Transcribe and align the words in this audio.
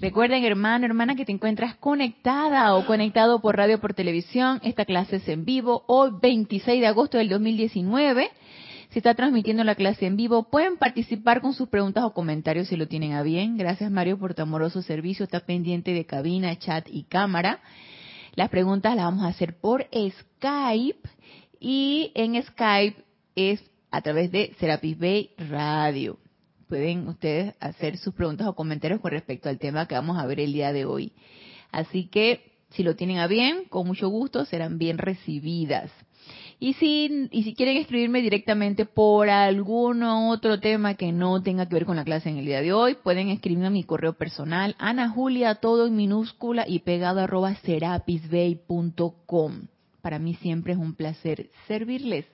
Recuerden, 0.00 0.44
hermano, 0.44 0.86
hermana, 0.86 1.14
que 1.14 1.26
te 1.26 1.32
encuentras 1.32 1.74
conectada 1.74 2.74
o 2.74 2.86
conectado 2.86 3.40
por 3.40 3.58
radio 3.58 3.78
por 3.80 3.92
televisión. 3.92 4.58
Esta 4.62 4.86
clase 4.86 5.16
es 5.16 5.28
en 5.28 5.44
vivo 5.44 5.84
hoy, 5.88 6.12
26 6.22 6.80
de 6.80 6.86
agosto 6.86 7.18
del 7.18 7.28
2019. 7.28 8.30
Se 8.88 8.98
está 8.98 9.14
transmitiendo 9.14 9.62
la 9.62 9.74
clase 9.74 10.06
en 10.06 10.16
vivo. 10.16 10.44
Pueden 10.44 10.78
participar 10.78 11.42
con 11.42 11.52
sus 11.52 11.68
preguntas 11.68 12.02
o 12.04 12.14
comentarios 12.14 12.68
si 12.68 12.76
lo 12.76 12.88
tienen 12.88 13.12
a 13.12 13.22
bien. 13.22 13.58
Gracias, 13.58 13.90
Mario, 13.90 14.18
por 14.18 14.32
tu 14.32 14.40
amoroso 14.40 14.80
servicio. 14.80 15.24
Está 15.24 15.40
pendiente 15.40 15.92
de 15.92 16.06
cabina, 16.06 16.58
chat 16.58 16.88
y 16.90 17.02
cámara. 17.02 17.60
Las 18.36 18.48
preguntas 18.48 18.96
las 18.96 19.04
vamos 19.04 19.24
a 19.24 19.28
hacer 19.28 19.60
por 19.60 19.86
Skype 19.92 21.10
y 21.60 22.10
en 22.14 22.42
Skype 22.42 23.04
es 23.34 23.62
a 23.90 24.00
través 24.00 24.32
de 24.32 24.54
Serapis 24.58 24.98
Bay 24.98 25.30
Radio 25.36 26.16
pueden 26.70 27.06
ustedes 27.08 27.54
hacer 27.58 27.98
sus 27.98 28.14
preguntas 28.14 28.46
o 28.46 28.54
comentarios 28.54 29.00
con 29.00 29.10
respecto 29.10 29.48
al 29.48 29.58
tema 29.58 29.86
que 29.86 29.96
vamos 29.96 30.16
a 30.18 30.26
ver 30.26 30.38
el 30.38 30.52
día 30.52 30.72
de 30.72 30.84
hoy. 30.84 31.12
Así 31.72 32.06
que 32.06 32.52
si 32.70 32.84
lo 32.84 32.94
tienen 32.94 33.18
a 33.18 33.26
bien, 33.26 33.64
con 33.68 33.88
mucho 33.88 34.08
gusto 34.08 34.44
serán 34.44 34.78
bien 34.78 34.96
recibidas. 34.96 35.90
Y 36.60 36.74
si, 36.74 37.28
y 37.32 37.42
si 37.42 37.54
quieren 37.54 37.78
escribirme 37.78 38.22
directamente 38.22 38.84
por 38.84 39.30
algún 39.30 40.04
otro 40.04 40.60
tema 40.60 40.94
que 40.94 41.10
no 41.10 41.42
tenga 41.42 41.66
que 41.66 41.74
ver 41.74 41.86
con 41.86 41.96
la 41.96 42.04
clase 42.04 42.28
en 42.28 42.36
el 42.36 42.44
día 42.44 42.60
de 42.60 42.72
hoy, 42.72 42.94
pueden 43.02 43.30
escribirme 43.30 43.66
a 43.66 43.70
mi 43.70 43.82
correo 43.82 44.12
personal, 44.12 44.76
Ana 44.78 45.08
Julia, 45.08 45.56
todo 45.56 45.88
en 45.88 45.96
minúscula 45.96 46.66
y 46.68 46.78
pegado 46.80 47.20
arroba 47.20 47.56
serapisbay.com. 47.56 49.62
Para 50.02 50.20
mí 50.20 50.34
siempre 50.34 50.74
es 50.74 50.78
un 50.78 50.94
placer 50.94 51.50
servirles. 51.66 52.26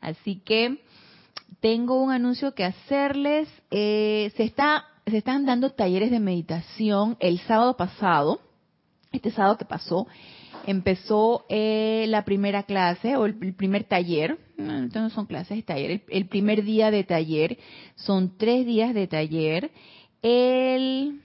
Así 0.00 0.36
que 0.36 0.78
tengo 1.60 2.02
un 2.02 2.12
anuncio 2.12 2.54
que 2.54 2.64
hacerles. 2.64 3.48
Eh, 3.70 4.32
se, 4.36 4.44
está, 4.44 4.84
se 5.06 5.18
están 5.18 5.46
dando 5.46 5.70
talleres 5.70 6.10
de 6.10 6.20
meditación 6.20 7.16
el 7.20 7.38
sábado 7.40 7.76
pasado. 7.76 8.40
Este 9.12 9.30
sábado 9.30 9.56
que 9.56 9.64
pasó, 9.64 10.06
empezó 10.66 11.46
eh, 11.48 12.06
la 12.08 12.24
primera 12.24 12.64
clase 12.64 13.16
o 13.16 13.26
el, 13.26 13.54
primer 13.54 13.84
taller. 13.84 14.38
No, 14.56 14.82
no 14.82 15.10
son 15.10 15.26
clases, 15.26 15.58
es 15.58 15.64
taller. 15.64 15.90
El, 15.90 16.02
el, 16.08 16.26
primer 16.26 16.64
día 16.64 16.90
de 16.90 17.04
taller. 17.04 17.58
Son 17.94 18.36
tres 18.36 18.66
días 18.66 18.94
de 18.94 19.06
taller. 19.06 19.70
El 20.22 21.20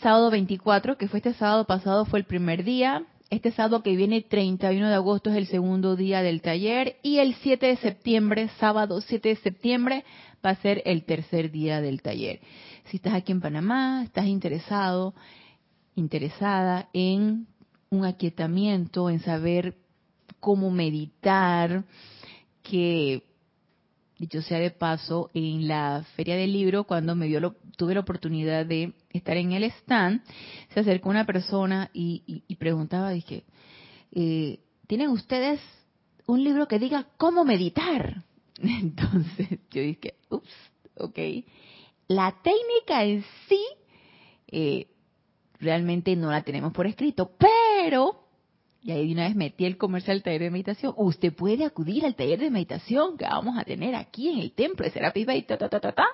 sábado 0.00 0.30
24, 0.30 0.96
que 0.96 1.08
fue 1.08 1.18
este 1.18 1.34
sábado 1.34 1.66
pasado, 1.66 2.04
fue 2.06 2.20
el 2.20 2.24
primer 2.24 2.64
día. 2.64 3.04
Este 3.32 3.50
sábado 3.50 3.82
que 3.82 3.96
viene, 3.96 4.20
31 4.20 4.90
de 4.90 4.94
agosto, 4.94 5.30
es 5.30 5.36
el 5.36 5.46
segundo 5.46 5.96
día 5.96 6.20
del 6.20 6.42
taller 6.42 6.96
y 7.02 7.16
el 7.16 7.34
7 7.36 7.64
de 7.64 7.76
septiembre, 7.78 8.50
sábado 8.60 9.00
7 9.00 9.30
de 9.30 9.36
septiembre, 9.36 10.04
va 10.44 10.50
a 10.50 10.56
ser 10.56 10.82
el 10.84 11.04
tercer 11.04 11.50
día 11.50 11.80
del 11.80 12.02
taller. 12.02 12.40
Si 12.90 12.98
estás 12.98 13.14
aquí 13.14 13.32
en 13.32 13.40
Panamá, 13.40 14.02
estás 14.04 14.26
interesado, 14.26 15.14
interesada 15.94 16.90
en 16.92 17.46
un 17.88 18.04
aquietamiento, 18.04 19.08
en 19.08 19.20
saber 19.20 19.76
cómo 20.38 20.70
meditar, 20.70 21.84
que 22.62 23.22
dicho 24.22 24.40
sea 24.40 24.60
de 24.60 24.70
paso, 24.70 25.32
en 25.34 25.66
la 25.66 26.04
feria 26.14 26.36
del 26.36 26.52
libro, 26.52 26.84
cuando 26.84 27.16
me 27.16 27.26
dio 27.26 27.40
lo, 27.40 27.56
tuve 27.76 27.94
la 27.94 28.00
oportunidad 28.00 28.64
de 28.64 28.94
estar 29.10 29.36
en 29.36 29.50
el 29.50 29.64
stand, 29.64 30.22
se 30.72 30.78
acercó 30.78 31.10
una 31.10 31.26
persona 31.26 31.90
y, 31.92 32.54
preguntaba, 32.54 33.10
dije, 33.10 33.42
eh, 34.12 34.60
¿tienen 34.86 35.08
ustedes 35.08 35.60
un 36.26 36.44
libro 36.44 36.68
que 36.68 36.78
diga 36.78 37.08
cómo 37.16 37.44
meditar? 37.44 38.22
Entonces 38.58 39.58
yo 39.72 39.82
dije, 39.82 40.14
ups, 40.30 40.52
ok. 40.98 41.18
La 42.06 42.32
técnica 42.44 43.02
en 43.02 43.24
sí 43.48 43.60
eh, 44.46 44.86
realmente 45.58 46.14
no 46.14 46.30
la 46.30 46.42
tenemos 46.42 46.72
por 46.72 46.86
escrito, 46.86 47.32
pero 47.36 48.21
y 48.82 48.90
ahí 48.90 49.06
de 49.06 49.12
una 49.12 49.28
vez 49.28 49.36
metí 49.36 49.64
el 49.64 49.76
comercial 49.76 50.16
del 50.16 50.24
taller 50.24 50.42
de 50.42 50.50
meditación. 50.50 50.92
Usted 50.96 51.32
puede 51.32 51.64
acudir 51.64 52.04
al 52.04 52.16
taller 52.16 52.40
de 52.40 52.50
meditación 52.50 53.16
que 53.16 53.24
vamos 53.24 53.56
a 53.56 53.64
tener 53.64 53.94
aquí 53.94 54.28
en 54.28 54.40
el 54.40 54.52
templo 54.52 54.84
de 54.84 54.90
Serapis 54.90 55.24
Bay, 55.24 55.42
ta, 55.42 55.56
ta, 55.56 55.68
ta, 55.68 55.78
ta, 55.78 55.92
ta. 55.92 56.06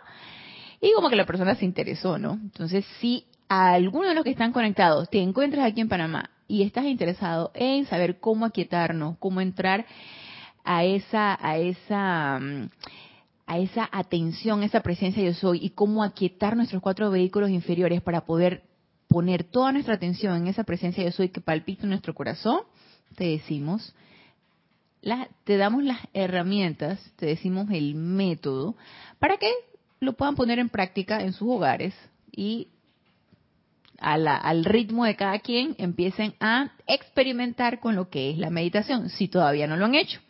Y 0.81 0.93
como 0.93 1.09
que 1.09 1.17
la 1.17 1.25
persona 1.25 1.55
se 1.55 1.65
interesó, 1.65 2.19
¿no? 2.19 2.35
Entonces, 2.35 2.85
si 3.01 3.25
a 3.49 3.73
alguno 3.73 4.09
de 4.09 4.15
los 4.15 4.23
que 4.23 4.31
están 4.31 4.53
conectados 4.53 5.09
te 5.09 5.21
encuentras 5.21 5.65
aquí 5.67 5.81
en 5.81 5.89
Panamá 5.89 6.31
y 6.47 6.63
estás 6.63 6.85
interesado 6.85 7.51
en 7.55 7.87
saber 7.87 8.21
cómo 8.21 8.45
aquietarnos, 8.45 9.17
cómo 9.19 9.41
entrar 9.41 9.87
a 10.63 10.85
esa, 10.85 11.39
a 11.41 11.57
esa, 11.57 12.37
a 13.47 13.59
esa 13.59 13.89
atención, 13.91 14.63
esa 14.63 14.81
presencia 14.81 15.23
yo 15.23 15.33
soy 15.33 15.65
y 15.65 15.71
cómo 15.71 16.05
aquietar 16.05 16.55
nuestros 16.55 16.83
cuatro 16.83 17.11
vehículos 17.11 17.49
inferiores 17.49 18.03
para 18.03 18.27
poder 18.27 18.65
poner 19.09 19.45
toda 19.45 19.73
nuestra 19.73 19.95
atención 19.95 20.37
en 20.37 20.47
esa 20.49 20.65
presencia 20.65 21.03
yo 21.03 21.13
soy 21.13 21.31
que 21.31 21.41
palpita 21.41 21.87
nuestro 21.87 22.15
corazón, 22.15 22.61
te 23.17 23.25
decimos, 23.25 23.95
te 25.45 25.57
damos 25.57 25.83
las 25.83 25.99
herramientas, 26.13 27.01
te 27.17 27.27
decimos 27.27 27.71
el 27.71 27.95
método, 27.95 28.77
para 29.19 29.37
que 29.39 29.51
lo 30.01 30.13
puedan 30.13 30.35
poner 30.35 30.59
en 30.59 30.69
práctica 30.69 31.23
en 31.23 31.33
sus 31.33 31.49
hogares 31.49 31.95
y 32.31 32.69
al 34.01 34.65
ritmo 34.65 35.05
de 35.05 35.17
cada 35.17 35.41
quien 35.41 35.75
empiecen 35.79 36.35
a 36.39 36.71
experimentar 36.87 37.81
con 37.81 37.97
lo 37.97 38.09
que 38.09 38.31
es 38.31 38.39
la 38.39 38.51
meditación, 38.51 39.09
si 39.09 39.27
todavía 39.27 39.67
no 39.67 39.77
lo 39.77 39.87
han 39.87 39.97
hecho. 39.97 40.21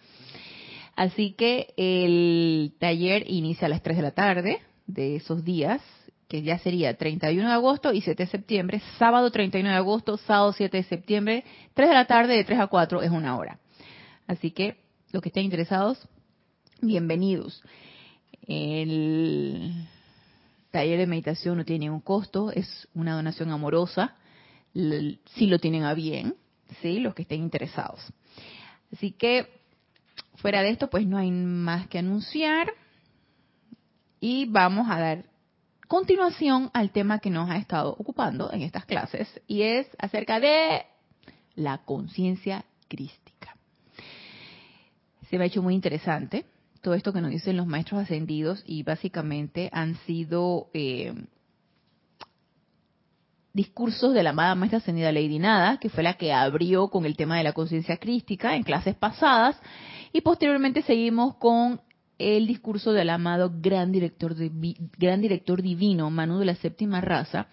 Así 0.97 1.33
que 1.33 1.75
el 1.77 2.73
taller 2.79 3.31
inicia 3.31 3.67
a 3.67 3.69
las 3.69 3.83
3 3.83 3.99
de 3.99 4.03
la 4.03 4.13
tarde 4.13 4.61
de 4.87 5.17
esos 5.17 5.45
días, 5.45 5.83
que 6.29 6.43
ya 6.43 6.59
sería 6.59 6.95
31 6.95 7.49
de 7.49 7.55
agosto 7.55 7.93
y 7.93 8.03
7 8.03 8.25
de 8.25 8.31
septiembre, 8.31 8.83
sábado 8.99 9.31
31 9.31 9.71
de 9.71 9.77
agosto, 9.77 10.19
sábado 10.19 10.53
7 10.53 10.77
de 10.77 10.83
septiembre, 10.85 11.45
3 11.73 11.89
de 11.89 11.95
la 11.95 12.07
tarde 12.07 12.37
de 12.37 12.45
3 12.45 12.61
a 12.61 12.67
4 12.67 13.03
es 13.03 13.11
una 13.11 13.37
hora. 13.37 13.59
Así 14.27 14.51
que 14.51 14.77
los 15.11 15.23
que 15.23 15.31
estén 15.31 15.45
interesados, 15.45 16.07
bienvenidos. 16.83 17.63
El 18.47 19.89
taller 20.71 20.99
de 20.99 21.07
meditación 21.07 21.57
no 21.57 21.65
tiene 21.65 21.87
ningún 21.87 22.03
costo, 22.03 22.53
es 22.53 22.87
una 22.95 23.15
donación 23.15 23.51
amorosa, 23.51 24.15
si 24.75 25.47
lo 25.47 25.59
tienen 25.59 25.85
a 25.85 25.95
bien, 25.95 26.35
sí, 26.83 27.01
los 27.01 27.15
que 27.15 27.23
estén 27.23 27.41
interesados. 27.41 28.01
Así 28.93 29.13
que 29.13 29.49
fuera 30.37 30.61
de 30.61 30.71
esto, 30.71 30.91
pues 30.91 31.07
no 31.07 31.17
hay 31.17 31.31
más 31.31 31.89
que 31.89 31.99
anunciar 31.99 32.71
y 34.21 34.45
vamos 34.45 34.89
a 34.91 35.01
dar 35.01 35.25
continuación 35.89 36.71
al 36.75 36.91
tema 36.91 37.19
que 37.19 37.31
nos 37.31 37.51
ha 37.51 37.57
estado 37.57 37.97
ocupando 37.99 38.53
en 38.53 38.63
estas 38.63 38.85
clases 38.85 39.29
y 39.47 39.63
es 39.63 39.87
acerca 39.99 40.39
de 40.39 40.85
la 41.57 41.79
conciencia 41.79 42.65
crística. 42.89 43.57
Se 45.29 45.37
me 45.37 45.45
ha 45.45 45.47
hecho 45.47 45.63
muy 45.63 45.75
interesante 45.75 46.45
todo 46.83 46.95
esto 46.95 47.13
que 47.13 47.21
nos 47.21 47.31
dicen 47.31 47.57
los 47.57 47.67
maestros 47.67 48.03
ascendidos 48.03 48.63
y 48.67 48.83
básicamente 48.83 49.69
han 49.73 49.97
sido 50.07 50.69
eh, 50.75 51.13
discursos 53.53 54.15
de 54.15 54.23
la 54.23 54.31
amada 54.31 54.55
maestra 54.55 54.79
ascendida 54.79 55.11
Lady 55.11 55.39
Nada, 55.39 55.79
que 55.81 55.89
fue 55.89 56.03
la 56.03 56.15
que 56.15 56.33
abrió 56.33 56.89
con 56.89 57.05
el 57.07 57.17
tema 57.17 57.39
de 57.39 57.45
la 57.45 57.53
conciencia 57.53 57.97
crística 57.97 58.55
en 58.55 58.63
clases 58.63 58.95
pasadas 58.95 59.61
y 60.13 60.21
posteriormente 60.21 60.83
seguimos 60.83 61.35
con 61.37 61.81
el 62.19 62.47
discurso 62.47 62.93
del 62.93 63.11
amado 63.11 63.53
gran 63.61 63.93
director, 63.93 64.35
gran 64.99 65.21
director 65.21 65.63
divino, 65.63 66.11
Manu 66.11 66.39
de 66.39 66.47
la 66.47 66.57
séptima 66.57 67.01
raza. 67.01 67.47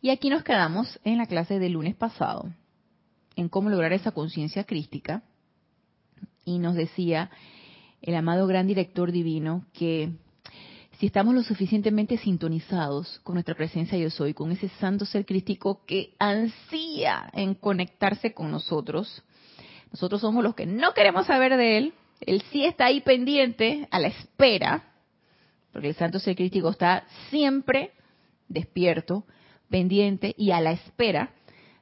Y 0.00 0.10
aquí 0.10 0.30
nos 0.30 0.44
quedamos 0.44 1.00
en 1.04 1.18
la 1.18 1.26
clase 1.26 1.58
del 1.58 1.72
lunes 1.72 1.96
pasado, 1.96 2.50
en 3.34 3.48
cómo 3.48 3.70
lograr 3.70 3.92
esa 3.92 4.12
conciencia 4.12 4.64
crística. 4.64 5.22
Y 6.44 6.58
nos 6.58 6.76
decía 6.76 7.30
el 8.02 8.14
amado 8.14 8.46
gran 8.46 8.66
director 8.66 9.10
divino 9.10 9.64
que 9.72 10.12
si 10.98 11.06
estamos 11.06 11.34
lo 11.34 11.42
suficientemente 11.42 12.16
sintonizados 12.16 13.20
con 13.22 13.34
nuestra 13.34 13.54
presencia 13.54 13.98
yo 13.98 14.10
soy, 14.10 14.32
con 14.32 14.50
ese 14.52 14.68
santo 14.80 15.04
ser 15.04 15.26
crístico 15.26 15.84
que 15.84 16.14
ansía 16.18 17.28
en 17.34 17.54
conectarse 17.54 18.32
con 18.32 18.50
nosotros, 18.50 19.22
nosotros 19.90 20.20
somos 20.20 20.42
los 20.42 20.54
que 20.54 20.66
no 20.66 20.94
queremos 20.94 21.26
saber 21.26 21.56
de 21.56 21.78
él, 21.78 21.94
él 22.20 22.42
sí 22.50 22.64
está 22.64 22.86
ahí 22.86 23.00
pendiente, 23.00 23.88
a 23.90 23.98
la 23.98 24.08
espera, 24.08 24.84
porque 25.72 25.88
el 25.88 25.94
santo 25.94 26.18
ser 26.18 26.36
crítico 26.36 26.70
está 26.70 27.04
siempre 27.30 27.92
despierto 28.48 29.24
pendiente 29.68 30.34
y 30.38 30.50
a 30.52 30.60
la 30.60 30.72
espera 30.72 31.30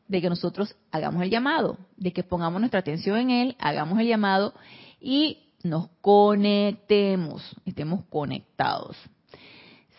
de 0.08 0.20
que 0.20 0.28
nosotros 0.28 0.74
hagamos 0.90 1.22
el 1.22 1.30
llamado, 1.30 1.78
de 1.96 2.12
que 2.12 2.22
pongamos 2.22 2.60
nuestra 2.60 2.80
atención 2.80 3.18
en 3.18 3.30
él, 3.30 3.56
hagamos 3.58 3.98
el 3.98 4.08
llamado 4.08 4.54
y 5.00 5.38
nos 5.62 5.88
conectemos, 6.00 7.56
estemos 7.64 8.04
conectados. 8.10 8.96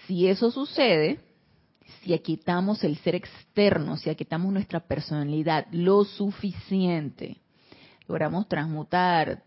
Si 0.05 0.27
eso 0.27 0.51
sucede, 0.51 1.19
si 2.01 2.13
aquitamos 2.13 2.83
el 2.83 2.97
ser 2.97 3.15
externo, 3.15 3.97
si 3.97 4.09
aquitamos 4.09 4.53
nuestra 4.53 4.79
personalidad 4.79 5.65
lo 5.71 6.03
suficiente, 6.03 7.37
logramos 8.07 8.47
transmutar 8.47 9.43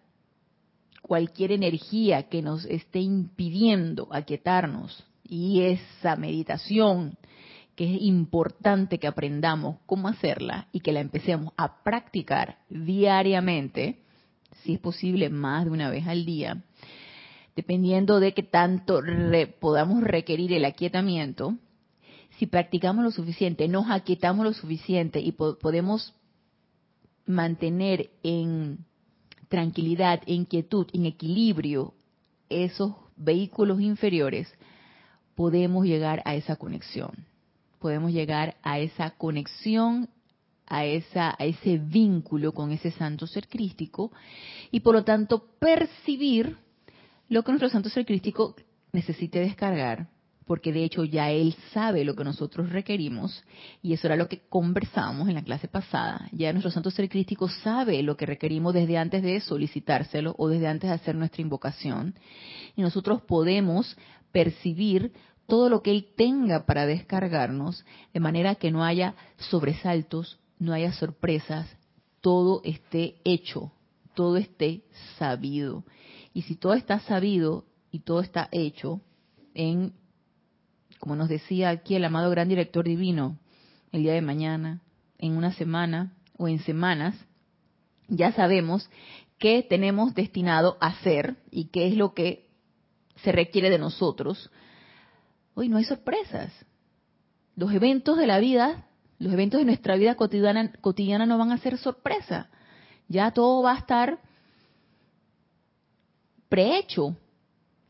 cualquier 1.09 1.53
energía 1.53 2.25
que 2.25 2.43
nos 2.43 2.67
esté 2.67 3.01
impidiendo 3.01 4.09
aquietarnos. 4.13 5.05
Y 5.25 5.63
esa 5.63 6.15
meditación 6.17 7.17
que 7.75 7.95
es 7.95 8.03
importante 8.03 8.99
que 8.99 9.07
aprendamos 9.07 9.79
cómo 9.87 10.09
hacerla 10.09 10.69
y 10.71 10.81
que 10.81 10.93
la 10.93 11.01
empecemos 11.01 11.53
a 11.57 11.83
practicar 11.83 12.59
diariamente, 12.69 14.03
si 14.63 14.75
es 14.75 14.81
posible 14.81 15.31
más 15.31 15.65
de 15.65 15.71
una 15.71 15.89
vez 15.89 16.07
al 16.07 16.25
día, 16.25 16.63
dependiendo 17.57 18.21
de 18.21 18.35
qué 18.35 18.43
tanto 18.43 19.01
podamos 19.61 20.03
requerir 20.03 20.53
el 20.53 20.65
aquietamiento, 20.65 21.57
si 22.39 22.47
practicamos 22.47 23.05
lo 23.05 23.11
suficiente, 23.11 23.67
nos 23.67 23.91
aquietamos 23.91 24.45
lo 24.45 24.53
suficiente 24.53 25.21
y 25.21 25.33
podemos 25.33 26.15
mantener 27.27 28.11
en 28.23 28.85
tranquilidad, 29.49 30.23
en 30.27 30.45
quietud, 30.45 30.87
en 30.93 31.07
equilibrio 31.07 31.95
esos 32.49 32.93
vehículos 33.17 33.81
inferiores, 33.81 34.53
podemos 35.35 35.87
llegar 35.87 36.23
a 36.25 36.35
esa 36.35 36.57
conexión. 36.57 37.27
Podemos 37.79 38.13
llegar 38.13 38.57
a 38.63 38.79
esa 38.79 39.11
conexión, 39.11 40.09
a, 40.67 40.85
esa, 40.85 41.35
a 41.39 41.45
ese 41.45 41.79
vínculo 41.79 42.53
con 42.53 42.73
ese 42.73 42.91
santo 42.91 43.27
ser 43.27 43.49
crístico 43.49 44.13
y 44.71 44.81
por 44.81 44.95
lo 44.95 45.05
tanto 45.05 45.47
percibir 45.59 46.57
lo 47.29 47.43
que 47.43 47.53
nuestro 47.53 47.71
santo 47.71 47.89
ser 47.89 48.05
crístico 48.05 48.55
necesite 48.93 49.39
descargar 49.41 50.09
porque 50.49 50.73
de 50.73 50.83
hecho 50.83 51.05
ya 51.05 51.31
él 51.31 51.55
sabe 51.75 52.05
lo 52.05 52.17
que 52.17 52.25
nosotros 52.25 52.71
requerimos, 52.71 53.45
y 53.83 53.93
eso 53.93 54.07
era 54.07 54.17
lo 54.17 54.29
que 54.29 54.41
conversábamos 54.49 55.29
en 55.29 55.35
la 55.35 55.45
clase 55.45 55.69
pasada. 55.69 56.27
Ya 56.33 56.53
nuestro 56.53 56.73
santo 56.73 56.91
ser 56.91 57.11
crístico 57.11 57.51
sabe 57.51 58.03
lo 58.03 58.17
que 58.17 58.25
requerimos 58.25 58.73
desde 58.73 58.97
antes 58.97 59.23
de 59.23 59.41
solicitárselo 59.41 60.35
o 60.39 60.49
desde 60.49 60.67
antes 60.67 60.89
de 60.89 60.95
hacer 60.95 61.15
nuestra 61.15 61.43
invocación, 61.43 62.15
y 62.75 62.81
nosotros 62.81 63.21
podemos 63.21 63.97
percibir 64.33 65.13
todo 65.47 65.69
lo 65.69 65.83
que 65.83 65.91
él 65.91 66.09
tenga 66.17 66.65
para 66.65 66.87
descargarnos, 66.87 67.85
de 68.15 68.21
manera 68.21 68.55
que 68.55 68.71
no 68.71 68.85
haya 68.85 69.15
sobresaltos, 69.37 70.39
no 70.59 70.73
haya 70.73 70.93
sorpresas, 70.93 71.69
todo 72.23 72.63
esté 72.65 73.17
hecho, 73.25 73.71
todo 74.15 74.39
esté 74.39 74.83
sabido. 75.19 75.85
Y 76.33 76.43
si 76.43 76.57
todo 76.57 76.73
está 76.73 77.01
sabido 77.01 77.67
y 77.91 78.01
todo 78.01 78.21
está 78.21 78.49
hecho 78.51 79.03
en 79.55 79.93
como 80.99 81.17
nos 81.17 81.29
decía 81.29 81.71
aquí 81.71 81.95
el 81.95 82.05
amado 82.05 82.31
gran 82.31 82.49
director 82.49 82.85
divino, 82.85 83.39
el 83.93 84.03
día 84.03 84.15
de 84.15 84.23
mañana, 84.23 84.83
en 85.19 85.37
una 85.37 85.53
semana 85.53 86.13
o 86.37 86.49
en 86.49 86.61
semanas, 86.61 87.15
ya 88.09 88.33
sabemos 88.33 88.89
qué 89.39 89.65
tenemos 89.69 90.15
destinado 90.15 90.77
a 90.81 90.89
hacer 90.89 91.37
y 91.51 91.67
qué 91.67 91.89
es 91.89 91.97
lo 91.97 92.15
que 92.15 92.49
se 93.23 93.33
requiere 93.33 93.71
de 93.71 93.79
nosotros. 93.79 94.51
Hoy 95.55 95.69
no 95.69 95.77
hay 95.77 95.85
sorpresas. 95.85 96.53
Los 97.57 97.73
eventos 97.73 98.17
de 98.17 98.27
la 98.27 98.39
vida, 98.39 98.87
los 99.19 99.33
eventos 99.33 99.59
de 99.59 99.65
nuestra 99.65 99.97
vida 99.97 100.15
cotidiana, 100.15 100.73
cotidiana 100.81 101.27
no 101.27 101.39
van 101.39 101.53
a 101.53 101.59
ser 101.59 101.79
sorpresa. 101.79 102.51
Ya 103.09 103.31
todo 103.33 103.63
va 103.63 103.75
a 103.75 103.79
estar 103.79 104.21
prehecho. 106.49 107.17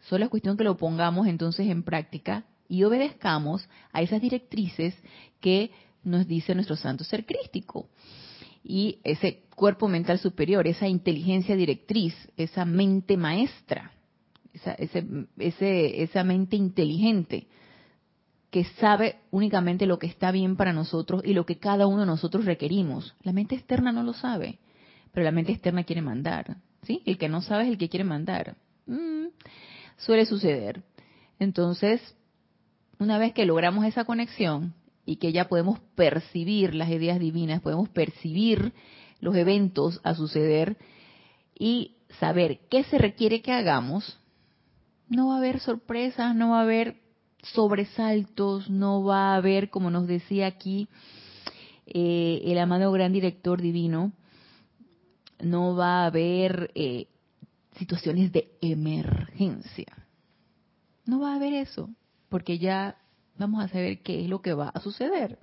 Solo 0.02 0.24
es 0.24 0.30
cuestión 0.30 0.56
que 0.56 0.64
lo 0.64 0.76
pongamos 0.76 1.26
entonces 1.26 1.68
en 1.68 1.82
práctica 1.82 2.44
y 2.68 2.84
obedezcamos 2.84 3.68
a 3.92 4.02
esas 4.02 4.20
directrices 4.20 4.94
que 5.40 5.70
nos 6.04 6.26
dice 6.26 6.54
nuestro 6.54 6.76
santo 6.76 7.04
ser 7.04 7.26
crístico. 7.26 7.88
Y 8.62 8.98
ese 9.04 9.44
cuerpo 9.54 9.88
mental 9.88 10.18
superior, 10.18 10.66
esa 10.66 10.86
inteligencia 10.86 11.56
directriz, 11.56 12.14
esa 12.36 12.64
mente 12.64 13.16
maestra, 13.16 13.92
esa, 14.52 14.76
esa 15.36 16.24
mente 16.24 16.56
inteligente 16.56 17.46
que 18.50 18.64
sabe 18.64 19.16
únicamente 19.30 19.86
lo 19.86 19.98
que 19.98 20.06
está 20.06 20.30
bien 20.32 20.56
para 20.56 20.72
nosotros 20.72 21.22
y 21.24 21.34
lo 21.34 21.44
que 21.44 21.58
cada 21.58 21.86
uno 21.86 22.00
de 22.00 22.06
nosotros 22.06 22.44
requerimos. 22.44 23.14
La 23.22 23.32
mente 23.32 23.54
externa 23.54 23.92
no 23.92 24.02
lo 24.02 24.14
sabe, 24.14 24.58
pero 25.12 25.24
la 25.24 25.32
mente 25.32 25.52
externa 25.52 25.84
quiere 25.84 26.02
mandar. 26.02 26.56
¿sí? 26.82 27.02
El 27.04 27.18
que 27.18 27.28
no 27.28 27.42
sabe 27.42 27.64
es 27.64 27.70
el 27.70 27.78
que 27.78 27.88
quiere 27.88 28.04
mandar. 28.04 28.56
Mm, 28.86 29.26
suele 29.98 30.24
suceder. 30.24 30.82
Entonces, 31.38 32.00
una 32.98 33.18
vez 33.18 33.32
que 33.32 33.46
logramos 33.46 33.84
esa 33.84 34.04
conexión 34.04 34.74
y 35.04 35.16
que 35.16 35.32
ya 35.32 35.48
podemos 35.48 35.80
percibir 35.94 36.74
las 36.74 36.90
ideas 36.90 37.18
divinas, 37.18 37.62
podemos 37.62 37.88
percibir 37.88 38.72
los 39.20 39.36
eventos 39.36 40.00
a 40.04 40.14
suceder 40.14 40.76
y 41.58 41.96
saber 42.20 42.60
qué 42.68 42.84
se 42.84 42.98
requiere 42.98 43.40
que 43.40 43.52
hagamos, 43.52 44.18
no 45.08 45.28
va 45.28 45.36
a 45.36 45.38
haber 45.38 45.60
sorpresas, 45.60 46.34
no 46.34 46.50
va 46.50 46.60
a 46.60 46.62
haber 46.62 47.00
sobresaltos, 47.42 48.68
no 48.68 49.04
va 49.04 49.32
a 49.32 49.36
haber, 49.36 49.70
como 49.70 49.90
nos 49.90 50.06
decía 50.06 50.46
aquí 50.46 50.88
eh, 51.86 52.42
el 52.44 52.58
amado 52.58 52.92
gran 52.92 53.12
director 53.12 53.62
divino, 53.62 54.12
no 55.40 55.74
va 55.76 56.02
a 56.02 56.06
haber 56.06 56.70
eh, 56.74 57.06
situaciones 57.78 58.32
de 58.32 58.50
emergencia. 58.60 59.86
No 61.06 61.20
va 61.20 61.32
a 61.32 61.36
haber 61.36 61.54
eso 61.54 61.88
porque 62.28 62.58
ya 62.58 62.96
vamos 63.38 63.64
a 63.64 63.68
saber 63.68 64.00
qué 64.02 64.22
es 64.22 64.28
lo 64.28 64.40
que 64.40 64.52
va 64.52 64.68
a 64.68 64.80
suceder. 64.80 65.38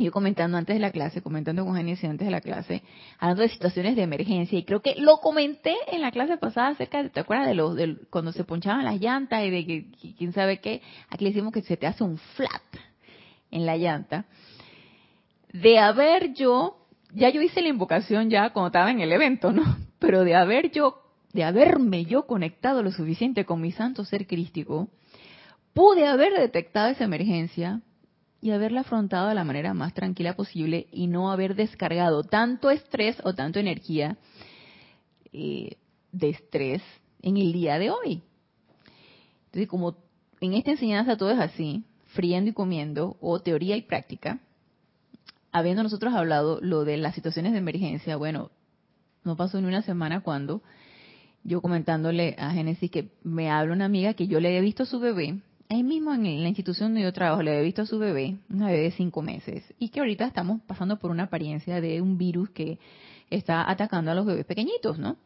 Yo 0.00 0.12
comentando 0.12 0.56
antes 0.56 0.76
de 0.76 0.80
la 0.80 0.92
clase, 0.92 1.22
comentando 1.22 1.64
con 1.64 1.74
Genesis 1.74 2.08
antes 2.08 2.24
de 2.24 2.30
la 2.30 2.40
clase, 2.40 2.84
hablando 3.18 3.42
de 3.42 3.48
situaciones 3.48 3.96
de 3.96 4.02
emergencia, 4.02 4.56
y 4.56 4.62
creo 4.62 4.80
que 4.80 4.94
lo 4.94 5.16
comenté 5.16 5.74
en 5.90 6.02
la 6.02 6.12
clase 6.12 6.36
pasada 6.36 6.68
acerca 6.68 7.02
de, 7.02 7.10
¿te 7.10 7.18
acuerdas 7.18 7.48
de 7.48 7.54
los, 7.54 7.74
de 7.74 7.96
cuando 8.08 8.30
se 8.30 8.44
ponchaban 8.44 8.84
las 8.84 9.00
llantas 9.00 9.44
y 9.44 9.50
de 9.50 9.66
que, 9.66 10.14
quién 10.16 10.32
sabe 10.32 10.60
qué? 10.60 10.82
Aquí 11.10 11.24
le 11.24 11.30
decimos 11.30 11.52
que 11.52 11.62
se 11.62 11.76
te 11.76 11.88
hace 11.88 12.04
un 12.04 12.16
flat 12.16 12.62
en 13.50 13.66
la 13.66 13.76
llanta. 13.76 14.26
De 15.52 15.80
haber 15.80 16.32
yo, 16.32 16.76
ya 17.12 17.30
yo 17.30 17.42
hice 17.42 17.60
la 17.60 17.68
invocación 17.68 18.30
ya 18.30 18.50
cuando 18.50 18.68
estaba 18.68 18.92
en 18.92 19.00
el 19.00 19.10
evento, 19.10 19.52
¿no? 19.52 19.64
Pero 19.98 20.22
de 20.22 20.36
haber 20.36 20.70
yo, 20.70 21.02
de 21.32 21.42
haberme 21.42 22.04
yo 22.04 22.24
conectado 22.28 22.84
lo 22.84 22.92
suficiente 22.92 23.44
con 23.44 23.60
mi 23.60 23.72
santo 23.72 24.04
ser 24.04 24.28
crístico, 24.28 24.88
pude 25.74 26.06
haber 26.06 26.32
detectado 26.32 26.88
esa 26.88 27.04
emergencia 27.04 27.82
y 28.40 28.50
haberla 28.50 28.80
afrontado 28.80 29.28
de 29.28 29.34
la 29.34 29.44
manera 29.44 29.74
más 29.74 29.94
tranquila 29.94 30.34
posible 30.34 30.86
y 30.92 31.06
no 31.08 31.30
haber 31.30 31.54
descargado 31.54 32.22
tanto 32.22 32.70
estrés 32.70 33.16
o 33.24 33.34
tanto 33.34 33.58
energía 33.58 34.16
eh, 35.32 35.76
de 36.12 36.28
estrés 36.30 36.82
en 37.22 37.36
el 37.36 37.52
día 37.52 37.78
de 37.78 37.90
hoy. 37.90 38.22
Entonces, 39.46 39.68
como 39.68 39.96
en 40.40 40.54
esta 40.54 40.70
enseñanza 40.70 41.16
todo 41.16 41.30
es 41.30 41.40
así, 41.40 41.84
friendo 42.06 42.50
y 42.50 42.54
comiendo, 42.54 43.16
o 43.20 43.40
teoría 43.40 43.76
y 43.76 43.82
práctica, 43.82 44.40
habiendo 45.50 45.82
nosotros 45.82 46.14
hablado 46.14 46.60
lo 46.60 46.84
de 46.84 46.96
las 46.96 47.14
situaciones 47.14 47.52
de 47.52 47.58
emergencia, 47.58 48.16
bueno, 48.16 48.50
no 49.24 49.36
pasó 49.36 49.60
ni 49.60 49.66
una 49.66 49.82
semana 49.82 50.20
cuando 50.20 50.62
yo 51.42 51.60
comentándole 51.60 52.36
a 52.38 52.50
Génesis 52.50 52.90
que 52.90 53.10
me 53.22 53.50
habla 53.50 53.72
una 53.72 53.86
amiga 53.86 54.14
que 54.14 54.26
yo 54.26 54.38
le 54.38 54.56
he 54.56 54.60
visto 54.60 54.84
a 54.84 54.86
su 54.86 55.00
bebé 55.00 55.40
ahí 55.68 55.82
mismo 55.82 56.12
en 56.14 56.42
la 56.42 56.48
institución 56.48 56.90
donde 56.90 57.02
yo 57.02 57.12
trabajo 57.12 57.42
le 57.42 57.50
había 57.50 57.62
visto 57.62 57.82
a 57.82 57.86
su 57.86 57.98
bebé, 57.98 58.38
una 58.48 58.68
bebé 58.68 58.84
de 58.84 58.90
cinco 58.92 59.22
meses, 59.22 59.62
y 59.78 59.90
que 59.90 60.00
ahorita 60.00 60.26
estamos 60.26 60.60
pasando 60.62 60.98
por 60.98 61.10
una 61.10 61.24
apariencia 61.24 61.80
de 61.80 62.00
un 62.00 62.18
virus 62.18 62.50
que 62.50 62.78
está 63.30 63.70
atacando 63.70 64.10
a 64.10 64.14
los 64.14 64.26
bebés 64.26 64.46
pequeñitos, 64.46 64.98
¿no? 64.98 65.16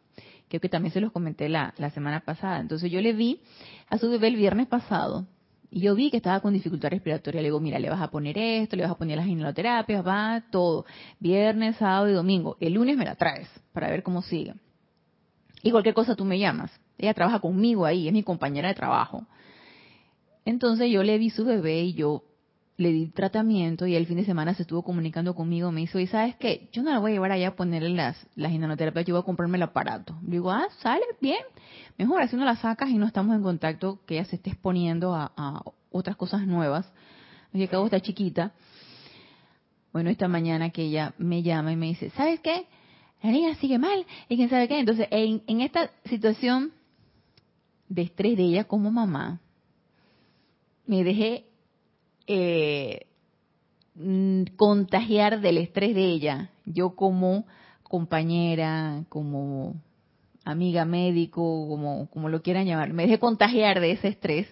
Creo 0.49 0.61
que 0.61 0.69
también 0.69 0.93
se 0.93 1.01
los 1.01 1.13
comenté 1.13 1.49
la, 1.49 1.73
la 1.79 1.91
semana 1.91 2.21
pasada. 2.21 2.61
Entonces 2.61 2.91
yo 2.91 3.01
le 3.01 3.15
vi 3.15 3.41
a 3.89 3.97
su 3.97 4.11
bebé 4.11 4.29
el 4.29 4.37
viernes 4.37 4.67
pasado 4.67 5.27
y 5.71 5.81
yo 5.81 5.95
vi 5.95 6.11
que 6.11 6.19
estaba 6.19 6.41
con 6.41 6.53
dificultad 6.53 6.91
respiratoria. 6.91 7.41
Le 7.41 7.47
digo, 7.47 7.59
mira, 7.59 7.79
le 7.79 7.89
vas 7.89 8.03
a 8.03 8.11
poner 8.11 8.37
esto, 8.37 8.77
le 8.77 8.83
vas 8.83 8.93
a 8.93 8.99
poner 8.99 9.17
las 9.17 9.27
inhaloterapias, 9.27 10.07
va, 10.07 10.43
todo. 10.51 10.85
Viernes, 11.19 11.77
sábado 11.77 12.11
y 12.11 12.13
domingo. 12.13 12.59
El 12.61 12.75
lunes 12.75 12.99
me 12.99 13.07
la 13.07 13.15
traes 13.15 13.49
para 13.73 13.89
ver 13.89 14.03
cómo 14.03 14.21
sigue. 14.21 14.55
Y 15.63 15.71
cualquier 15.71 15.95
cosa 15.95 16.15
tú 16.15 16.27
me 16.27 16.39
llamas. 16.39 16.71
Ella 16.99 17.15
trabaja 17.15 17.41
conmigo 17.41 17.87
ahí, 17.87 18.07
es 18.07 18.13
mi 18.13 18.23
compañera 18.23 18.69
de 18.69 18.75
trabajo. 18.75 19.25
Entonces 20.45 20.91
yo 20.91 21.03
le 21.03 21.19
vi 21.19 21.31
su 21.31 21.45
bebé 21.45 21.83
y 21.83 21.95
yo 21.95 22.25
le 22.77 22.93
di 22.93 23.09
tratamiento 23.09 23.87
y 23.87 23.95
el 23.95 24.07
fin 24.07 24.17
de 24.17 24.25
semana 24.25 24.55
se 24.55 24.63
estuvo 24.63 24.83
comunicando 24.83 25.35
conmigo, 25.35 25.71
me 25.71 25.83
hizo, 25.83 25.99
y 25.99 26.07
sabes 26.07 26.37
qué, 26.37 26.69
yo 26.73 26.83
no 26.83 26.91
la 26.91 26.99
voy 26.99 27.13
a 27.13 27.15
llevar 27.15 27.33
allá 27.33 27.49
a 27.49 27.57
ponerle 27.57 27.91
las, 27.91 28.27
las 28.35 28.53
inmunoterapias, 28.53 29.07
yo 29.07 29.15
voy 29.15 29.23
a 29.23 29.25
comprarme 29.25 29.57
el 29.57 29.63
aparato. 29.63 30.17
Le 30.25 30.33
digo, 30.33 30.51
ah, 30.51 30.67
sale 30.81 31.05
bien, 31.21 31.43
mejor 31.99 32.23
así 32.23 32.37
no 32.37 32.45
la 32.45 32.57
sacas 32.57 32.91
y 32.91 32.99
no 32.99 33.07
estamos 33.07 33.37
en 33.37 33.43
contacto, 33.43 34.01
que 34.07 34.15
ella 34.15 34.25
se 34.25 34.37
esté 34.37 34.51
exponiendo 34.51 35.15
a, 35.15 35.63
otras 35.95 36.17
cosas 36.17 36.47
nuevas 36.47 36.91
Y 37.53 37.63
acabo 37.63 37.85
está 37.85 38.01
chiquita. 38.01 38.53
Bueno, 39.93 40.09
esta 40.09 40.27
mañana 40.27 40.71
que 40.71 40.85
ella 40.85 41.13
me 41.19 41.43
llama 41.43 41.71
y 41.71 41.77
me 41.77 41.87
dice, 41.87 42.09
¿sabes 42.11 42.41
qué? 42.41 42.67
La 43.23 43.31
niña 43.31 43.55
sigue 43.57 43.79
mal 43.79 44.07
y 44.31 44.37
quién 44.37 44.49
sabe 44.49 44.69
qué. 44.69 44.81
Entonces, 44.81 45.07
en, 45.11 45.43
en 45.47 45.61
esta 45.61 45.91
situación 46.07 46.73
de 47.91 48.03
estrés 48.03 48.39
de 48.39 48.45
ella 48.45 48.65
como 48.65 48.91
mamá, 48.91 49.41
me 50.87 51.05
dejé 51.05 51.47
eh, 52.27 53.07
contagiar 54.57 55.41
del 55.41 55.59
estrés 55.59 55.95
de 55.95 56.05
ella. 56.05 56.51
Yo 56.65 56.95
como 56.97 57.47
compañera, 57.83 59.05
como 59.09 59.75
amiga 60.45 60.85
médico, 60.85 61.67
como, 61.69 62.09
como 62.11 62.29
lo 62.29 62.43
quieran 62.43 62.67
llamar, 62.67 62.93
me 62.93 63.05
dejé 63.05 63.19
contagiar 63.19 63.81
de 63.81 63.93
ese 63.93 64.09
estrés. 64.09 64.49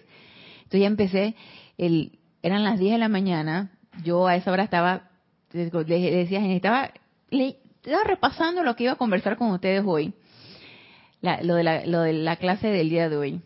Entonces 0.57 0.81
ya 0.81 0.87
empecé, 0.87 1.35
el, 1.77 2.19
eran 2.43 2.63
las 2.63 2.79
10 2.79 2.93
de 2.93 2.97
la 2.97 3.09
mañana, 3.09 3.71
yo 4.03 4.27
a 4.27 4.35
esa 4.35 4.51
hora 4.51 4.63
estaba, 4.63 5.09
le 5.51 6.11
decía, 6.11 6.45
estaba, 6.53 6.91
le, 7.29 7.57
estaba 7.83 8.03
repasando 8.03 8.63
lo 8.63 8.75
que 8.75 8.83
iba 8.83 8.93
a 8.93 8.97
conversar 8.97 9.37
con 9.37 9.51
ustedes 9.51 9.83
hoy, 9.85 10.13
lo, 11.21 11.55
de 11.55 11.63
la, 11.63 11.85
lo 11.85 12.01
de 12.01 12.13
la 12.13 12.37
clase 12.37 12.67
del 12.67 12.89
día 12.89 13.09
de 13.09 13.17
hoy. 13.17 13.41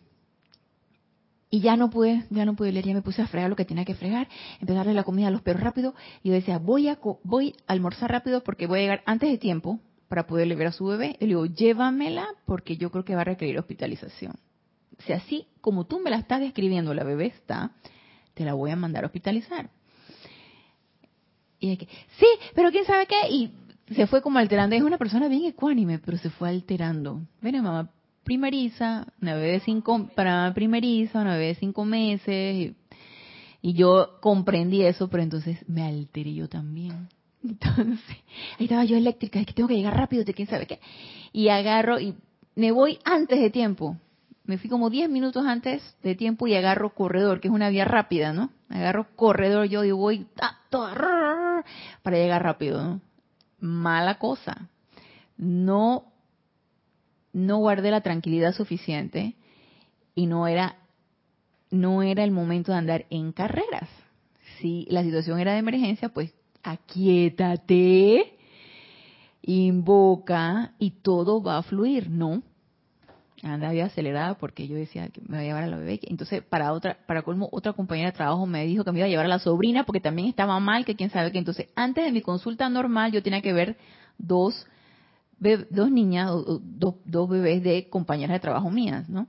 Y 1.55 1.61
ya 1.61 1.77
no 1.77 1.89
pude, 1.89 2.25
ya 2.31 2.43
no 2.43 2.53
pude 2.53 2.73
leer, 2.73 2.87
ya 2.87 2.93
me 2.93 3.01
puse 3.01 3.21
a 3.21 3.27
fregar 3.27 3.49
lo 3.49 3.55
que 3.55 3.63
tenía 3.63 3.85
que 3.85 3.95
fregar, 3.95 4.27
empecé 4.59 4.73
a 4.73 4.79
darle 4.79 4.93
la 4.93 5.05
comida 5.05 5.29
a 5.29 5.31
los 5.31 5.41
perros 5.41 5.63
rápido, 5.63 5.95
y 6.21 6.27
yo 6.27 6.33
decía, 6.33 6.57
voy 6.57 6.89
a, 6.89 6.99
voy 7.23 7.55
a 7.65 7.71
almorzar 7.71 8.11
rápido 8.11 8.43
porque 8.43 8.67
voy 8.67 8.79
a 8.79 8.81
llegar 8.81 9.03
antes 9.05 9.31
de 9.31 9.37
tiempo 9.37 9.79
para 10.09 10.27
poder 10.27 10.53
ver 10.53 10.67
a 10.67 10.73
su 10.73 10.83
bebé. 10.83 11.15
Y 11.21 11.23
le 11.23 11.27
digo, 11.27 11.45
llévamela 11.45 12.27
porque 12.45 12.75
yo 12.75 12.91
creo 12.91 13.05
que 13.05 13.15
va 13.15 13.21
a 13.21 13.23
requerir 13.23 13.57
hospitalización. 13.57 14.33
Sea, 15.07 15.15
así 15.15 15.47
como 15.61 15.85
tú 15.85 16.01
me 16.01 16.09
la 16.09 16.17
estás 16.17 16.41
describiendo, 16.41 16.93
la 16.93 17.05
bebé 17.05 17.27
está, 17.27 17.71
te 18.33 18.43
la 18.43 18.53
voy 18.53 18.71
a 18.71 18.75
mandar 18.75 19.05
a 19.05 19.07
hospitalizar. 19.07 19.69
Y 21.61 21.71
es 21.71 21.79
que, 21.79 21.87
sí, 22.19 22.27
pero 22.53 22.69
quién 22.69 22.83
sabe 22.83 23.07
qué, 23.07 23.29
y 23.29 23.53
se 23.93 24.07
fue 24.07 24.21
como 24.21 24.39
alterando. 24.39 24.75
Es 24.75 24.81
una 24.81 24.97
persona 24.97 25.29
bien 25.29 25.45
ecuánime, 25.45 25.99
pero 25.99 26.17
se 26.17 26.29
fue 26.31 26.49
alterando. 26.49 27.21
Ven, 27.39 27.63
mamá, 27.63 27.89
primeriza, 28.25 29.07
una 29.21 29.35
bebé 29.35 29.61
cinco, 29.61 30.09
para 30.15 30.53
primeriza, 30.53 31.21
una 31.21 31.33
bebé 31.33 31.47
de 31.47 31.55
cinco 31.55 31.85
meses, 31.85 32.73
y, 33.61 33.73
yo 33.73 34.19
comprendí 34.19 34.83
eso, 34.83 35.07
pero 35.07 35.23
entonces 35.23 35.57
me 35.67 35.83
alteré 35.83 36.33
yo 36.33 36.49
también. 36.49 37.07
Entonces, 37.43 38.17
ahí 38.59 38.65
estaba 38.65 38.85
yo 38.85 38.97
eléctrica, 38.97 39.39
es 39.39 39.45
que 39.45 39.53
tengo 39.53 39.69
que 39.69 39.75
llegar 39.75 39.95
rápido, 39.95 40.23
de 40.23 40.33
quién 40.33 40.47
sabe 40.47 40.65
qué. 40.65 40.79
Y 41.31 41.49
agarro 41.49 41.99
y 41.99 42.15
me 42.55 42.71
voy 42.71 42.99
antes 43.05 43.39
de 43.39 43.49
tiempo. 43.49 43.97
Me 44.45 44.57
fui 44.59 44.69
como 44.69 44.91
10 44.91 45.09
minutos 45.09 45.45
antes 45.45 45.81
de 46.03 46.15
tiempo 46.15 46.45
y 46.45 46.55
agarro 46.55 46.93
corredor, 46.93 47.39
que 47.39 47.47
es 47.47 47.53
una 47.53 47.69
vía 47.69 47.85
rápida, 47.85 48.33
¿no? 48.33 48.51
Agarro 48.69 49.07
corredor 49.15 49.65
yo 49.65 49.83
y 49.83 49.91
voy 49.91 50.27
para 50.69 52.17
llegar 52.17 52.43
rápido, 52.43 52.83
¿no? 52.83 53.01
Mala 53.59 54.19
cosa. 54.19 54.69
No 55.37 56.14
no 57.35 57.57
guardé 57.57 57.91
la 57.91 57.99
tranquilidad 57.99 58.53
suficiente 58.53 59.35
y 60.15 60.25
no 60.25 60.47
era 60.47 60.77
no 61.69 62.01
era 62.01 62.23
el 62.23 62.31
momento 62.31 62.71
de 62.71 62.77
andar 62.77 63.05
en 63.09 63.33
carreras. 63.33 63.89
Si 64.59 64.87
la 64.89 65.03
situación 65.03 65.39
era 65.39 65.51
de 65.51 65.59
emergencia, 65.59 66.07
pues 66.07 66.33
aquietate, 66.63 68.37
invoca 69.41 70.71
y 70.79 70.91
todo 70.91 71.43
va 71.43 71.57
a 71.57 71.63
fluir, 71.63 72.09
¿no? 72.09 72.41
Andaba 73.43 73.73
acelerada 73.83 74.35
porque 74.37 74.69
yo 74.69 74.77
decía 74.77 75.09
que 75.09 75.19
me 75.21 75.27
iba 75.27 75.39
a 75.39 75.43
llevar 75.43 75.63
a 75.65 75.67
la 75.67 75.77
bebé. 75.77 75.99
Entonces, 76.03 76.41
para 76.41 76.71
otra, 76.71 76.97
para 77.05 77.23
colmo, 77.23 77.49
otra 77.51 77.73
compañera 77.73 78.11
de 78.11 78.15
trabajo 78.15 78.45
me 78.45 78.65
dijo 78.65 78.85
que 78.85 78.93
me 78.93 78.99
iba 78.99 79.07
a 79.07 79.09
llevar 79.09 79.25
a 79.25 79.29
la 79.29 79.39
sobrina 79.39 79.83
porque 79.83 79.99
también 79.99 80.29
estaba 80.29 80.57
mal, 80.61 80.85
que 80.85 80.95
quién 80.95 81.09
sabe 81.09 81.33
qué. 81.33 81.39
Entonces, 81.39 81.67
antes 81.75 82.05
de 82.05 82.13
mi 82.13 82.21
consulta 82.21 82.69
normal, 82.69 83.11
yo 83.11 83.21
tenía 83.21 83.41
que 83.41 83.51
ver 83.51 83.75
dos 84.17 84.65
dos 85.39 85.91
niñas, 85.91 86.31
dos, 86.61 86.95
dos 87.05 87.29
bebés 87.29 87.63
de 87.63 87.89
compañeras 87.89 88.35
de 88.35 88.39
trabajo 88.39 88.69
mías, 88.69 89.09
¿no? 89.09 89.27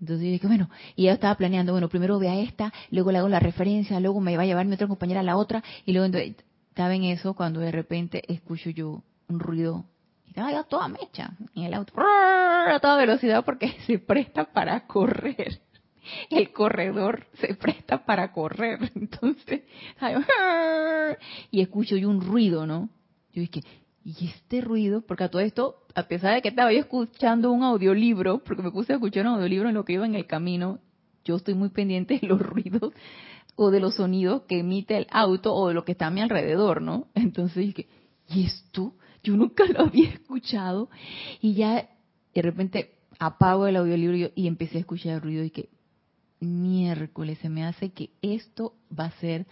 Entonces 0.00 0.26
yo 0.26 0.32
dije, 0.32 0.46
bueno, 0.46 0.70
y 0.94 1.04
ella 1.04 1.14
estaba 1.14 1.34
planeando, 1.34 1.72
bueno, 1.72 1.88
primero 1.88 2.18
ve 2.18 2.28
a 2.28 2.38
esta, 2.38 2.72
luego 2.90 3.10
le 3.10 3.18
hago 3.18 3.28
la 3.28 3.40
referencia, 3.40 3.98
luego 3.98 4.20
me 4.20 4.36
va 4.36 4.44
a 4.44 4.46
llevar 4.46 4.66
mi 4.66 4.74
otra 4.74 4.86
compañera 4.86 5.20
a 5.20 5.24
la 5.24 5.36
otra, 5.36 5.62
y 5.84 5.92
luego 5.92 6.16
estaba 6.16 6.94
en 6.94 7.04
eso 7.04 7.34
cuando 7.34 7.60
de 7.60 7.72
repente 7.72 8.22
escucho 8.32 8.70
yo 8.70 9.02
un 9.28 9.40
ruido, 9.40 9.84
y 10.24 10.30
estaba 10.30 10.62
toda 10.64 10.88
mecha 10.88 11.32
en 11.54 11.64
el 11.64 11.74
auto, 11.74 11.94
a 11.98 12.78
toda 12.80 12.96
velocidad 12.96 13.44
porque 13.44 13.74
se 13.86 13.98
presta 13.98 14.44
para 14.44 14.86
correr. 14.86 15.60
El 16.30 16.52
corredor 16.52 17.26
se 17.34 17.54
presta 17.54 18.04
para 18.04 18.32
correr. 18.32 18.90
Entonces, 18.94 19.62
y 21.50 21.60
escucho 21.60 21.96
yo 21.96 22.08
un 22.08 22.20
ruido, 22.20 22.66
¿no? 22.66 22.88
Yo 23.32 23.42
dije, 23.42 23.62
y 24.08 24.24
este 24.24 24.62
ruido, 24.62 25.02
porque 25.02 25.24
a 25.24 25.28
todo 25.28 25.42
esto, 25.42 25.82
a 25.94 26.04
pesar 26.04 26.34
de 26.34 26.40
que 26.40 26.48
estaba 26.48 26.72
yo 26.72 26.78
escuchando 26.78 27.52
un 27.52 27.62
audiolibro, 27.62 28.42
porque 28.42 28.62
me 28.62 28.70
puse 28.70 28.94
a 28.94 28.96
escuchar 28.96 29.26
un 29.26 29.34
audiolibro 29.34 29.68
en 29.68 29.74
lo 29.74 29.84
que 29.84 29.92
iba 29.92 30.06
en 30.06 30.14
el 30.14 30.26
camino, 30.26 30.78
yo 31.26 31.36
estoy 31.36 31.52
muy 31.52 31.68
pendiente 31.68 32.18
de 32.18 32.26
los 32.26 32.40
ruidos 32.40 32.94
o 33.54 33.70
de 33.70 33.80
los 33.80 33.96
sonidos 33.96 34.44
que 34.48 34.60
emite 34.60 34.96
el 34.96 35.06
auto 35.10 35.54
o 35.54 35.68
de 35.68 35.74
lo 35.74 35.84
que 35.84 35.92
está 35.92 36.06
a 36.06 36.10
mi 36.10 36.22
alrededor, 36.22 36.80
¿no? 36.80 37.08
Entonces 37.14 37.56
dije, 37.66 37.86
¿y 38.30 38.46
esto? 38.46 38.94
Yo 39.22 39.36
nunca 39.36 39.66
lo 39.66 39.82
había 39.82 40.08
escuchado. 40.14 40.88
Y 41.42 41.52
ya 41.52 41.90
de 42.34 42.42
repente 42.42 42.94
apago 43.18 43.66
el 43.66 43.76
audiolibro 43.76 44.32
y 44.34 44.46
empecé 44.46 44.78
a 44.78 44.80
escuchar 44.80 45.16
el 45.16 45.20
ruido 45.20 45.44
y 45.44 45.50
que 45.50 45.68
miércoles 46.40 47.36
se 47.42 47.50
me 47.50 47.62
hace 47.66 47.90
que 47.90 48.08
esto 48.22 48.72
va 48.98 49.04
a 49.04 49.20
ser 49.20 49.46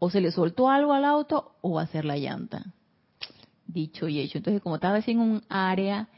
o 0.00 0.10
se 0.10 0.20
le 0.20 0.32
soltó 0.32 0.68
algo 0.68 0.94
al 0.94 1.04
auto 1.04 1.52
o 1.60 1.74
va 1.74 1.82
a 1.82 1.86
ser 1.86 2.04
la 2.04 2.16
llanta 2.16 2.74
dicho 3.72 4.08
y 4.08 4.20
hecho. 4.20 4.38
Entonces, 4.38 4.62
como 4.62 4.76
estaba 4.76 4.96
así 4.96 5.12
en 5.12 5.20
un 5.20 5.42
área 5.48 6.08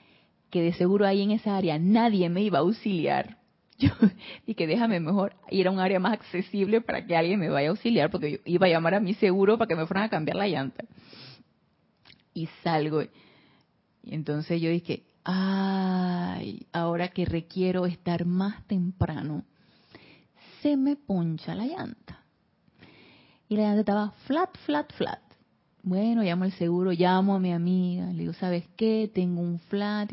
que 0.51 0.63
de 0.63 0.73
seguro 0.75 1.07
ahí 1.07 1.23
en 1.23 1.31
esa 1.31 1.57
área 1.57 1.79
nadie 1.79 2.29
me 2.29 2.43
iba 2.43 2.59
a 2.59 2.63
auxiliar, 2.63 3.39
yo 3.79 3.91
que 4.55 4.67
déjame 4.67 5.01
mejor 5.01 5.35
ir 5.51 5.67
a 5.67 5.71
un 5.71 5.81
área 5.81 5.99
más 5.99 6.13
accesible 6.13 6.81
para 6.81 7.07
que 7.07 7.17
alguien 7.17 7.41
me 7.41 7.49
vaya 7.49 7.69
a 7.69 7.71
auxiliar, 7.71 8.11
porque 8.11 8.33
yo 8.33 8.39
iba 8.45 8.67
a 8.67 8.71
llamar 8.71 8.95
a 8.95 9.01
mi 9.01 9.15
seguro 9.15 9.59
para 9.59 9.69
que 9.69 9.77
me 9.77 9.87
fueran 9.87 10.05
a 10.05 10.09
cambiar 10.09 10.37
la 10.37 10.47
llanta. 10.47 10.85
Y 12.35 12.49
salgo. 12.63 13.03
Y 13.03 14.15
entonces 14.15 14.61
yo 14.61 14.71
dije, 14.71 15.05
ay, 15.25 16.67
ahora 16.73 17.09
que 17.09 17.25
requiero 17.25 17.87
estar 17.87 18.25
más 18.25 18.67
temprano, 18.67 19.45
se 20.61 20.77
me 20.77 20.97
poncha 20.97 21.55
la 21.55 21.67
llanta. 21.67 22.25
Y 23.49 23.57
la 23.57 23.65
llanta 23.65 23.81
estaba 23.81 24.11
flat, 24.27 24.57
flat, 24.65 24.93
flat. 24.93 25.32
Bueno, 25.85 26.23
llamo 26.23 26.45
al 26.45 26.53
seguro, 26.53 26.93
llamo 26.93 27.35
a 27.35 27.41
mi 27.41 27.53
amiga, 27.53 28.07
le 28.13 28.21
digo, 28.21 28.33
¿sabes 28.35 28.65
qué? 28.77 29.11
Tengo 29.13 29.41
un 29.41 29.59
flat, 29.59 30.13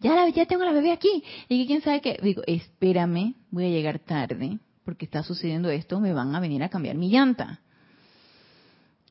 ya, 0.00 0.28
ya 0.30 0.46
tengo 0.46 0.64
la 0.64 0.72
bebé 0.72 0.92
aquí. 0.92 1.22
Y 1.46 1.60
que 1.60 1.66
quién 1.66 1.82
sabe 1.82 2.00
qué, 2.00 2.18
digo, 2.22 2.42
espérame, 2.46 3.34
voy 3.50 3.66
a 3.66 3.68
llegar 3.68 3.98
tarde, 3.98 4.58
porque 4.82 5.04
está 5.04 5.22
sucediendo 5.22 5.68
esto, 5.68 6.00
me 6.00 6.14
van 6.14 6.34
a 6.34 6.40
venir 6.40 6.62
a 6.62 6.70
cambiar 6.70 6.96
mi 6.96 7.10
llanta. 7.10 7.60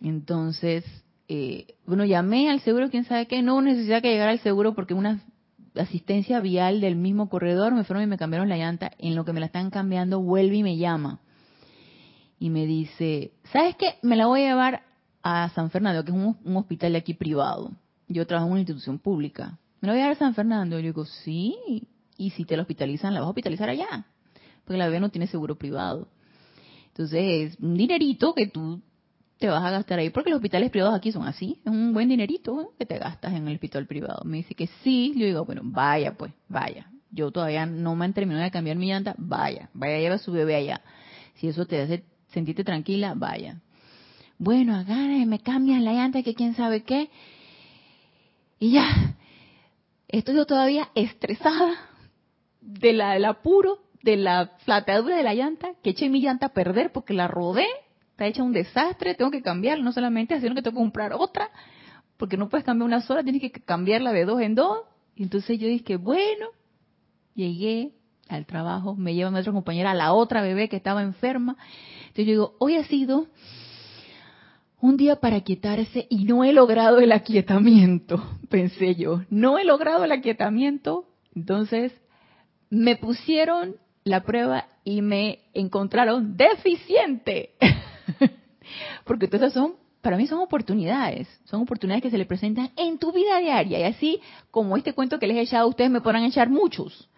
Entonces, 0.01 0.83
eh, 1.27 1.75
bueno, 1.85 2.05
llamé 2.05 2.49
al 2.49 2.61
seguro, 2.61 2.89
quién 2.89 3.05
sabe 3.05 3.27
qué, 3.27 3.43
no 3.43 3.61
necesitaba 3.61 4.01
que 4.01 4.09
llegara 4.09 4.31
al 4.31 4.39
seguro 4.39 4.73
porque 4.73 4.95
una 4.95 5.21
asistencia 5.75 6.39
vial 6.39 6.81
del 6.81 6.95
mismo 6.95 7.29
corredor 7.29 7.71
me 7.75 7.83
fueron 7.83 8.03
y 8.03 8.07
me 8.07 8.17
cambiaron 8.17 8.49
la 8.49 8.57
llanta, 8.57 8.91
en 8.97 9.13
lo 9.13 9.25
que 9.25 9.33
me 9.33 9.39
la 9.39 9.45
están 9.45 9.69
cambiando, 9.69 10.19
vuelve 10.21 10.55
y 10.57 10.63
me 10.63 10.75
llama. 10.75 11.19
Y 12.39 12.49
me 12.49 12.65
dice, 12.65 13.33
¿sabes 13.51 13.75
qué? 13.75 13.95
Me 14.01 14.15
la 14.15 14.25
voy 14.25 14.41
a 14.41 14.49
llevar 14.49 14.92
a 15.23 15.49
San 15.55 15.71
Fernando, 15.71 16.03
que 16.03 16.11
es 16.11 16.17
un, 16.17 16.57
hospital 16.57 16.91
de 16.91 16.97
aquí 16.99 17.13
privado. 17.13 17.71
Yo 18.07 18.27
trabajo 18.27 18.47
en 18.47 18.51
una 18.51 18.61
institución 18.61 18.99
pública. 18.99 19.57
¿Me 19.79 19.87
lo 19.87 19.93
voy 19.93 20.01
a 20.01 20.05
dar 20.05 20.11
a 20.11 20.19
San 20.19 20.35
Fernando? 20.35 20.77
Y 20.77 20.83
yo 20.83 20.87
digo, 20.87 21.05
sí. 21.05 21.87
Y 22.17 22.31
si 22.31 22.43
te 22.45 22.57
lo 22.57 22.63
hospitalizan, 22.63 23.13
la 23.13 23.21
vas 23.21 23.27
a 23.27 23.29
hospitalizar 23.29 23.69
allá. 23.69 24.05
Porque 24.65 24.77
la 24.77 24.85
bebé 24.85 24.99
no 24.99 25.09
tiene 25.09 25.27
seguro 25.27 25.55
privado. 25.55 26.09
Entonces, 26.87 27.53
es 27.53 27.59
un 27.59 27.75
dinerito 27.75 28.33
que 28.35 28.47
tú 28.47 28.81
te 29.39 29.47
vas 29.47 29.63
a 29.63 29.71
gastar 29.71 29.99
ahí. 29.99 30.09
Porque 30.09 30.29
los 30.29 30.37
hospitales 30.37 30.69
privados 30.69 30.95
aquí 30.95 31.11
son 31.11 31.25
así. 31.25 31.61
Es 31.65 31.71
un 31.71 31.93
buen 31.93 32.09
dinerito 32.09 32.73
que 32.77 32.85
te 32.85 32.99
gastas 32.99 33.33
en 33.33 33.47
el 33.47 33.55
hospital 33.55 33.87
privado. 33.87 34.23
Me 34.25 34.37
dice 34.37 34.55
que 34.55 34.67
sí. 34.83 35.13
Yo 35.15 35.25
digo, 35.25 35.45
bueno, 35.45 35.61
vaya 35.63 36.15
pues, 36.15 36.33
vaya. 36.49 36.91
Yo 37.11 37.31
todavía 37.31 37.65
no 37.65 37.95
me 37.95 38.05
han 38.05 38.13
terminado 38.13 38.43
de 38.43 38.51
cambiar 38.51 38.75
mi 38.75 38.87
llanta. 38.87 39.15
Vaya, 39.17 39.69
vaya, 39.73 39.99
lleva 39.99 40.15
a 40.15 40.19
su 40.19 40.33
bebé 40.33 40.55
allá. 40.55 40.81
Si 41.35 41.47
eso 41.47 41.65
te 41.65 41.81
hace 41.81 42.03
sentirte 42.27 42.63
tranquila, 42.63 43.13
vaya 43.15 43.61
bueno, 44.37 44.75
agarren, 44.75 45.29
me 45.29 45.39
cambian 45.39 45.85
la 45.85 45.93
llanta, 45.93 46.23
que 46.23 46.33
quién 46.33 46.55
sabe 46.55 46.83
qué. 46.83 47.09
Y 48.59 48.71
ya, 48.71 49.15
estoy 50.07 50.35
yo 50.35 50.45
todavía 50.45 50.89
estresada 50.95 51.75
de 52.61 52.93
la, 52.93 53.13
del 53.13 53.25
apuro, 53.25 53.79
de 54.01 54.17
la 54.17 54.51
flateadura 54.65 55.17
de 55.17 55.23
la 55.23 55.33
llanta, 55.33 55.73
que 55.81 55.91
eché 55.91 56.09
mi 56.09 56.21
llanta 56.21 56.47
a 56.47 56.53
perder 56.53 56.91
porque 56.91 57.13
la 57.13 57.27
rodé, 57.27 57.67
está 58.11 58.27
hecha 58.27 58.43
un 58.43 58.53
desastre, 58.53 59.15
tengo 59.15 59.31
que 59.31 59.41
cambiarla, 59.41 59.83
no 59.83 59.91
solamente 59.91 60.39
sino 60.39 60.55
que 60.55 60.61
tengo 60.61 60.75
que 60.75 60.83
comprar 60.83 61.13
otra, 61.13 61.49
porque 62.17 62.37
no 62.37 62.49
puedes 62.49 62.65
cambiar 62.65 62.87
una 62.87 63.01
sola, 63.01 63.23
tienes 63.23 63.41
que 63.41 63.51
cambiarla 63.51 64.13
de 64.13 64.25
dos 64.25 64.41
en 64.41 64.55
dos. 64.55 64.79
Y 65.15 65.23
entonces 65.23 65.59
yo 65.59 65.67
dije, 65.67 65.97
bueno, 65.97 66.47
llegué, 67.35 67.93
al 68.29 68.45
trabajo, 68.45 68.95
me 68.95 69.13
lleva 69.13 69.31
mi 69.31 69.39
otra 69.39 69.51
compañera 69.51 69.91
a 69.91 69.95
la 69.95 70.13
otra 70.13 70.41
bebé 70.41 70.69
que 70.69 70.77
estaba 70.77 71.03
enferma. 71.03 71.57
Entonces 72.01 72.25
yo 72.25 72.31
digo, 72.31 72.55
hoy 72.59 72.75
ha 72.77 72.83
sido 72.85 73.27
un 74.83 74.97
día 74.97 75.15
para 75.15 75.39
quietarse 75.39 76.07
y 76.09 76.25
no 76.25 76.43
he 76.43 76.51
logrado 76.51 76.99
el 76.99 77.13
aquietamiento, 77.13 78.21
pensé 78.49 78.95
yo, 78.95 79.21
no 79.29 79.57
he 79.57 79.63
logrado 79.63 80.03
el 80.03 80.11
aquietamiento, 80.11 81.05
entonces 81.33 81.93
me 82.69 82.97
pusieron 82.97 83.77
la 84.03 84.23
prueba 84.23 84.65
y 84.83 85.01
me 85.01 85.39
encontraron 85.53 86.35
deficiente. 86.35 87.51
Porque 89.05 89.29
todas 89.29 89.53
son, 89.53 89.75
para 90.01 90.17
mí 90.17 90.27
son 90.27 90.39
oportunidades, 90.39 91.29
son 91.45 91.61
oportunidades 91.61 92.03
que 92.03 92.11
se 92.11 92.17
le 92.17 92.25
presentan 92.25 92.71
en 92.75 92.97
tu 92.97 93.13
vida 93.13 93.39
diaria. 93.39 93.79
Y 93.79 93.83
así 93.83 94.19
como 94.51 94.75
este 94.75 94.91
cuento 94.91 95.17
que 95.17 95.27
les 95.27 95.37
he 95.37 95.41
echado, 95.43 95.69
ustedes 95.69 95.91
me 95.91 96.01
podrán 96.01 96.25
echar 96.25 96.49
muchos 96.49 97.09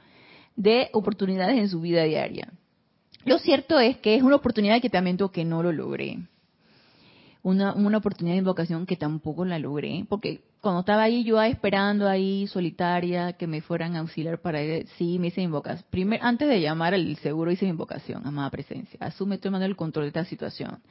de 0.56 0.90
oportunidades 0.94 1.58
en 1.58 1.70
su 1.70 1.82
vida 1.82 2.04
diaria. 2.04 2.54
Lo 3.24 3.40
cierto 3.40 3.80
es 3.80 3.98
que 3.98 4.14
es 4.14 4.22
una 4.22 4.36
oportunidad 4.36 4.76
de 4.76 4.82
quietamiento 4.82 5.32
que 5.32 5.46
no 5.46 5.64
lo 5.64 5.72
logré. 5.72 6.20
Una, 7.46 7.76
una 7.76 8.00
oportunidad 8.00 8.34
de 8.34 8.40
invocación 8.40 8.88
que 8.88 8.96
tampoco 8.96 9.46
la 9.46 9.60
logré, 9.60 10.04
porque 10.10 10.42
cuando 10.62 10.80
estaba 10.80 11.04
ahí 11.04 11.24
yo 11.24 11.40
esperando 11.44 12.10
ahí 12.10 12.48
solitaria 12.48 13.34
que 13.34 13.46
me 13.46 13.62
fueran 13.62 13.96
a 13.96 14.00
auxiliar 14.00 14.42
para 14.42 14.64
ir, 14.64 14.88
sí 14.98 15.20
me 15.20 15.28
hice 15.28 15.42
invocación. 15.42 15.86
Primero, 15.92 16.24
antes 16.24 16.50
de 16.50 16.60
llamar 16.60 16.96
al 16.96 17.16
seguro 17.18 17.52
hice 17.52 17.66
mi 17.66 17.70
invocación, 17.70 18.26
amada 18.26 18.50
presencia. 18.50 18.98
Asume 19.00 19.38
tomando 19.38 19.68
el 19.68 19.76
control 19.76 20.06
de 20.06 20.08
esta 20.08 20.26
situación, 20.26 20.82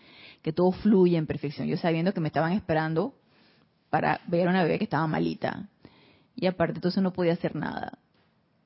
que 0.43 0.53
todo 0.53 0.71
fluya 0.71 1.19
en 1.19 1.27
perfección. 1.27 1.67
Yo 1.67 1.77
sabiendo 1.77 2.15
que 2.15 2.21
me 2.21 2.29
estaban 2.29 2.53
esperando 2.53 3.17
para 3.91 4.21
ver 4.29 4.47
a 4.47 4.51
una 4.51 4.63
bebé 4.63 4.79
que 4.79 4.85
estaba 4.85 5.09
malita. 5.09 5.69
Y 6.37 6.47
aparte 6.47 6.75
entonces 6.77 7.03
no 7.03 7.13
podía 7.13 7.33
hacer 7.33 7.57
nada. 7.57 7.99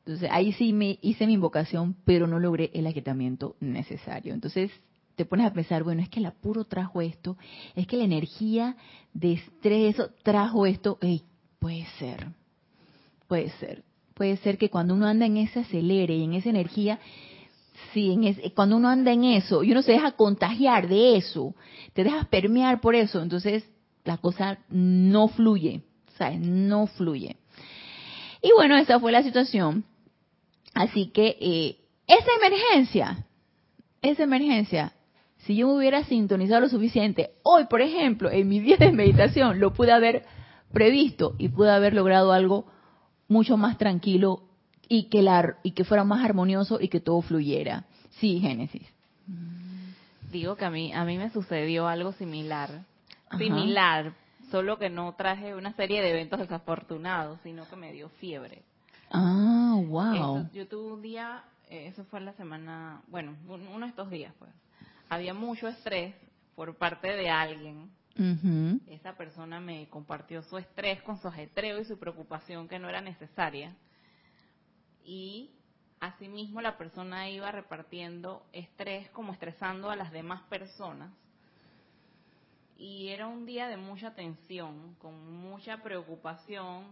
Entonces 0.00 0.28
ahí 0.30 0.52
sí 0.52 0.74
me 0.74 0.98
hice 1.00 1.26
mi 1.26 1.32
invocación, 1.32 1.96
pero 2.04 2.26
no 2.26 2.38
logré 2.38 2.70
el 2.74 2.86
aquietamiento 2.86 3.56
necesario. 3.60 4.34
Entonces 4.34 4.70
te 5.18 5.26
pones 5.26 5.46
a 5.46 5.52
pensar, 5.52 5.82
bueno, 5.82 6.00
es 6.00 6.08
que 6.08 6.20
el 6.20 6.26
apuro 6.26 6.64
trajo 6.64 7.00
esto, 7.00 7.36
es 7.74 7.88
que 7.88 7.96
la 7.96 8.04
energía 8.04 8.76
de 9.12 9.32
estrés 9.32 9.96
trajo 10.22 10.64
esto, 10.64 10.96
puede 11.58 11.86
ser, 11.98 12.28
puede 13.26 13.50
ser, 13.58 13.82
puede 14.14 14.36
ser 14.36 14.58
que 14.58 14.70
cuando 14.70 14.94
uno 14.94 15.06
anda 15.06 15.26
en 15.26 15.38
ese 15.38 15.58
acelere 15.58 16.14
y 16.14 16.22
en 16.22 16.34
esa 16.34 16.50
energía, 16.50 17.00
sí, 17.92 18.12
en 18.12 18.50
cuando 18.50 18.76
uno 18.76 18.88
anda 18.88 19.10
en 19.10 19.24
eso 19.24 19.64
y 19.64 19.72
uno 19.72 19.82
se 19.82 19.90
deja 19.90 20.12
contagiar 20.12 20.86
de 20.86 21.16
eso, 21.16 21.52
te 21.94 22.04
dejas 22.04 22.28
permear 22.28 22.80
por 22.80 22.94
eso, 22.94 23.20
entonces 23.20 23.68
la 24.04 24.18
cosa 24.18 24.60
no 24.70 25.26
fluye, 25.26 25.82
¿sabes? 26.16 26.38
No 26.38 26.86
fluye. 26.86 27.34
Y 28.40 28.52
bueno, 28.54 28.76
esa 28.76 29.00
fue 29.00 29.10
la 29.10 29.24
situación. 29.24 29.84
Así 30.74 31.06
que 31.06 31.36
eh, 31.40 31.76
esa 32.06 32.30
emergencia, 32.40 33.26
esa 34.00 34.22
emergencia 34.22 34.92
si 35.38 35.56
yo 35.56 35.68
me 35.68 35.74
hubiera 35.74 36.04
sintonizado 36.04 36.62
lo 36.62 36.68
suficiente, 36.68 37.30
hoy, 37.42 37.66
por 37.66 37.80
ejemplo, 37.80 38.30
en 38.30 38.48
mi 38.48 38.60
día 38.60 38.76
de 38.76 38.92
meditación, 38.92 39.60
lo 39.60 39.72
pude 39.72 39.92
haber 39.92 40.24
previsto 40.72 41.34
y 41.38 41.48
pude 41.48 41.70
haber 41.70 41.94
logrado 41.94 42.32
algo 42.32 42.66
mucho 43.28 43.56
más 43.56 43.78
tranquilo 43.78 44.42
y 44.88 45.04
que, 45.04 45.22
la, 45.22 45.56
y 45.62 45.72
que 45.72 45.84
fuera 45.84 46.04
más 46.04 46.24
armonioso 46.24 46.78
y 46.80 46.88
que 46.88 47.00
todo 47.00 47.22
fluyera. 47.22 47.84
Sí, 48.18 48.40
Génesis. 48.40 48.86
Digo 50.32 50.56
que 50.56 50.64
a 50.64 50.70
mí, 50.70 50.92
a 50.92 51.04
mí 51.04 51.16
me 51.16 51.30
sucedió 51.30 51.86
algo 51.86 52.12
similar. 52.12 52.84
Similar, 53.36 54.14
solo 54.50 54.78
que 54.78 54.90
no 54.90 55.14
traje 55.14 55.54
una 55.54 55.72
serie 55.74 56.02
de 56.02 56.10
eventos 56.10 56.40
desafortunados, 56.40 57.38
sino 57.42 57.68
que 57.68 57.76
me 57.76 57.92
dio 57.92 58.08
fiebre. 58.08 58.62
Ah, 59.10 59.76
wow. 59.86 60.48
yo 60.52 60.66
tuve 60.66 60.92
un 60.92 61.02
día, 61.02 61.44
eh, 61.70 61.86
eso 61.86 62.04
fue 62.04 62.20
la 62.20 62.32
semana, 62.34 63.02
bueno, 63.08 63.34
uno 63.48 63.86
de 63.86 63.90
estos 63.90 64.10
días, 64.10 64.34
pues 64.38 64.50
había 65.08 65.34
mucho 65.34 65.68
estrés 65.68 66.14
por 66.54 66.76
parte 66.76 67.08
de 67.08 67.30
alguien. 67.30 67.90
Esa 68.88 69.16
persona 69.16 69.60
me 69.60 69.88
compartió 69.88 70.42
su 70.42 70.58
estrés 70.58 71.00
con 71.02 71.20
su 71.20 71.28
ajetreo 71.28 71.80
y 71.80 71.84
su 71.84 71.98
preocupación 71.98 72.66
que 72.66 72.80
no 72.80 72.88
era 72.88 73.00
necesaria. 73.00 73.76
Y 75.04 75.52
asimismo 76.00 76.60
la 76.60 76.76
persona 76.76 77.30
iba 77.30 77.52
repartiendo 77.52 78.44
estrés 78.52 79.08
como 79.10 79.32
estresando 79.32 79.88
a 79.88 79.96
las 79.96 80.10
demás 80.10 80.42
personas. 80.48 81.12
Y 82.76 83.08
era 83.08 83.28
un 83.28 83.46
día 83.46 83.68
de 83.68 83.76
mucha 83.76 84.14
tensión, 84.14 84.96
con 84.96 85.40
mucha 85.40 85.80
preocupación, 85.82 86.86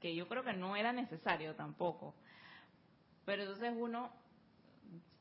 que 0.00 0.14
yo 0.14 0.28
creo 0.28 0.44
que 0.44 0.52
no 0.52 0.76
era 0.76 0.92
necesario 0.92 1.56
tampoco. 1.56 2.14
Pero 3.24 3.42
entonces 3.42 3.72
uno 3.76 4.12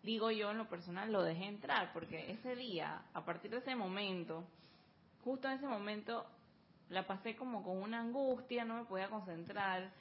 digo 0.03 0.31
yo 0.31 0.51
en 0.51 0.57
lo 0.57 0.67
personal, 0.67 1.11
lo 1.11 1.23
dejé 1.23 1.45
entrar, 1.45 1.91
porque 1.93 2.31
ese 2.31 2.55
día, 2.55 3.01
a 3.13 3.23
partir 3.23 3.51
de 3.51 3.57
ese 3.57 3.75
momento, 3.75 4.43
justo 5.23 5.47
en 5.47 5.55
ese 5.55 5.67
momento, 5.67 6.25
la 6.89 7.05
pasé 7.07 7.35
como 7.35 7.63
con 7.63 7.77
una 7.77 8.01
angustia, 8.01 8.65
no 8.65 8.75
me 8.75 8.85
podía 8.85 9.09
concentrar, 9.09 9.91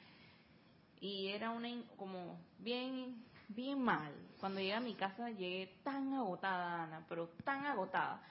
y 0.99 1.27
era 1.29 1.51
una, 1.51 1.69
como 1.97 2.39
bien, 2.59 3.23
bien 3.49 3.81
mal. 3.81 4.13
Cuando 4.39 4.59
llegué 4.59 4.73
a 4.73 4.79
mi 4.79 4.95
casa 4.95 5.29
llegué 5.29 5.73
tan 5.83 6.13
agotada, 6.13 6.83
Ana, 6.83 7.05
pero 7.09 7.29
tan 7.43 7.65
agotada. 7.65 8.21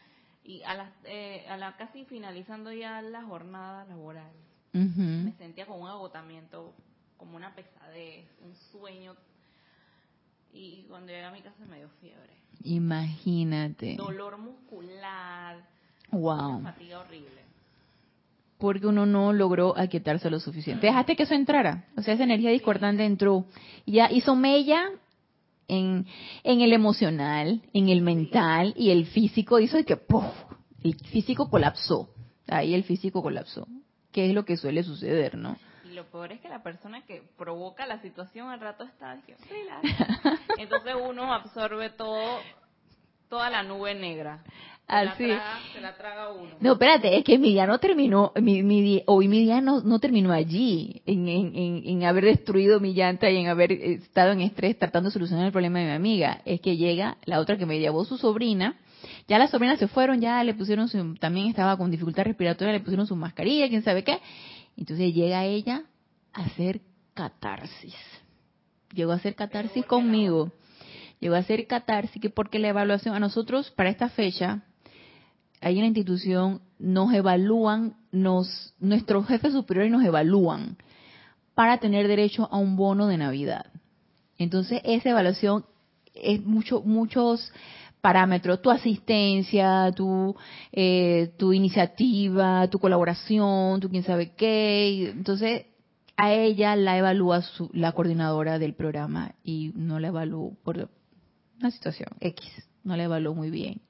Y 0.44 0.62
a 0.62 0.74
la, 0.74 0.92
eh, 1.04 1.46
a 1.48 1.56
la 1.56 1.76
casi 1.76 2.04
finalizando 2.04 2.72
ya 2.72 3.02
la 3.02 3.22
jornada 3.22 3.84
laboral, 3.84 4.32
me 4.72 5.32
sentía 5.32 5.66
con 5.66 5.80
un 5.80 5.88
agotamiento, 5.88 6.74
como 7.16 7.36
una 7.36 7.54
pesadez, 7.54 8.28
un 8.40 8.54
sueño 8.54 9.16
y 10.52 10.84
cuando 10.88 11.08
llegué 11.08 11.24
a 11.24 11.30
mi 11.30 11.42
casa 11.42 11.64
me 11.68 11.78
dio 11.78 11.88
fiebre. 12.00 12.30
Imagínate. 12.64 13.96
Dolor 13.96 14.38
muscular. 14.38 15.56
Wow. 16.10 16.62
fatiga 16.62 17.00
horrible. 17.00 17.40
Porque 18.58 18.86
uno 18.86 19.06
no 19.06 19.32
logró 19.32 19.76
aquietarse 19.78 20.28
lo 20.28 20.38
suficiente. 20.38 20.86
Dejaste 20.86 21.16
que 21.16 21.22
eso 21.22 21.34
entrara. 21.34 21.86
O 21.96 22.02
sea, 22.02 22.14
esa 22.14 22.24
energía 22.24 22.50
discordante 22.50 23.04
entró. 23.04 23.46
Ya 23.86 24.10
hizo 24.10 24.36
mella 24.36 24.90
en, 25.66 26.06
en 26.44 26.60
el 26.60 26.74
emocional, 26.74 27.62
en 27.72 27.88
el 27.88 28.02
mental 28.02 28.74
y 28.76 28.90
el 28.90 29.06
físico. 29.06 29.60
Hizo 29.60 29.82
que 29.84 29.96
¡puf! 29.96 30.24
el 30.82 30.94
físico 30.94 31.48
colapsó. 31.48 32.10
Ahí 32.48 32.74
el 32.74 32.84
físico 32.84 33.22
colapsó. 33.22 33.66
Que 34.12 34.26
es 34.28 34.34
lo 34.34 34.44
que 34.44 34.58
suele 34.58 34.82
suceder, 34.82 35.38
¿no? 35.38 35.56
Lo 36.00 36.10
peor 36.10 36.32
es 36.32 36.40
que 36.40 36.48
la 36.48 36.62
persona 36.62 37.02
que 37.04 37.22
provoca 37.36 37.86
la 37.86 38.00
situación 38.00 38.48
al 38.48 38.60
rato 38.60 38.84
está 38.84 39.18
entonces 40.58 40.94
uno 40.94 41.32
absorbe 41.32 41.90
todo 41.90 42.40
toda 43.28 43.50
la 43.50 43.62
nube 43.62 43.94
negra 43.94 44.42
Así. 44.90 45.24
Se 45.72 45.80
la, 45.80 45.94
traga, 45.96 46.32
uno. 46.32 46.50
No, 46.58 46.72
espérate, 46.72 47.16
es 47.16 47.22
que 47.22 47.38
mi 47.38 47.52
día 47.52 47.64
no 47.64 47.78
terminó, 47.78 48.32
mi, 48.40 48.64
mi 48.64 49.04
hoy 49.06 49.28
mi 49.28 49.38
día 49.38 49.60
no, 49.60 49.82
no 49.82 50.00
terminó 50.00 50.32
allí, 50.32 51.00
en, 51.06 51.28
en, 51.28 51.82
en, 51.86 52.04
haber 52.04 52.24
destruido 52.24 52.80
mi 52.80 52.92
llanta 52.92 53.30
y 53.30 53.36
en 53.36 53.46
haber 53.46 53.70
estado 53.70 54.32
en 54.32 54.40
estrés 54.40 54.76
tratando 54.76 55.08
de 55.08 55.12
solucionar 55.12 55.46
el 55.46 55.52
problema 55.52 55.78
de 55.78 55.84
mi 55.84 55.92
amiga. 55.92 56.42
Es 56.44 56.60
que 56.60 56.76
llega 56.76 57.18
la 57.24 57.38
otra 57.38 57.56
que 57.56 57.66
me 57.66 57.78
llevó 57.78 58.04
su 58.04 58.18
sobrina, 58.18 58.80
ya 59.28 59.38
las 59.38 59.52
sobrinas 59.52 59.78
se 59.78 59.86
fueron, 59.86 60.20
ya 60.20 60.42
le 60.42 60.54
pusieron 60.54 60.88
su, 60.88 61.14
también 61.14 61.46
estaba 61.46 61.76
con 61.76 61.92
dificultad 61.92 62.24
respiratoria, 62.24 62.72
le 62.72 62.80
pusieron 62.80 63.06
su 63.06 63.14
mascarilla, 63.14 63.68
quién 63.68 63.84
sabe 63.84 64.02
qué. 64.02 64.18
Entonces 64.76 65.14
llega 65.14 65.44
ella 65.44 65.84
hacer 66.32 66.80
catarsis. 67.14 67.94
Llegó 68.92 69.12
a 69.12 69.16
hacer 69.16 69.34
catarsis 69.34 69.84
conmigo. 69.86 70.52
Llegó 71.20 71.34
a 71.34 71.38
hacer 71.38 71.66
catarsis 71.66 72.30
porque 72.34 72.58
la 72.58 72.68
evaluación 72.68 73.14
a 73.14 73.20
nosotros 73.20 73.70
para 73.70 73.90
esta 73.90 74.08
fecha 74.08 74.62
hay 75.60 75.76
una 75.76 75.86
institución 75.86 76.62
nos 76.78 77.12
evalúan, 77.12 77.96
nos 78.10 78.74
nuestros 78.80 79.26
jefes 79.26 79.52
superiores 79.52 79.92
nos 79.92 80.02
evalúan 80.02 80.78
para 81.54 81.78
tener 81.78 82.08
derecho 82.08 82.48
a 82.50 82.56
un 82.56 82.76
bono 82.76 83.06
de 83.06 83.18
Navidad. 83.18 83.66
Entonces, 84.38 84.80
esa 84.84 85.10
evaluación 85.10 85.66
es 86.14 86.42
mucho 86.42 86.80
muchos 86.80 87.52
parámetros, 88.00 88.62
tu 88.62 88.70
asistencia, 88.70 89.92
tu, 89.94 90.34
eh, 90.72 91.32
tu 91.36 91.52
iniciativa, 91.52 92.66
tu 92.68 92.78
colaboración, 92.78 93.80
tu 93.80 93.90
quién 93.90 94.02
sabe 94.02 94.32
qué. 94.34 95.10
Entonces, 95.10 95.66
a 96.20 96.32
ella 96.32 96.76
la 96.76 96.98
evalúa 96.98 97.42
la 97.72 97.92
coordinadora 97.92 98.58
del 98.58 98.74
programa 98.74 99.34
y 99.42 99.72
no 99.74 99.98
la 99.98 100.08
evaluó 100.08 100.54
por 100.62 100.90
una 101.58 101.70
situación 101.70 102.10
X, 102.20 102.44
no 102.84 102.96
la 102.96 103.04
evaluó 103.04 103.34
muy 103.34 103.50
bien. 103.50 103.80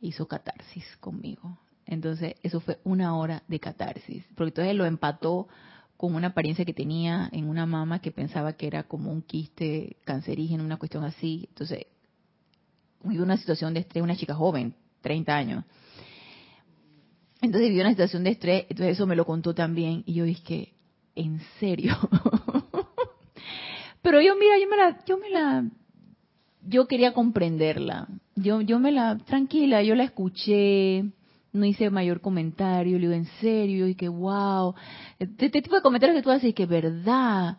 Hizo 0.00 0.26
catarsis 0.26 0.84
conmigo. 0.98 1.58
Entonces, 1.84 2.34
eso 2.42 2.60
fue 2.60 2.78
una 2.84 3.16
hora 3.16 3.42
de 3.48 3.60
catarsis, 3.60 4.24
porque 4.34 4.50
entonces 4.50 4.74
lo 4.74 4.86
empató 4.86 5.48
con 5.96 6.14
una 6.14 6.28
apariencia 6.28 6.64
que 6.64 6.72
tenía 6.72 7.28
en 7.32 7.48
una 7.48 7.66
mamá 7.66 8.00
que 8.00 8.12
pensaba 8.12 8.54
que 8.54 8.66
era 8.66 8.84
como 8.84 9.12
un 9.12 9.20
quiste 9.20 9.96
cancerígeno, 10.04 10.64
una 10.64 10.78
cuestión 10.78 11.04
así. 11.04 11.46
Entonces, 11.50 11.86
vivió 13.02 13.22
una 13.22 13.36
situación 13.36 13.74
de 13.74 13.80
estrés, 13.80 14.02
una 14.02 14.16
chica 14.16 14.34
joven, 14.34 14.74
30 15.02 15.36
años. 15.36 15.64
Entonces 17.42 17.68
vivió 17.68 17.82
una 17.82 17.90
situación 17.90 18.24
de 18.24 18.30
estrés, 18.30 18.66
entonces 18.68 18.94
eso 18.96 19.06
me 19.06 19.16
lo 19.16 19.26
contó 19.26 19.54
también 19.54 20.02
y 20.06 20.14
yo 20.14 20.24
dije, 20.24 20.74
¿en 21.20 21.40
serio? 21.58 21.96
pero 24.02 24.20
yo, 24.20 24.36
mira, 24.36 24.58
yo 24.58 24.68
me 24.68 24.76
la, 24.76 25.04
yo 25.04 25.18
me 25.18 25.30
la, 25.30 25.64
yo 26.66 26.86
quería 26.86 27.12
comprenderla. 27.12 28.08
Yo, 28.36 28.60
yo 28.60 28.78
me 28.78 28.92
la, 28.92 29.18
tranquila, 29.18 29.82
yo 29.82 29.94
la 29.94 30.04
escuché, 30.04 31.04
no 31.52 31.64
hice 31.64 31.90
mayor 31.90 32.20
comentario, 32.20 32.98
le 32.98 33.06
digo, 33.06 33.12
en 33.12 33.26
serio, 33.40 33.86
y 33.86 33.94
que 33.94 34.08
wow. 34.08 34.74
Este, 35.18 35.46
este 35.46 35.62
tipo 35.62 35.76
de 35.76 35.82
comentarios 35.82 36.16
que 36.16 36.22
tú 36.22 36.30
haces, 36.30 36.54
que 36.54 36.66
verdad, 36.66 37.58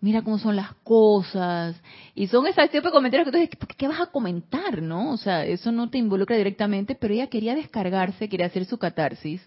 mira 0.00 0.22
cómo 0.22 0.38
son 0.38 0.56
las 0.56 0.74
cosas. 0.84 1.80
Y 2.14 2.26
son 2.26 2.46
esas 2.46 2.70
tipo 2.70 2.88
de 2.88 2.92
comentarios 2.92 3.26
que 3.26 3.32
tú 3.32 3.38
dices, 3.38 3.58
¿qué 3.76 3.88
vas 3.88 4.00
a 4.00 4.06
comentar, 4.06 4.82
no? 4.82 5.12
O 5.12 5.16
sea, 5.16 5.44
eso 5.44 5.72
no 5.72 5.90
te 5.90 5.98
involucra 5.98 6.36
directamente, 6.36 6.94
pero 6.94 7.14
ella 7.14 7.28
quería 7.28 7.54
descargarse, 7.54 8.28
quería 8.28 8.46
hacer 8.46 8.64
su 8.64 8.78
catarsis 8.78 9.46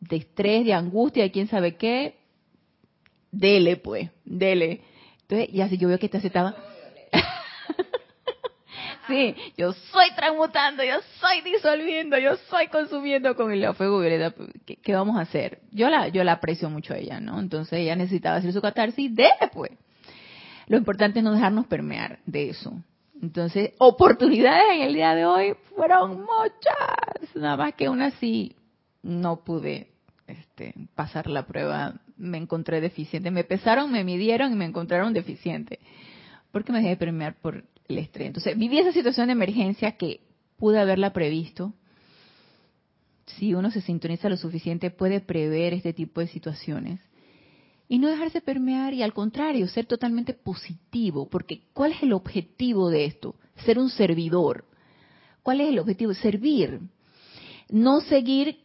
de 0.00 0.16
estrés, 0.16 0.64
de 0.64 0.72
angustia, 0.72 1.22
de 1.22 1.30
quién 1.30 1.48
sabe 1.48 1.76
qué. 1.76 2.16
Dele, 3.32 3.76
pues, 3.76 4.10
dele. 4.24 4.82
Entonces, 5.22 5.48
ya 5.52 5.68
si 5.68 5.78
yo 5.78 5.88
veo 5.88 5.98
que 5.98 6.06
esta 6.06 6.20
se 6.20 6.26
estaba 6.26 6.56
sí, 9.08 9.34
yo 9.56 9.72
soy 9.72 10.14
transmutando, 10.14 10.82
yo 10.84 10.96
soy 11.20 11.40
disolviendo, 11.42 12.18
yo 12.18 12.36
soy 12.48 12.68
consumiendo 12.68 13.34
con 13.34 13.52
el 13.52 13.74
fuego 13.74 14.00
violeta. 14.00 14.34
¿Qué, 14.64 14.94
vamos 14.94 15.16
a 15.16 15.22
hacer? 15.22 15.60
Yo 15.72 15.88
la, 15.90 16.08
yo 16.08 16.24
la 16.24 16.32
aprecio 16.32 16.70
mucho 16.70 16.94
a 16.94 16.98
ella, 16.98 17.20
¿no? 17.20 17.40
Entonces 17.40 17.80
ella 17.80 17.96
necesitaba 17.96 18.36
hacer 18.36 18.52
su 18.52 18.60
catarsis, 18.60 19.14
de 19.14 19.28
pues. 19.52 19.72
Lo 20.66 20.76
importante 20.76 21.18
es 21.18 21.24
no 21.24 21.32
dejarnos 21.32 21.66
permear 21.66 22.20
de 22.26 22.50
eso. 22.50 22.72
Entonces, 23.20 23.72
oportunidades 23.78 24.76
en 24.76 24.82
el 24.82 24.94
día 24.94 25.14
de 25.14 25.26
hoy 25.26 25.54
fueron 25.74 26.20
muchas. 26.20 27.34
Nada 27.34 27.56
más 27.56 27.74
que 27.74 27.88
una 27.88 28.12
sí 28.12 28.56
no 29.02 29.44
pude 29.44 29.90
este, 30.26 30.74
pasar 30.94 31.26
la 31.26 31.44
prueba. 31.44 31.94
Me 32.20 32.38
encontré 32.38 32.80
deficiente. 32.80 33.30
Me 33.30 33.44
pesaron, 33.44 33.90
me 33.90 34.04
midieron 34.04 34.52
y 34.52 34.56
me 34.56 34.66
encontraron 34.66 35.12
deficiente. 35.12 35.78
Porque 36.52 36.72
me 36.72 36.82
dejé 36.82 36.96
permear 36.96 37.34
por 37.40 37.64
el 37.88 37.98
estrés. 37.98 38.28
Entonces, 38.28 38.56
viví 38.58 38.78
esa 38.78 38.92
situación 38.92 39.28
de 39.28 39.32
emergencia 39.32 39.92
que 39.92 40.20
pude 40.56 40.78
haberla 40.78 41.12
previsto. 41.12 41.72
Si 43.24 43.54
uno 43.54 43.70
se 43.70 43.80
sintoniza 43.80 44.28
lo 44.28 44.36
suficiente, 44.36 44.90
puede 44.90 45.20
prever 45.20 45.72
este 45.72 45.92
tipo 45.92 46.20
de 46.20 46.26
situaciones. 46.26 47.00
Y 47.88 47.98
no 47.98 48.08
dejarse 48.08 48.40
permear 48.40 48.94
y 48.94 49.02
al 49.02 49.14
contrario, 49.14 49.66
ser 49.66 49.86
totalmente 49.86 50.34
positivo. 50.34 51.28
Porque 51.28 51.62
¿cuál 51.72 51.92
es 51.92 52.02
el 52.02 52.12
objetivo 52.12 52.90
de 52.90 53.06
esto? 53.06 53.34
Ser 53.64 53.78
un 53.78 53.90
servidor. 53.90 54.64
¿Cuál 55.42 55.60
es 55.60 55.68
el 55.70 55.78
objetivo? 55.78 56.14
Servir. 56.14 56.80
No 57.68 58.00
seguir, 58.00 58.58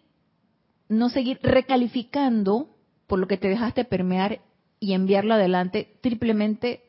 no 0.90 1.10
seguir 1.10 1.40
recalificando 1.42 2.75
por 3.08 3.20
lo 3.20 3.28
que 3.28 3.38
te 3.38 3.48
dejaste 3.48 3.86
permear 3.86 4.42
y 4.80 4.94
enviarlo 4.94 5.34
adelante 5.34 5.98
triplemente 6.02 6.84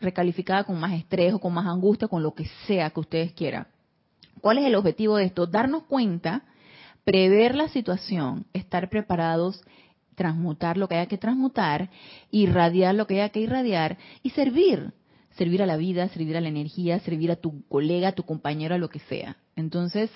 recalificada 0.00 0.64
con 0.64 0.78
más 0.78 0.92
estrés 0.92 1.34
o 1.34 1.38
con 1.38 1.54
más 1.54 1.66
angustia, 1.66 2.08
con 2.08 2.22
lo 2.22 2.34
que 2.34 2.46
sea 2.66 2.90
que 2.90 3.00
ustedes 3.00 3.32
quieran. 3.32 3.66
¿Cuál 4.40 4.58
es 4.58 4.66
el 4.66 4.74
objetivo 4.74 5.16
de 5.16 5.24
esto? 5.24 5.46
Darnos 5.46 5.84
cuenta, 5.84 6.42
prever 7.04 7.54
la 7.54 7.68
situación, 7.68 8.46
estar 8.52 8.88
preparados, 8.90 9.62
transmutar 10.14 10.76
lo 10.76 10.88
que 10.88 10.96
haya 10.96 11.06
que 11.06 11.18
transmutar, 11.18 11.90
irradiar 12.30 12.94
lo 12.94 13.06
que 13.06 13.14
haya 13.14 13.30
que 13.30 13.40
irradiar 13.40 13.98
y 14.22 14.30
servir. 14.30 14.92
Servir 15.36 15.62
a 15.62 15.66
la 15.66 15.76
vida, 15.76 16.08
servir 16.08 16.34
a 16.38 16.40
la 16.40 16.48
energía, 16.48 16.98
servir 17.00 17.30
a 17.30 17.36
tu 17.36 17.62
colega, 17.68 18.08
a 18.08 18.12
tu 18.12 18.22
compañero, 18.22 18.74
a 18.74 18.78
lo 18.78 18.88
que 18.88 19.00
sea. 19.00 19.36
Entonces, 19.54 20.10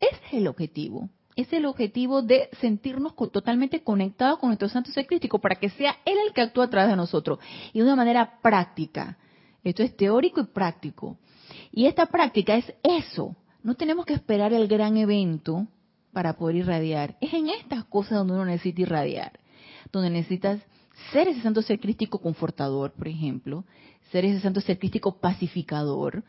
ese 0.00 0.20
es 0.28 0.32
el 0.32 0.46
objetivo 0.46 1.10
es 1.36 1.52
el 1.52 1.66
objetivo 1.66 2.22
de 2.22 2.48
sentirnos 2.60 3.14
totalmente 3.14 3.82
conectados 3.82 4.38
con 4.38 4.48
nuestro 4.48 4.70
santo 4.70 4.90
ser 4.90 5.06
crístico, 5.06 5.38
para 5.38 5.56
que 5.56 5.68
sea 5.68 5.98
Él 6.06 6.16
el 6.26 6.32
que 6.32 6.40
actúa 6.40 6.64
a 6.64 6.70
través 6.70 6.90
de 6.90 6.96
nosotros 6.96 7.38
y 7.72 7.78
de 7.78 7.84
una 7.84 7.94
manera 7.94 8.40
práctica. 8.40 9.18
Esto 9.62 9.82
es 9.82 9.94
teórico 9.96 10.40
y 10.40 10.46
práctico. 10.46 11.18
Y 11.70 11.86
esta 11.86 12.06
práctica 12.06 12.56
es 12.56 12.72
eso. 12.82 13.36
No 13.62 13.74
tenemos 13.74 14.06
que 14.06 14.14
esperar 14.14 14.52
el 14.54 14.66
gran 14.66 14.96
evento 14.96 15.66
para 16.12 16.38
poder 16.38 16.56
irradiar. 16.56 17.18
Es 17.20 17.34
en 17.34 17.50
estas 17.50 17.84
cosas 17.84 18.12
donde 18.12 18.32
uno 18.32 18.46
necesita 18.46 18.80
irradiar, 18.80 19.38
donde 19.92 20.08
necesitas 20.08 20.60
ser 21.12 21.28
ese 21.28 21.42
santo 21.42 21.60
ser 21.60 21.78
crístico 21.78 22.18
confortador, 22.18 22.92
por 22.92 23.08
ejemplo, 23.08 23.64
ser 24.10 24.24
ese 24.24 24.40
santo 24.40 24.62
ser 24.62 24.78
crístico 24.78 25.18
pacificador, 25.18 26.24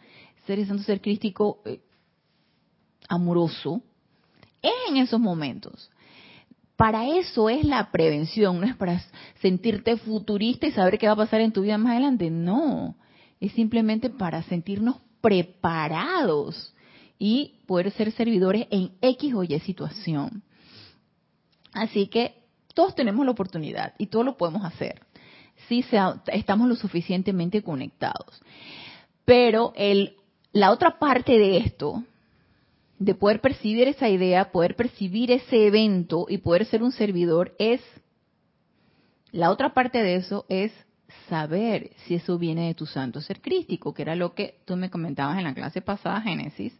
ser 0.45 0.59
ese 0.59 0.67
santo 0.67 0.83
ser 0.83 0.99
crístico 0.99 1.61
eh, 1.63 1.79
amoroso, 3.07 3.81
en 4.89 4.97
esos 4.97 5.19
momentos. 5.19 5.89
Para 6.75 7.07
eso 7.07 7.49
es 7.49 7.63
la 7.63 7.91
prevención, 7.91 8.59
no 8.59 8.67
es 8.67 8.75
para 8.75 9.01
sentirte 9.41 9.97
futurista 9.97 10.67
y 10.67 10.71
saber 10.71 10.99
qué 10.99 11.07
va 11.07 11.13
a 11.13 11.17
pasar 11.17 11.41
en 11.41 11.51
tu 11.51 11.63
vida 11.63 11.77
más 11.77 11.93
adelante. 11.93 12.29
No, 12.29 12.95
es 13.39 13.51
simplemente 13.53 14.09
para 14.09 14.43
sentirnos 14.43 14.97
preparados 15.21 16.73
y 17.17 17.55
poder 17.65 17.91
ser 17.91 18.11
servidores 18.11 18.67
en 18.69 18.91
X 19.01 19.33
o 19.33 19.43
Y 19.43 19.59
situación. 19.59 20.43
Así 21.73 22.07
que 22.07 22.35
todos 22.75 22.93
tenemos 22.93 23.25
la 23.25 23.31
oportunidad 23.31 23.93
y 23.97 24.07
todos 24.07 24.23
lo 24.23 24.37
podemos 24.37 24.63
hacer 24.63 25.01
si 25.67 25.83
estamos 26.27 26.69
lo 26.69 26.75
suficientemente 26.75 27.63
conectados. 27.63 28.41
Pero 29.25 29.73
el, 29.75 30.15
la 30.51 30.71
otra 30.71 30.99
parte 30.99 31.37
de 31.37 31.57
esto 31.57 32.03
de 32.99 33.13
poder 33.13 33.41
percibir 33.41 33.87
esa 33.87 34.09
idea, 34.09 34.51
poder 34.51 34.75
percibir 34.75 35.31
ese 35.31 35.67
evento 35.67 36.25
y 36.29 36.39
poder 36.39 36.65
ser 36.65 36.81
un 36.81 36.91
servidor 36.91 37.55
es, 37.59 37.81
la 39.31 39.51
otra 39.51 39.73
parte 39.73 40.01
de 40.01 40.15
eso 40.15 40.45
es 40.49 40.71
saber 41.29 41.91
si 42.05 42.15
eso 42.15 42.37
viene 42.37 42.67
de 42.67 42.73
tu 42.73 42.85
santo 42.85 43.21
ser 43.21 43.41
crístico, 43.41 43.93
que 43.93 44.01
era 44.01 44.15
lo 44.15 44.33
que 44.33 44.59
tú 44.65 44.75
me 44.75 44.89
comentabas 44.89 45.37
en 45.37 45.43
la 45.43 45.53
clase 45.53 45.81
pasada, 45.81 46.21
Génesis, 46.21 46.73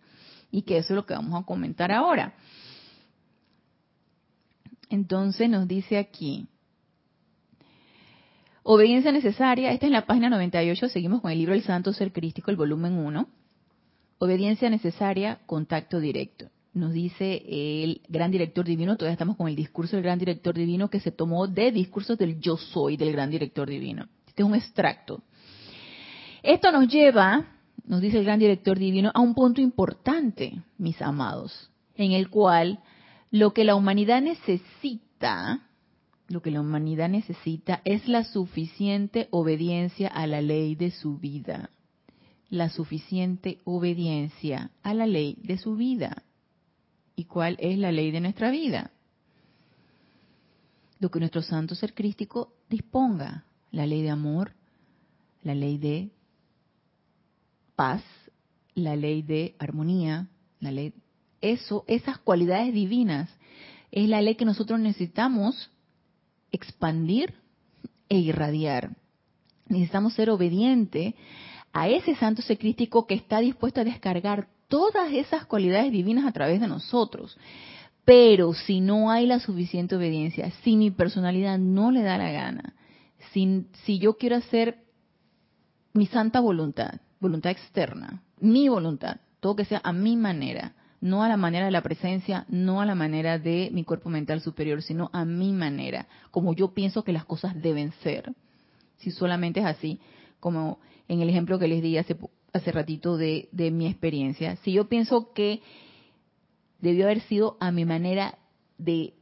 y 0.51 0.63
que 0.63 0.77
eso 0.77 0.93
es 0.93 0.95
lo 0.95 1.05
que 1.05 1.13
vamos 1.13 1.41
a 1.41 1.45
comentar 1.45 1.91
ahora. 1.91 2.33
Entonces 4.89 5.49
nos 5.49 5.67
dice 5.67 5.97
aquí, 5.97 6.47
obediencia 8.63 9.11
necesaria, 9.11 9.71
esta 9.71 9.85
es 9.85 9.91
la 9.91 10.05
página 10.05 10.29
98, 10.29 10.89
seguimos 10.89 11.21
con 11.21 11.31
el 11.31 11.37
libro 11.37 11.53
El 11.53 11.63
Santo 11.63 11.93
Ser 11.93 12.11
Crístico, 12.11 12.49
el 12.49 12.57
volumen 12.57 12.93
1. 12.93 13.27
Obediencia 14.19 14.69
necesaria, 14.71 15.39
contacto 15.45 15.99
directo. 15.99 16.49
Nos 16.73 16.91
dice 16.91 17.43
el 17.47 18.01
gran 18.09 18.31
director 18.31 18.65
divino, 18.65 18.97
todavía 18.97 19.13
estamos 19.13 19.37
con 19.37 19.47
el 19.47 19.55
discurso 19.55 19.95
del 19.95 20.03
gran 20.03 20.17
director 20.17 20.55
divino 20.55 20.89
que 20.89 20.99
se 20.99 21.11
tomó 21.11 21.47
de 21.47 21.71
discursos 21.71 22.17
del 22.17 22.39
yo 22.39 22.57
soy 22.57 22.97
del 22.97 23.11
gran 23.11 23.29
director 23.29 23.69
divino. 23.69 24.07
Este 24.27 24.41
es 24.41 24.47
un 24.47 24.55
extracto. 24.55 25.21
Esto 26.41 26.71
nos 26.71 26.87
lleva, 26.87 27.45
nos 27.85 28.01
dice 28.01 28.17
el 28.17 28.25
gran 28.25 28.39
director 28.39 28.79
divino, 28.79 29.11
a 29.13 29.19
un 29.19 29.35
punto 29.35 29.61
importante, 29.61 30.63
mis 30.79 30.99
amados, 30.99 31.69
en 31.95 32.11
el 32.11 32.29
cual 32.29 32.79
lo 33.29 33.53
que 33.53 33.63
la 33.63 33.75
humanidad 33.75 34.21
necesita, 34.21 35.61
lo 36.27 36.41
que 36.41 36.51
la 36.51 36.61
humanidad 36.61 37.09
necesita 37.09 37.81
es 37.85 38.07
la 38.07 38.23
suficiente 38.23 39.27
obediencia 39.29 40.07
a 40.07 40.25
la 40.25 40.41
ley 40.41 40.73
de 40.73 40.89
su 40.89 41.19
vida 41.19 41.69
la 42.49 42.69
suficiente 42.69 43.59
obediencia 43.65 44.71
a 44.83 44.93
la 44.93 45.05
ley 45.05 45.37
de 45.43 45.57
su 45.57 45.75
vida. 45.75 46.23
¿Y 47.15 47.25
cuál 47.25 47.57
es 47.59 47.77
la 47.77 47.91
ley 47.91 48.11
de 48.11 48.21
nuestra 48.21 48.51
vida? 48.51 48.91
Lo 50.99 51.09
que 51.11 51.19
nuestro 51.19 51.41
santo 51.41 51.75
ser 51.75 51.93
crístico 51.93 52.53
disponga, 52.69 53.45
la 53.71 53.85
ley 53.85 54.01
de 54.01 54.09
amor, 54.09 54.53
la 55.43 55.53
ley 55.53 55.77
de 55.77 56.09
paz, 57.75 58.03
la 58.73 58.95
ley 58.95 59.21
de 59.21 59.55
armonía, 59.59 60.27
la 60.59 60.71
ley 60.71 60.93
eso, 61.41 61.83
esas 61.87 62.17
cualidades 62.17 62.73
divinas 62.73 63.29
es 63.91 64.09
la 64.09 64.21
ley 64.21 64.35
que 64.35 64.45
nosotros 64.45 64.79
necesitamos 64.79 65.69
expandir 66.51 67.35
e 68.09 68.17
irradiar. 68.17 68.95
Necesitamos 69.67 70.13
ser 70.13 70.29
obedientes 70.29 71.13
a 71.77 71.87
ese 71.87 72.15
santo 72.15 72.41
secrístico 72.41 73.05
que 73.05 73.13
está 73.13 73.37
dispuesto 73.37 73.81
a 73.81 73.83
descargar 73.83 74.47
todas 74.67 75.13
esas 75.13 75.45
cualidades 75.45 75.91
divinas 75.91 76.25
a 76.25 76.31
través 76.31 76.59
de 76.59 76.67
nosotros. 76.67 77.37
Pero 78.03 78.55
si 78.55 78.81
no 78.81 79.11
hay 79.11 79.27
la 79.27 79.39
suficiente 79.39 79.95
obediencia, 79.95 80.49
si 80.63 80.75
mi 80.75 80.89
personalidad 80.89 81.59
no 81.59 81.91
le 81.91 82.01
da 82.01 82.17
la 82.17 82.31
gana, 82.31 82.73
si, 83.31 83.67
si 83.83 83.99
yo 83.99 84.17
quiero 84.17 84.37
hacer 84.37 84.85
mi 85.93 86.07
santa 86.07 86.39
voluntad, 86.39 86.99
voluntad 87.19 87.51
externa, 87.51 88.23
mi 88.39 88.69
voluntad, 88.69 89.17
todo 89.39 89.55
que 89.55 89.65
sea 89.65 89.81
a 89.83 89.93
mi 89.93 90.15
manera, 90.15 90.73
no 90.99 91.21
a 91.21 91.29
la 91.29 91.37
manera 91.37 91.65
de 91.65 91.71
la 91.71 91.83
presencia, 91.83 92.47
no 92.49 92.81
a 92.81 92.87
la 92.87 92.95
manera 92.95 93.37
de 93.37 93.69
mi 93.71 93.83
cuerpo 93.83 94.09
mental 94.09 94.41
superior, 94.41 94.81
sino 94.81 95.11
a 95.13 95.25
mi 95.25 95.53
manera, 95.53 96.07
como 96.31 96.55
yo 96.55 96.73
pienso 96.73 97.03
que 97.03 97.13
las 97.13 97.25
cosas 97.25 97.61
deben 97.61 97.91
ser. 98.01 98.33
Si 98.97 99.11
solamente 99.11 99.59
es 99.59 99.67
así, 99.67 99.99
como 100.39 100.79
en 101.07 101.21
el 101.21 101.29
ejemplo 101.29 101.59
que 101.59 101.67
les 101.67 101.81
di 101.81 101.97
hace, 101.97 102.17
hace 102.53 102.71
ratito 102.71 103.17
de, 103.17 103.49
de 103.51 103.71
mi 103.71 103.87
experiencia, 103.87 104.55
si 104.57 104.73
yo 104.73 104.87
pienso 104.87 105.33
que 105.33 105.61
debió 106.79 107.05
haber 107.05 107.21
sido 107.21 107.57
a 107.59 107.71
mi 107.71 107.85
manera 107.85 108.37
de 108.77 109.13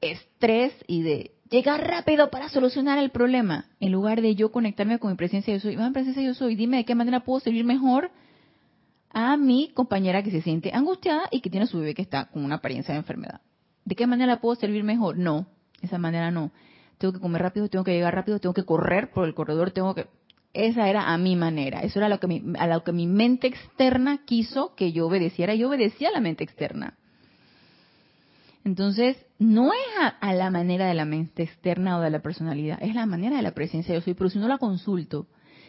estrés 0.00 0.72
y 0.86 1.02
de 1.02 1.32
llegar 1.50 1.86
rápido 1.86 2.30
para 2.30 2.48
solucionar 2.48 2.98
el 2.98 3.10
problema, 3.10 3.66
en 3.80 3.92
lugar 3.92 4.22
de 4.22 4.34
yo 4.34 4.52
conectarme 4.52 4.98
con 4.98 5.10
mi 5.10 5.16
presencia 5.16 5.52
yo 5.52 5.60
soy. 5.60 5.76
Mi 5.76 5.90
presencia 5.90 6.22
yo 6.22 6.34
soy, 6.34 6.54
dime 6.54 6.78
de 6.78 6.84
qué 6.84 6.94
manera 6.94 7.20
puedo 7.20 7.40
servir 7.40 7.64
mejor 7.64 8.10
a 9.10 9.36
mi 9.36 9.70
compañera 9.74 10.22
que 10.22 10.30
se 10.30 10.42
siente 10.42 10.70
angustiada 10.72 11.28
y 11.30 11.40
que 11.40 11.50
tiene 11.50 11.66
su 11.66 11.78
bebé 11.78 11.94
que 11.94 12.02
está 12.02 12.26
con 12.26 12.44
una 12.44 12.56
apariencia 12.56 12.94
de 12.94 13.00
enfermedad. 13.00 13.40
¿De 13.84 13.94
qué 13.96 14.06
manera 14.06 14.40
puedo 14.40 14.54
servir 14.54 14.84
mejor? 14.84 15.18
No, 15.18 15.46
esa 15.82 15.98
manera 15.98 16.30
no. 16.30 16.52
Tengo 17.00 17.14
que 17.14 17.20
comer 17.20 17.40
rápido, 17.40 17.70
tengo 17.70 17.82
que 17.82 17.94
llegar 17.94 18.14
rápido, 18.14 18.40
tengo 18.40 18.52
que 18.52 18.66
correr 18.66 19.10
por 19.10 19.26
el 19.26 19.34
corredor, 19.34 19.70
tengo 19.70 19.94
que... 19.94 20.06
Esa 20.52 20.86
era 20.86 21.14
a 21.14 21.16
mi 21.16 21.34
manera, 21.34 21.80
eso 21.80 21.98
era 21.98 22.10
lo 22.10 22.20
que 22.20 22.26
mi, 22.26 22.42
a 22.58 22.66
lo 22.66 22.84
que 22.84 22.92
mi 22.92 23.06
mente 23.06 23.46
externa 23.46 24.26
quiso 24.26 24.74
que 24.74 24.92
yo 24.92 25.06
obedeciera, 25.06 25.54
yo 25.54 25.68
obedecía 25.68 26.10
a 26.10 26.12
la 26.12 26.20
mente 26.20 26.44
externa. 26.44 26.98
Entonces, 28.64 29.16
no 29.38 29.72
es 29.72 30.14
a, 30.20 30.34
la 30.34 30.50
manera 30.50 30.88
de 30.88 30.92
la 30.92 31.06
mente 31.06 31.42
externa 31.42 31.96
o 31.96 32.02
de 32.02 32.10
la 32.10 32.20
personalidad, 32.20 32.78
es 32.82 32.94
la 32.94 33.06
manera 33.06 33.36
de 33.36 33.42
la 33.42 33.52
presencia 33.52 33.94
yo 33.94 34.02
soy. 34.02 34.12
Pero 34.12 34.28
si 34.28 34.38
no 34.38 34.46
la 34.46 34.58
consulto, 34.58 35.26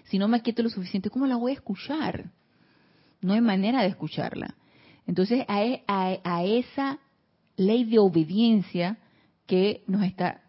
si 0.09 0.19
no 0.19 0.27
me 0.27 0.41
quieto 0.41 0.63
lo 0.63 0.69
suficiente, 0.69 1.09
¿cómo 1.09 1.27
la 1.27 1.37
voy 1.37 1.51
a 1.53 1.55
escuchar? 1.55 2.29
No 3.21 3.35
hay 3.35 3.41
manera 3.41 3.83
de 3.83 3.87
escucharla. 3.87 4.55
Entonces, 5.07 5.45
a, 5.47 5.63
e, 5.63 5.81
a 5.87 6.43
esa 6.43 6.99
ley 7.55 7.85
de 7.85 7.99
obediencia 7.99 8.97
que 9.47 9.85
nos 9.87 10.03
está 10.03 10.41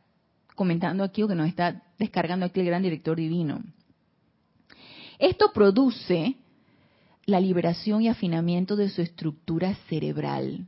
comentando 0.54 1.04
aquí 1.04 1.22
o 1.22 1.28
que 1.28 1.34
nos 1.34 1.48
está 1.48 1.82
descargando 1.98 2.46
aquí 2.46 2.60
el 2.60 2.66
gran 2.66 2.82
director 2.82 3.16
divino. 3.16 3.62
Esto 5.18 5.52
produce 5.52 6.36
la 7.26 7.40
liberación 7.40 8.02
y 8.02 8.08
afinamiento 8.08 8.76
de 8.76 8.88
su 8.88 9.02
estructura 9.02 9.74
cerebral 9.88 10.66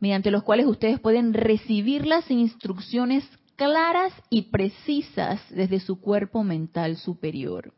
mediante 0.00 0.30
los 0.30 0.42
cuales 0.42 0.66
ustedes 0.66 0.98
pueden 0.98 1.34
recibir 1.34 2.06
las 2.06 2.28
instrucciones 2.30 3.24
claras 3.54 4.12
y 4.30 4.42
precisas 4.42 5.40
desde 5.50 5.78
su 5.78 6.00
cuerpo 6.00 6.42
mental 6.42 6.96
superior. 6.96 7.74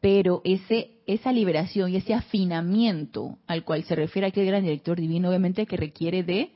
Pero 0.00 0.42
ese, 0.44 0.98
esa 1.06 1.32
liberación 1.32 1.90
y 1.90 1.96
ese 1.96 2.12
afinamiento 2.12 3.38
al 3.46 3.64
cual 3.64 3.84
se 3.84 3.96
refiere 3.96 4.28
aquí 4.28 4.40
el 4.40 4.46
gran 4.46 4.62
director 4.62 5.00
divino, 5.00 5.30
obviamente 5.30 5.64
que 5.64 5.78
requiere 5.78 6.22
de 6.22 6.52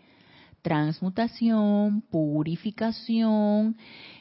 transmutación, 0.62 2.03
purificación 2.03 3.77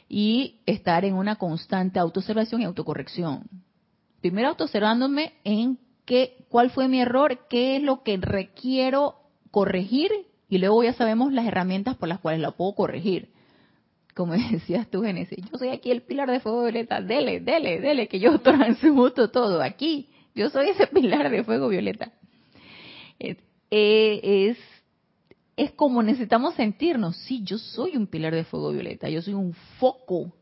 y 0.08 0.60
estar 0.66 1.04
en 1.04 1.14
una 1.14 1.36
constante 1.36 1.98
autoobservación 1.98 2.62
y 2.62 2.64
autocorrección. 2.64 3.44
Primero 4.20 4.48
autoobservándome 4.48 5.32
en 5.44 5.78
qué, 6.04 6.44
cuál 6.48 6.70
fue 6.70 6.88
mi 6.88 7.00
error, 7.00 7.46
qué 7.48 7.76
es 7.76 7.82
lo 7.82 8.02
que 8.02 8.16
requiero 8.16 9.16
corregir 9.50 10.10
y 10.48 10.58
luego 10.58 10.82
ya 10.82 10.94
sabemos 10.94 11.32
las 11.32 11.46
herramientas 11.46 11.96
por 11.96 12.08
las 12.08 12.20
cuales 12.20 12.40
la 12.40 12.52
puedo 12.52 12.74
corregir. 12.74 13.30
Como 14.14 14.32
decías 14.50 14.88
tú, 14.90 15.02
Genesis, 15.02 15.44
yo 15.50 15.58
soy 15.58 15.68
aquí 15.68 15.90
el 15.90 16.02
pilar 16.02 16.30
de 16.30 16.40
fuego 16.40 16.62
violeta, 16.62 17.00
dele, 17.00 17.40
dele, 17.40 17.80
dele, 17.80 18.08
que 18.08 18.18
yo 18.18 18.38
transmuto 18.42 19.30
todo 19.30 19.62
aquí. 19.62 20.08
Yo 20.34 20.50
soy 20.50 20.70
ese 20.70 20.86
pilar 20.92 21.30
de 21.30 21.44
fuego 21.44 21.68
violeta. 21.68 22.12
Es, 23.18 23.36
eh, 23.70 24.20
es, 24.50 24.58
es 25.58 25.72
como 25.72 26.02
necesitamos 26.02 26.54
sentirnos. 26.54 27.16
Sí, 27.16 27.42
yo 27.42 27.58
soy 27.58 27.96
un 27.96 28.06
pilar 28.06 28.34
de 28.34 28.44
fuego 28.44 28.70
violeta, 28.70 29.08
yo 29.10 29.20
soy 29.20 29.34
un 29.34 29.52
foco 29.78 30.32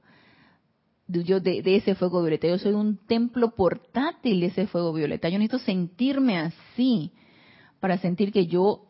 de, 1.07 1.23
de, 1.41 1.77
ese 1.77 1.95
fuego 1.95 2.21
violeta, 2.21 2.49
yo 2.49 2.59
soy 2.59 2.73
un 2.73 2.99
templo 3.07 3.55
portátil 3.55 4.41
de 4.41 4.47
ese 4.47 4.67
fuego 4.67 4.93
violeta. 4.93 5.29
Yo 5.29 5.39
necesito 5.39 5.65
sentirme 5.65 6.39
así 6.39 7.13
para 7.81 7.97
sentir 7.99 8.31
que 8.31 8.47
yo 8.47 8.83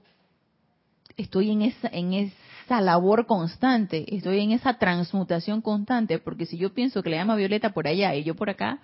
estoy 1.17 1.51
en 1.51 1.63
esa, 1.63 1.89
en 1.93 2.13
esa 2.13 2.81
labor 2.81 3.27
constante, 3.27 4.05
estoy 4.15 4.41
en 4.41 4.51
esa 4.51 4.79
transmutación 4.79 5.61
constante, 5.61 6.19
porque 6.19 6.47
si 6.47 6.59
yo 6.59 6.75
pienso 6.75 7.03
que 7.03 7.11
le 7.11 7.17
llama 7.17 7.37
Violeta 7.37 7.73
por 7.73 7.87
allá 7.87 8.15
y 8.17 8.25
yo 8.25 8.35
por 8.35 8.51
acá, 8.51 8.81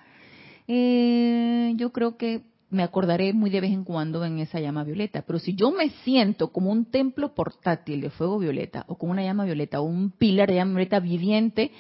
eh, 0.69 1.73
yo 1.77 1.91
creo 1.93 2.17
que 2.17 2.52
me 2.73 2.83
acordaré 2.83 3.35
muy 3.35 3.51
de 3.51 3.61
vez 3.61 3.71
en 3.71 3.85
cuando 3.85 4.25
en 4.25 4.39
esa 4.39 4.59
llama 4.59 4.83
violeta. 4.83 5.23
Pero 5.27 5.39
si 5.39 5.55
yo 5.55 5.71
me 5.71 5.91
siento 6.05 6.49
como 6.49 6.71
un 6.71 6.87
templo 6.87 7.35
portátil 7.35 8.01
de 8.01 8.09
fuego 8.09 8.39
violeta, 8.39 8.85
o 8.89 8.97
como 8.97 9.13
una 9.13 9.23
llama 9.23 9.45
violeta, 9.45 9.81
o 9.81 9.85
un 9.85 10.11
pilar 10.11 10.49
de 10.49 10.55
llama 10.55 10.73
violeta 10.73 10.99
viviente 10.99 11.71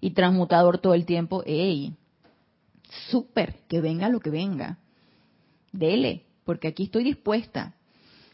y 0.00 0.10
transmutador 0.12 0.78
todo 0.78 0.94
el 0.94 1.04
tiempo, 1.04 1.42
¡ey! 1.44 1.92
Súper, 3.10 3.56
que 3.68 3.82
venga 3.82 4.08
lo 4.08 4.20
que 4.20 4.30
venga. 4.30 4.78
Dele, 5.70 6.24
porque 6.44 6.68
aquí 6.68 6.84
estoy 6.84 7.04
dispuesta 7.04 7.74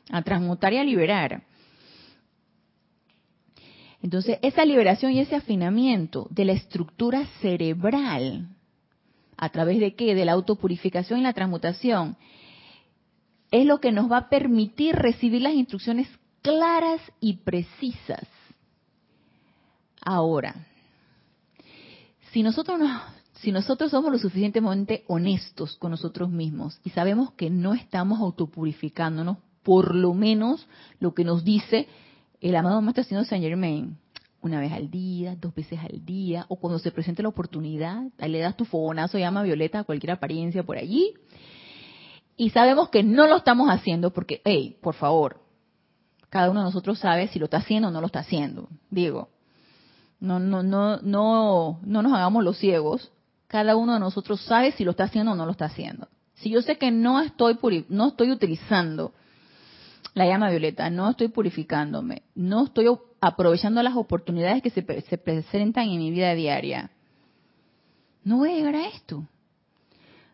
a 0.09 0.23
transmutar 0.23 0.73
y 0.73 0.79
a 0.79 0.85
liberar. 0.85 1.43
Entonces, 4.01 4.39
esa 4.43 4.65
liberación 4.65 5.13
y 5.13 5.19
ese 5.19 5.35
afinamiento 5.35 6.29
de 6.31 6.45
la 6.45 6.53
estructura 6.53 7.27
cerebral, 7.41 8.54
¿a 9.37 9.49
través 9.51 9.81
de 9.81 9.95
qué? 9.95 10.15
De 10.15 10.25
la 10.25 10.33
autopurificación 10.33 11.21
y 11.21 11.23
la 11.23 11.33
transmutación, 11.33 12.17
es 13.51 13.67
lo 13.67 13.81
que 13.81 13.93
nos 13.93 14.11
va 14.11 14.17
a 14.19 14.29
permitir 14.29 14.97
recibir 14.97 15.43
las 15.43 15.55
instrucciones 15.55 16.09
claras 16.43 17.01
y 17.21 17.39
precisas. 17.39 18.27
Ahora, 20.05 20.55
si 22.33 22.43
nosotros, 22.43 22.81
si 23.35 23.53
nosotros 23.53 23.91
somos 23.91 24.13
lo 24.13 24.19
suficientemente 24.19 25.05
honestos 25.07 25.77
con 25.77 25.93
nosotros 25.93 26.31
mismos 26.31 26.81
y 26.85 26.91
sabemos 26.91 27.33
que 27.33 27.49
no 27.49 27.75
estamos 27.75 28.21
autopurificándonos, 28.21 29.39
por 29.63 29.95
lo 29.95 30.13
menos 30.15 30.67
lo 31.01 31.15
que 31.15 31.25
nos 31.25 31.45
dice 31.45 31.89
el 32.41 32.57
amado 32.57 32.83
Maestro 32.83 33.05
Señor 33.05 33.25
Saint 33.25 33.45
Germain, 33.45 33.97
una 34.45 34.61
vez 34.61 34.73
al 34.73 34.91
día, 34.91 35.37
dos 35.41 35.55
veces 35.55 35.81
al 35.81 36.05
día, 36.05 36.45
o 36.49 36.57
cuando 36.57 36.79
se 36.79 36.91
presente 36.91 37.23
la 37.23 37.31
oportunidad, 37.31 38.03
le 38.19 38.41
das 38.41 38.57
tu 38.57 38.67
fogonazo, 38.67 39.19
llama 39.19 39.43
Violeta 39.43 39.81
a 39.81 39.85
cualquier 39.85 40.11
apariencia 40.11 40.63
por 40.63 40.77
allí. 40.77 41.15
Y 42.37 42.51
sabemos 42.51 42.91
que 42.91 43.03
no 43.03 43.27
lo 43.27 43.37
estamos 43.37 43.71
haciendo 43.71 44.13
porque, 44.13 44.43
hey, 44.45 44.77
por 44.83 44.95
favor, 44.95 45.41
cada 46.29 46.51
uno 46.51 46.61
de 46.61 46.67
nosotros 46.67 46.99
sabe 46.99 47.29
si 47.29 47.39
lo 47.39 47.47
está 47.47 47.57
haciendo 47.59 47.89
o 47.89 47.91
no 47.91 48.03
lo 48.03 48.07
está 48.07 48.19
haciendo. 48.19 48.69
Digo, 48.91 49.31
no, 50.21 50.39
no, 50.39 50.63
no, 50.63 50.99
no, 50.99 51.81
no 51.83 52.03
nos 52.03 52.13
hagamos 52.13 52.45
los 52.45 52.59
ciegos. 52.59 53.13
Cada 53.47 53.77
uno 53.77 53.95
de 53.95 54.01
nosotros 54.01 54.43
sabe 54.43 54.73
si 54.73 54.85
lo 54.85 54.91
está 54.91 55.05
haciendo 55.05 55.33
o 55.33 55.37
no 55.37 55.47
lo 55.47 55.53
está 55.53 55.67
haciendo. 55.67 56.09
Si 56.35 56.51
yo 56.51 56.61
sé 56.61 56.77
que 56.77 56.91
no 56.91 57.21
estoy, 57.21 57.59
no 57.89 58.09
estoy 58.09 58.31
utilizando 58.31 59.13
la 60.13 60.27
llama 60.27 60.51
violeta, 60.51 60.91
no 60.91 61.09
estoy 61.09 61.29
purificándome, 61.29 62.23
no 62.35 62.65
estoy 62.65 62.89
aprovechando 63.27 63.83
las 63.83 63.97
oportunidades 63.97 64.63
que 64.63 64.71
se, 64.71 64.83
presentan 64.83 65.89
en 65.89 65.99
mi 65.99 66.11
vida 66.11 66.35
diaria, 66.35 66.91
no 68.23 68.39
voy 68.39 68.51
a 68.51 68.55
llegar 68.55 68.77
a 68.77 68.89
esto. 68.89 69.27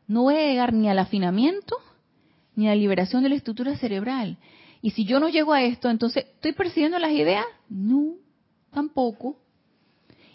No 0.09 0.23
voy 0.23 0.35
a 0.35 0.47
llegar 0.47 0.73
ni 0.73 0.89
al 0.89 0.99
afinamiento 0.99 1.77
ni 2.57 2.67
a 2.67 2.71
la 2.71 2.77
liberación 2.77 3.23
de 3.23 3.29
la 3.29 3.37
estructura 3.37 3.77
cerebral. 3.77 4.39
Y 4.83 4.91
si 4.91 5.05
yo 5.05 5.21
no 5.21 5.29
llego 5.29 5.53
a 5.53 5.63
esto, 5.63 5.89
entonces, 5.89 6.25
¿estoy 6.35 6.53
persiguiendo 6.53 6.99
las 6.99 7.13
ideas? 7.13 7.45
No, 7.69 8.15
tampoco. 8.73 9.37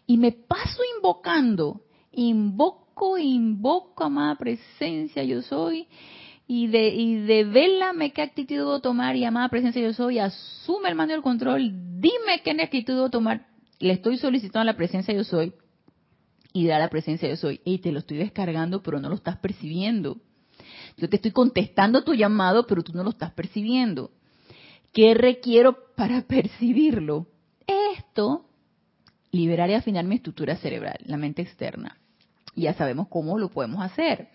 Y 0.07 0.17
me 0.17 0.31
paso 0.31 0.81
invocando, 0.95 1.81
invoco, 2.13 3.17
invoco, 3.17 4.03
amada 4.05 4.35
presencia, 4.35 5.23
yo 5.23 5.41
soy, 5.41 5.87
y 6.47 6.67
de, 6.67 6.89
y 6.89 7.15
de 7.15 7.43
vélame 7.43 8.11
qué 8.11 8.21
actitud 8.21 8.55
debo 8.55 8.79
tomar 8.79 9.15
y 9.15 9.25
amada 9.25 9.49
presencia 9.49 9.81
yo 9.81 9.93
soy, 9.93 10.19
asume 10.19 10.89
el 10.89 10.95
mando 10.95 11.13
del 11.13 11.23
control, 11.23 11.71
dime 11.99 12.41
qué 12.43 12.51
actitud 12.51 12.93
debo 12.93 13.09
tomar, 13.09 13.47
le 13.79 13.93
estoy 13.93 14.17
solicitando 14.17 14.61
a 14.61 14.73
la 14.73 14.77
presencia 14.77 15.13
yo 15.13 15.23
soy 15.23 15.53
y 16.53 16.67
da 16.67 16.79
la 16.79 16.89
presencia 16.89 17.27
yo 17.27 17.35
soy, 17.35 17.61
y 17.65 17.79
te 17.79 17.91
lo 17.91 17.99
estoy 17.99 18.17
descargando 18.17 18.83
pero 18.83 18.99
no 18.99 19.09
lo 19.09 19.15
estás 19.15 19.37
percibiendo. 19.37 20.17
Yo 20.97 21.09
te 21.09 21.17
estoy 21.17 21.31
contestando 21.31 22.03
tu 22.03 22.13
llamado 22.13 22.67
pero 22.67 22.83
tú 22.83 22.93
no 22.93 23.03
lo 23.03 23.09
estás 23.09 23.31
percibiendo. 23.31 24.11
¿Qué 24.93 25.13
requiero 25.13 25.77
para 25.95 26.21
percibirlo? 26.27 27.27
Esto, 27.97 28.45
liberar 29.31 29.69
y 29.71 29.73
afinar 29.73 30.05
mi 30.05 30.15
estructura 30.15 30.55
cerebral, 30.57 30.97
la 31.05 31.17
mente 31.17 31.41
externa. 31.41 31.97
Ya 32.55 32.75
sabemos 32.75 33.07
cómo 33.09 33.39
lo 33.39 33.49
podemos 33.49 33.83
hacer 33.83 34.29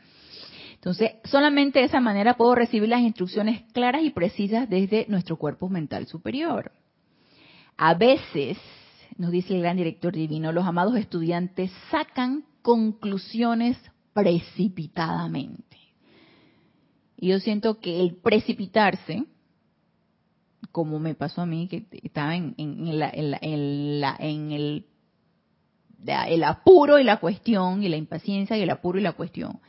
entonces, 0.80 1.10
solamente 1.24 1.80
de 1.80 1.84
esa 1.84 2.00
manera 2.00 2.38
puedo 2.38 2.54
recibir 2.54 2.88
las 2.88 3.02
instrucciones 3.02 3.64
claras 3.74 4.02
y 4.02 4.08
precisas 4.08 4.66
desde 4.66 5.04
nuestro 5.08 5.36
cuerpo 5.36 5.68
mental 5.68 6.06
superior. 6.06 6.72
A 7.76 7.92
veces, 7.92 8.56
nos 9.18 9.30
dice 9.30 9.54
el 9.54 9.60
gran 9.60 9.76
director 9.76 10.14
divino, 10.14 10.52
los 10.52 10.64
amados 10.64 10.96
estudiantes 10.96 11.70
sacan 11.90 12.46
conclusiones 12.62 13.76
precipitadamente. 14.14 15.76
Y 17.18 17.28
yo 17.28 17.40
siento 17.40 17.78
que 17.78 18.00
el 18.00 18.16
precipitarse, 18.16 19.24
como 20.72 20.98
me 20.98 21.14
pasó 21.14 21.42
a 21.42 21.46
mí, 21.46 21.68
que 21.68 21.84
estaba 22.02 22.34
en, 22.36 22.54
el, 22.56 23.02
el 26.06 26.44
apuro 26.44 26.98
y 26.98 27.04
la 27.04 27.18
cuestión, 27.18 27.82
y 27.82 27.90
la 27.90 27.98
impaciencia 27.98 28.56
y 28.56 28.62
el 28.62 28.70
apuro 28.70 28.98
y 28.98 29.02
la 29.02 29.12
cuestión, 29.12 29.60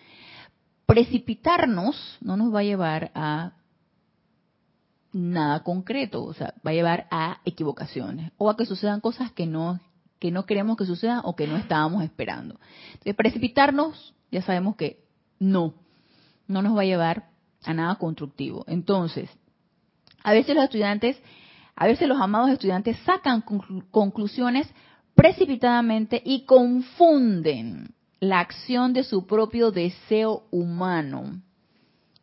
precipitarnos 0.92 2.18
no 2.20 2.36
nos 2.36 2.54
va 2.54 2.60
a 2.60 2.64
llevar 2.64 3.12
a 3.16 3.54
nada 5.14 5.64
concreto, 5.64 6.22
o 6.22 6.34
sea, 6.34 6.54
va 6.68 6.72
a 6.72 6.74
llevar 6.74 7.08
a 7.12 7.40
equivocaciones 7.46 8.34
o 8.38 8.50
a 8.50 8.58
que 8.58 8.66
sucedan 8.66 9.00
cosas 9.00 9.32
que 9.32 9.46
no 9.46 9.80
que 10.20 10.32
no 10.32 10.46
queremos 10.46 10.76
que 10.76 10.86
sucedan 10.86 11.22
o 11.24 11.38
que 11.38 11.48
no 11.48 11.56
estábamos 11.56 12.04
esperando. 12.04 12.60
De 13.06 13.14
precipitarnos, 13.14 14.14
ya 14.32 14.42
sabemos 14.42 14.76
que 14.76 15.06
no, 15.40 15.76
no 16.48 16.62
nos 16.62 16.76
va 16.76 16.82
a 16.82 16.86
llevar 16.86 17.30
a 17.64 17.74
nada 17.74 17.96
constructivo. 17.96 18.66
Entonces, 18.68 19.30
a 20.24 20.34
veces 20.34 20.56
los 20.56 20.66
estudiantes, 20.66 21.18
a 21.74 21.88
veces 21.88 22.08
los 22.10 22.20
amados 22.20 22.50
estudiantes 22.50 23.00
sacan 23.06 23.46
conclusiones 23.92 24.68
precipitadamente 25.16 26.22
y 26.24 26.46
confunden 26.46 27.96
la 28.22 28.40
acción 28.40 28.94
de 28.94 29.04
su 29.04 29.26
propio 29.26 29.72
deseo 29.72 30.44
humano 30.52 31.42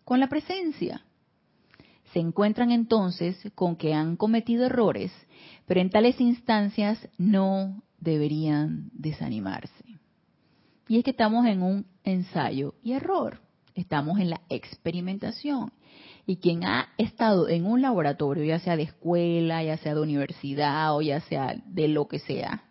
con 0.05 0.21
la 0.21 0.29
presencia. 0.29 1.03
Se 2.13 2.21
encuentran 2.21 2.71
entonces 2.71 3.37
con 3.57 3.75
que 3.75 3.93
han 3.93 4.17
cometido 4.17 4.65
errores, 4.65 5.13
pero 5.67 5.81
en 5.81 5.91
tales 5.91 6.21
instancias 6.21 7.07
no 7.19 7.83
deberían 7.99 8.91
desanimarse. 8.93 9.85
Y 10.87 10.99
es 10.99 11.05
que 11.05 11.11
estamos 11.11 11.45
en 11.47 11.63
un 11.63 11.85
ensayo 12.05 12.75
y 12.83 12.93
error, 12.93 13.41
estamos 13.75 14.21
en 14.21 14.31
la 14.31 14.41
experimentación. 14.49 15.73
Y 16.27 16.37
quien 16.37 16.65
ha 16.65 16.91
estado 16.97 17.49
en 17.49 17.67
un 17.67 17.83
laboratorio, 17.83 18.45
ya 18.45 18.61
sea 18.61 18.77
de 18.77 18.85
escuela, 18.85 19.65
ya 19.65 19.77
sea 19.79 19.97
de 19.97 20.01
universidad 20.01 20.95
o 20.95 21.03
ya 21.03 21.21
sea 21.23 21.61
de 21.67 21.89
lo 21.89 22.07
que 22.07 22.21
sea, 22.21 22.68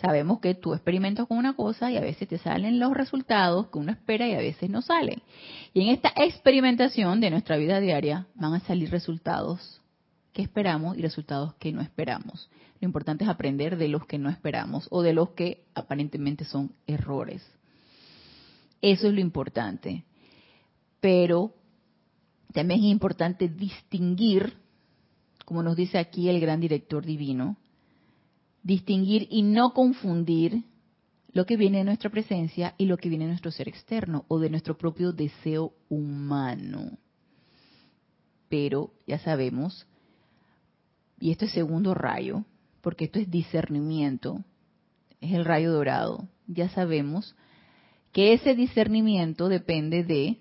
sabemos 0.00 0.40
que 0.40 0.54
tú 0.54 0.74
experimentas 0.74 1.26
con 1.26 1.38
una 1.38 1.54
cosa 1.54 1.90
y 1.90 1.96
a 1.96 2.00
veces 2.00 2.28
te 2.28 2.38
salen 2.38 2.78
los 2.78 2.92
resultados 2.92 3.68
que 3.68 3.78
uno 3.78 3.92
espera 3.92 4.26
y 4.28 4.34
a 4.34 4.38
veces 4.38 4.70
no 4.70 4.82
salen. 4.82 5.22
Y 5.74 5.82
en 5.82 5.88
esta 5.88 6.12
experimentación 6.16 7.20
de 7.20 7.30
nuestra 7.30 7.56
vida 7.56 7.80
diaria 7.80 8.26
van 8.34 8.54
a 8.54 8.60
salir 8.60 8.90
resultados 8.90 9.80
que 10.32 10.42
esperamos 10.42 10.96
y 10.96 11.02
resultados 11.02 11.54
que 11.54 11.72
no 11.72 11.80
esperamos. 11.80 12.48
Lo 12.80 12.86
importante 12.86 13.24
es 13.24 13.30
aprender 13.30 13.76
de 13.76 13.88
los 13.88 14.06
que 14.06 14.18
no 14.18 14.30
esperamos 14.30 14.86
o 14.90 15.02
de 15.02 15.12
los 15.12 15.30
que 15.30 15.64
aparentemente 15.74 16.44
son 16.44 16.72
errores. 16.86 17.44
Eso 18.80 19.08
es 19.08 19.14
lo 19.14 19.20
importante. 19.20 20.04
Pero 21.00 21.52
también 22.52 22.80
es 22.80 22.86
importante 22.86 23.48
distinguir, 23.48 24.54
como 25.44 25.62
nos 25.62 25.76
dice 25.76 25.98
aquí 25.98 26.28
el 26.28 26.40
gran 26.40 26.60
director 26.60 27.04
divino, 27.04 27.56
distinguir 28.62 29.26
y 29.30 29.42
no 29.42 29.72
confundir 29.72 30.64
lo 31.32 31.46
que 31.46 31.56
viene 31.56 31.78
de 31.78 31.84
nuestra 31.84 32.10
presencia 32.10 32.74
y 32.78 32.86
lo 32.86 32.96
que 32.96 33.08
viene 33.08 33.24
de 33.24 33.30
nuestro 33.30 33.50
ser 33.50 33.68
externo 33.68 34.24
o 34.28 34.38
de 34.38 34.50
nuestro 34.50 34.76
propio 34.76 35.12
deseo 35.12 35.72
humano. 35.88 36.98
Pero 38.48 38.92
ya 39.06 39.18
sabemos, 39.18 39.86
y 41.20 41.30
esto 41.30 41.44
es 41.44 41.52
segundo 41.52 41.94
rayo, 41.94 42.44
porque 42.80 43.04
esto 43.04 43.18
es 43.18 43.30
discernimiento, 43.30 44.42
es 45.20 45.32
el 45.32 45.44
rayo 45.44 45.72
dorado, 45.72 46.28
ya 46.46 46.68
sabemos 46.70 47.36
que 48.12 48.32
ese 48.32 48.54
discernimiento 48.54 49.48
depende 49.48 50.02
de 50.02 50.38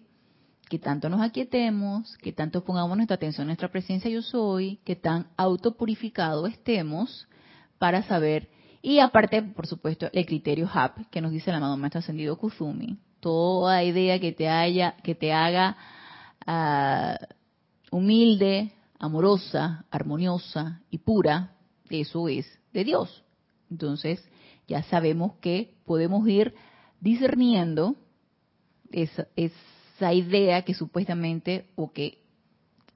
que 0.70 0.80
tanto 0.80 1.10
nos 1.10 1.22
aquietemos, 1.22 2.18
que 2.18 2.34
tanto 2.34 2.64
pongamos 2.64 2.98
nuestra 2.98 3.16
atención 3.16 3.44
en 3.44 3.48
nuestra 3.50 3.72
presencia 3.72 4.10
yo 4.10 4.22
soy, 4.22 4.78
que 4.84 4.96
tan 4.96 5.28
autopurificado 5.38 6.48
estemos 6.48 7.28
para 7.78 8.04
saber, 8.04 8.50
y 8.82 9.00
aparte, 9.00 9.42
por 9.42 9.68
supuesto, 9.68 10.10
el 10.14 10.26
criterio 10.26 10.70
HAP 10.72 11.10
que 11.10 11.22
nos 11.22 11.32
dice 11.32 11.50
el 11.50 11.58
amado 11.58 11.78
maestro 11.78 12.00
ascendido 12.00 12.38
Kuzumi, 12.38 12.98
toda 13.20 13.84
idea 13.84 14.20
que 14.20 14.32
te 14.32 14.48
haya, 14.48 14.96
que 15.04 15.16
te 15.16 15.34
haga 15.34 15.76
uh, 16.48 17.96
humilde, 17.96 18.72
amorosa, 19.00 19.86
armoniosa 19.92 20.82
y 20.90 21.00
pura, 21.00 21.56
eso 21.90 22.28
es 22.28 22.48
de 22.74 22.84
Dios. 22.84 23.24
Entonces, 23.70 24.24
ya 24.68 24.84
sabemos 24.84 25.34
que 25.42 25.76
podemos 25.86 26.28
ir 26.28 26.54
discerniendo 27.00 27.96
esa, 28.92 29.28
esa 29.36 30.14
idea 30.14 30.64
que 30.64 30.74
supuestamente 30.74 31.70
o 31.76 31.92
que 31.92 32.20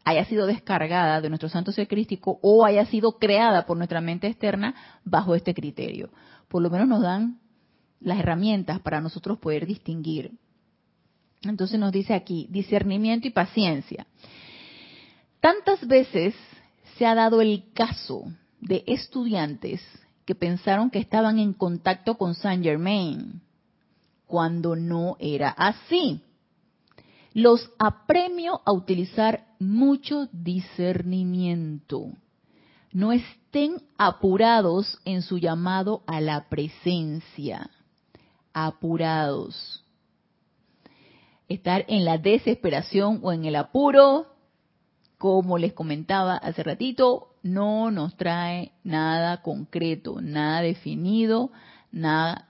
haya 0.03 0.25
sido 0.25 0.47
descargada 0.47 1.21
de 1.21 1.29
nuestro 1.29 1.49
santo 1.49 1.71
ser 1.71 1.87
crístico 1.87 2.39
o 2.41 2.65
haya 2.65 2.85
sido 2.85 3.19
creada 3.19 3.65
por 3.65 3.77
nuestra 3.77 4.01
mente 4.01 4.27
externa 4.27 4.75
bajo 5.03 5.35
este 5.35 5.53
criterio. 5.53 6.09
Por 6.47 6.61
lo 6.61 6.69
menos 6.69 6.87
nos 6.87 7.01
dan 7.01 7.39
las 7.99 8.19
herramientas 8.19 8.79
para 8.79 8.99
nosotros 8.99 9.37
poder 9.37 9.65
distinguir. 9.65 10.31
Entonces 11.43 11.79
nos 11.79 11.91
dice 11.91 12.13
aquí, 12.13 12.47
discernimiento 12.49 13.27
y 13.27 13.31
paciencia. 13.31 14.05
Tantas 15.39 15.85
veces 15.87 16.35
se 16.97 17.05
ha 17.05 17.15
dado 17.15 17.41
el 17.41 17.71
caso 17.73 18.25
de 18.59 18.83
estudiantes 18.85 19.81
que 20.25 20.35
pensaron 20.35 20.89
que 20.91 20.99
estaban 20.99 21.39
en 21.39 21.53
contacto 21.53 22.17
con 22.17 22.35
Saint 22.35 22.63
Germain, 22.63 23.41
cuando 24.27 24.75
no 24.75 25.17
era 25.19 25.49
así. 25.49 26.21
Los 27.33 27.71
apremio 27.79 28.61
a 28.65 28.73
utilizar 28.73 29.45
mucho 29.59 30.27
discernimiento. 30.33 32.11
No 32.91 33.13
estén 33.13 33.81
apurados 33.97 34.99
en 35.05 35.21
su 35.21 35.37
llamado 35.37 36.03
a 36.07 36.19
la 36.19 36.49
presencia. 36.49 37.69
Apurados. 38.53 39.85
Estar 41.47 41.85
en 41.87 42.03
la 42.03 42.17
desesperación 42.17 43.19
o 43.23 43.31
en 43.31 43.45
el 43.45 43.55
apuro, 43.55 44.27
como 45.17 45.57
les 45.57 45.73
comentaba 45.73 46.35
hace 46.35 46.63
ratito, 46.63 47.35
no 47.43 47.91
nos 47.91 48.17
trae 48.17 48.73
nada 48.83 49.41
concreto, 49.41 50.21
nada 50.21 50.61
definido, 50.61 51.51
nada 51.91 52.49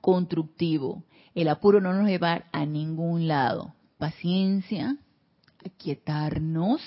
constructivo. 0.00 1.02
El 1.36 1.48
apuro 1.48 1.82
no 1.82 1.92
nos 1.92 2.08
lleva 2.08 2.44
a 2.50 2.64
ningún 2.64 3.28
lado. 3.28 3.74
Paciencia, 3.98 4.96
aquietarnos, 5.66 6.80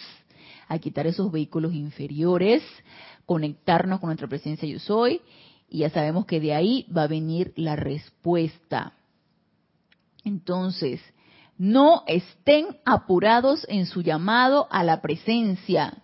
a 0.67 0.79
quitar 0.79 1.05
esos 1.05 1.31
vehículos 1.31 1.75
inferiores, 1.75 2.63
conectarnos 3.27 3.99
con 3.99 4.07
nuestra 4.07 4.27
presencia 4.27 4.67
yo 4.67 4.79
soy, 4.79 5.21
y 5.69 5.79
ya 5.79 5.91
sabemos 5.91 6.25
que 6.25 6.39
de 6.39 6.55
ahí 6.55 6.87
va 6.91 7.03
a 7.03 7.07
venir 7.07 7.53
la 7.57 7.75
respuesta. 7.75 8.93
Entonces, 10.23 10.99
no 11.59 12.01
estén 12.07 12.77
apurados 12.85 13.67
en 13.69 13.85
su 13.85 14.01
llamado 14.01 14.67
a 14.71 14.83
la 14.83 14.99
presencia. 15.03 16.01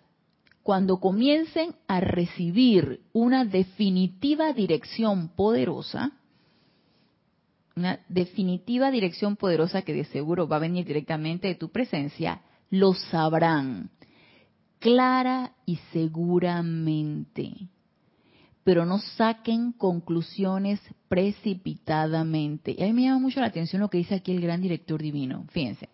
Cuando 0.62 1.00
comiencen 1.00 1.74
a 1.88 2.00
recibir 2.00 3.02
una 3.12 3.44
definitiva 3.44 4.54
dirección 4.54 5.30
poderosa, 5.30 6.12
una 7.76 8.00
definitiva 8.08 8.90
dirección 8.90 9.36
poderosa 9.36 9.82
que 9.82 9.94
de 9.94 10.06
seguro 10.06 10.48
va 10.48 10.58
a 10.58 10.60
venir 10.60 10.86
directamente 10.86 11.48
de 11.50 11.56
tu 11.56 11.70
presencia, 11.70 12.42
lo 12.70 12.94
sabrán 12.94 13.90
clara 14.80 15.54
y 15.66 15.78
seguramente. 15.92 17.52
Pero 18.64 18.86
no 18.86 19.00
saquen 19.00 19.72
conclusiones 19.74 20.80
precipitadamente. 21.08 22.76
Y 22.78 22.84
a 22.84 22.86
mí 22.86 22.94
me 22.94 23.04
llama 23.04 23.20
mucho 23.20 23.40
la 23.40 23.48
atención 23.48 23.82
lo 23.82 23.90
que 23.90 23.98
dice 23.98 24.16
aquí 24.16 24.32
el 24.32 24.42
gran 24.42 24.62
director 24.62 25.02
divino. 25.02 25.46
Fíjense. 25.50 25.90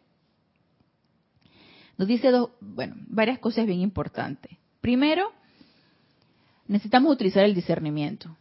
Nos 1.98 2.08
dice 2.08 2.32
dos, 2.32 2.52
bueno, 2.60 2.96
varias 3.08 3.40
cosas 3.40 3.66
bien 3.66 3.80
importantes. 3.80 4.58
Primero, 4.82 5.32
necesitamos 6.68 7.14
utilizar 7.14 7.44
el 7.44 7.56
discernimiento. 7.56 8.36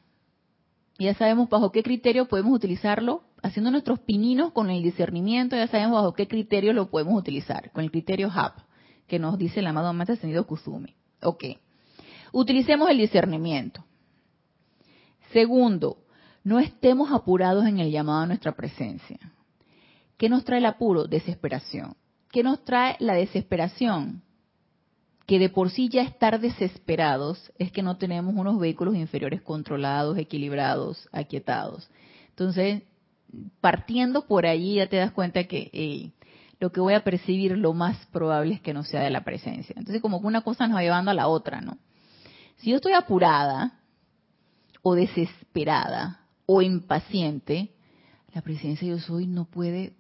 Ya 0.99 1.15
sabemos 1.15 1.49
bajo 1.49 1.73
qué 1.73 1.83
criterio 1.83 2.27
podemos 2.27 2.53
utilizarlo 2.55 3.23
haciendo 3.43 3.71
nuestros 3.71 4.01
pininos 4.01 4.53
con 4.53 4.71
el 4.71 4.83
discernimiento, 4.83 5.57
ya 5.57 5.67
sabemos 5.69 5.93
bajo 5.93 6.15
qué 6.15 6.27
criterio 6.27 6.73
lo 6.73 6.91
podemos 6.91 7.19
utilizar, 7.19 7.71
con 7.73 7.85
el 7.85 7.91
criterio 7.91 8.31
HAP, 8.33 8.59
que 9.07 9.19
nos 9.19 9.39
dice 9.39 9.61
el 9.61 9.67
amado 9.67 9.93
Maestro 9.93 10.15
Ascendido 10.15 10.47
Kusumi. 10.47 10.95
Ok. 11.23 11.45
Utilicemos 12.33 12.89
el 12.91 12.99
discernimiento. 12.99 13.85
Segundo, 15.33 15.99
no 16.45 16.59
estemos 16.59 17.13
apurados 17.13 17.67
en 17.67 17.79
el 17.79 17.91
llamado 17.91 18.21
a 18.21 18.27
nuestra 18.27 18.53
presencia. 18.53 19.19
¿Qué 20.17 20.29
nos 20.29 20.45
trae 20.45 20.59
el 20.59 20.67
apuro? 20.67 21.07
Desesperación. 21.07 21.97
¿Qué 22.31 22.43
nos 22.43 22.65
trae 22.65 22.97
la 23.01 23.15
desesperación? 23.15 24.23
Que 25.27 25.39
de 25.39 25.49
por 25.49 25.71
sí 25.71 25.89
ya 25.89 26.03
estar 26.03 26.41
desesperados 26.41 27.53
es 27.59 27.73
que 27.73 27.83
no 27.83 27.97
tenemos 27.97 28.35
unos 28.35 28.59
vehículos 28.59 28.97
inferiores 28.97 29.43
controlados, 29.43 30.19
equilibrados, 30.19 31.09
aquietados. 31.13 31.89
Entonces, 32.31 32.83
partiendo 33.61 34.27
por 34.27 34.47
allí 34.47 34.77
ya 34.77 34.89
te 34.89 34.97
das 34.97 35.13
cuenta 35.13 35.45
que 35.45 36.13
lo 36.59 36.71
que 36.73 36.81
voy 36.81 36.95
a 36.95 37.05
percibir 37.05 37.57
lo 37.57 37.73
más 37.73 38.07
probable 38.07 38.55
es 38.55 38.61
que 38.61 38.75
no 38.75 38.85
sea 38.85 39.01
de 39.01 39.11
la 39.11 39.25
presencia. 39.25 39.75
Entonces 39.77 40.03
como 40.03 40.21
que 40.21 40.27
una 40.27 40.43
cosa 40.43 40.67
nos 40.67 40.77
va 40.77 40.83
llevando 40.83 41.11
a 41.11 41.15
la 41.15 41.29
otra, 41.29 41.61
¿no? 41.61 41.79
Si 42.59 42.71
yo 42.71 42.77
estoy 42.77 42.93
apurada 42.93 43.81
o 44.83 44.95
desesperada 44.95 46.21
o 46.47 46.61
impaciente, 46.61 47.71
la 48.35 48.43
presencia 48.43 48.87
yo 48.87 48.99
soy 48.99 49.27
no 49.27 49.47
puede 49.47 49.95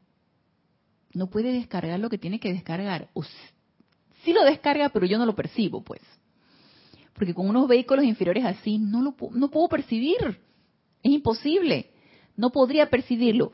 no 1.12 1.28
puede 1.28 1.53
descargar 1.53 1.99
lo 1.99 2.09
que 2.09 2.18
tiene 2.18 2.39
que 2.39 2.53
descargar. 2.53 3.09
O 3.14 3.24
sí 3.24 4.33
lo 4.33 4.45
descarga, 4.45 4.91
pero 4.91 5.07
yo 5.07 5.18
no 5.18 5.26
lo 5.26 5.35
percibo, 5.35 5.83
pues. 5.83 6.03
porque 7.14 7.35
con 7.35 7.49
unos 7.49 7.68
vehículos 7.68 8.05
inferiores 8.05 8.45
así 8.45 8.78
no 8.78 9.03
lo 9.03 9.16
no 9.33 9.51
puedo 9.51 9.68
percibir. 9.68 10.41
Es 11.03 11.12
imposible. 11.12 11.91
No 12.37 12.51
podría 12.51 12.91
percibirlo. 12.91 13.53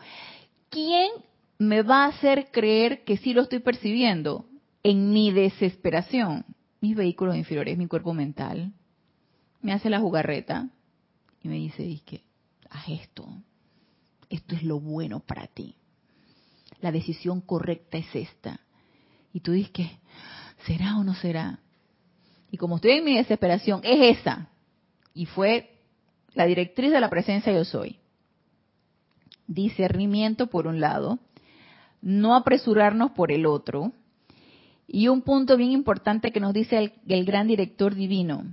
¿Quién 0.70 1.10
me 1.58 1.82
va 1.82 2.04
a 2.04 2.08
hacer 2.08 2.50
creer 2.50 3.04
que 3.04 3.16
sí 3.16 3.32
lo 3.32 3.42
estoy 3.42 3.60
percibiendo? 3.60 4.46
En 4.82 5.12
mi 5.12 5.32
desesperación. 5.32 6.44
Mis 6.80 6.94
vehículos 6.94 7.36
inferiores, 7.36 7.78
mi 7.78 7.86
cuerpo 7.86 8.12
mental. 8.12 8.72
Me 9.62 9.72
hace 9.72 9.90
la 9.90 10.00
jugarreta 10.00 10.68
y 11.42 11.48
me 11.48 11.56
dice, 11.56 12.00
que 12.04 12.22
haz 12.70 12.88
esto. 12.88 13.26
Esto 14.28 14.54
es 14.54 14.62
lo 14.62 14.80
bueno 14.80 15.20
para 15.20 15.46
ti. 15.46 15.76
La 16.80 16.92
decisión 16.92 17.40
correcta 17.40 17.98
es 17.98 18.14
esta. 18.14 18.60
Y 19.32 19.40
tú 19.40 19.52
dices 19.52 19.70
que, 19.70 19.98
¿será 20.66 20.98
o 20.98 21.04
no 21.04 21.14
será? 21.14 21.60
Y 22.50 22.56
como 22.56 22.76
estoy 22.76 22.92
en 22.92 23.04
mi 23.04 23.16
desesperación, 23.16 23.80
es 23.82 24.18
esa. 24.18 24.48
Y 25.14 25.26
fue 25.26 25.70
la 26.34 26.46
directriz 26.46 26.90
de 26.90 27.00
la 27.00 27.10
presencia 27.10 27.52
yo 27.52 27.64
soy. 27.64 27.98
Discernimiento 29.46 30.48
por 30.48 30.66
un 30.66 30.80
lado, 30.80 31.18
no 32.02 32.34
apresurarnos 32.34 33.12
por 33.12 33.32
el 33.32 33.46
otro. 33.46 33.92
Y 34.88 35.08
un 35.08 35.22
punto 35.22 35.56
bien 35.56 35.72
importante 35.72 36.30
que 36.30 36.40
nos 36.40 36.52
dice 36.52 36.78
el, 36.78 36.92
el 37.08 37.24
gran 37.24 37.48
director 37.48 37.94
divino. 37.94 38.44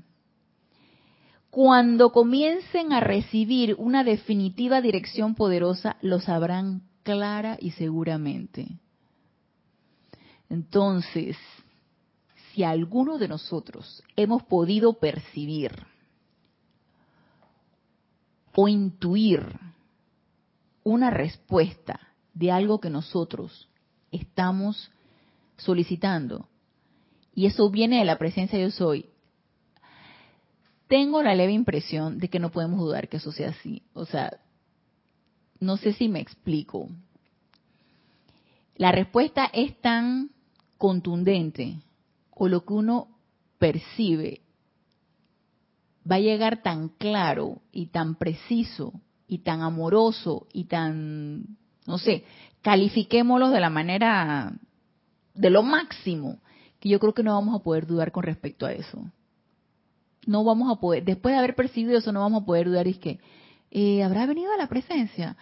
Cuando 1.51 2.11
comiencen 2.11 2.93
a 2.93 2.99
recibir 2.99 3.75
una 3.77 4.03
definitiva 4.03 4.81
dirección 4.81 5.35
poderosa, 5.35 5.97
lo 6.01 6.19
sabrán 6.19 6.81
clara 7.03 7.57
y 7.59 7.71
seguramente. 7.71 8.79
Entonces, 10.49 11.37
si 12.51 12.63
alguno 12.63 13.17
de 13.17 13.27
nosotros 13.27 14.03
hemos 14.15 14.43
podido 14.43 14.93
percibir 14.93 15.71
o 18.55 18.67
intuir 18.67 19.43
una 20.83 21.09
respuesta 21.09 21.99
de 22.33 22.51
algo 22.51 22.79
que 22.79 22.89
nosotros 22.89 23.69
estamos 24.11 24.91
solicitando, 25.57 26.47
y 27.35 27.45
eso 27.45 27.69
viene 27.69 27.99
de 27.99 28.05
la 28.05 28.17
presencia 28.17 28.57
de 28.59 28.65
yo 28.65 28.71
soy, 28.71 29.09
tengo 30.87 31.23
la 31.23 31.33
leve 31.33 31.53
impresión 31.53 32.19
de 32.19 32.29
que 32.29 32.39
no 32.39 32.51
podemos 32.51 32.79
dudar 32.79 33.09
que 33.09 33.17
eso 33.17 33.31
sea 33.31 33.49
así. 33.49 33.81
O 33.93 34.05
sea, 34.05 34.39
no 35.59 35.77
sé 35.77 35.93
si 35.93 36.07
me 36.07 36.19
explico. 36.19 36.87
La 38.75 38.91
respuesta 38.91 39.45
es 39.45 39.79
tan 39.81 40.29
contundente 40.77 41.79
o 42.29 42.47
lo 42.47 42.65
que 42.65 42.73
uno 42.73 43.07
percibe 43.57 44.41
va 46.09 46.17
a 46.17 46.19
llegar 46.19 46.61
tan 46.61 46.89
claro 46.89 47.61
y 47.71 47.87
tan 47.87 48.15
preciso 48.15 48.93
y 49.27 49.39
tan 49.39 49.61
amoroso 49.61 50.47
y 50.53 50.65
tan, 50.65 51.57
no 51.85 51.97
sé, 51.97 52.23
califiquémoslo 52.61 53.49
de 53.49 53.59
la 53.59 53.69
manera 53.69 54.53
de 55.33 55.49
lo 55.49 55.63
máximo, 55.63 56.39
que 56.79 56.89
yo 56.89 56.99
creo 56.99 57.13
que 57.13 57.23
no 57.23 57.33
vamos 57.33 57.59
a 57.59 57.63
poder 57.63 57.87
dudar 57.87 58.11
con 58.11 58.23
respecto 58.23 58.65
a 58.65 58.73
eso. 58.73 59.03
No 60.25 60.43
vamos 60.43 60.71
a 60.71 60.79
poder, 60.79 61.03
después 61.03 61.33
de 61.33 61.39
haber 61.39 61.55
percibido 61.55 61.97
eso, 61.97 62.11
no 62.11 62.21
vamos 62.21 62.43
a 62.43 62.45
poder 62.45 62.67
dudar 62.67 62.87
es 62.87 62.97
que, 62.97 63.19
eh, 63.71 64.03
¿habrá 64.03 64.25
venido 64.25 64.51
a 64.53 64.57
la 64.57 64.67
presencia? 64.67 65.35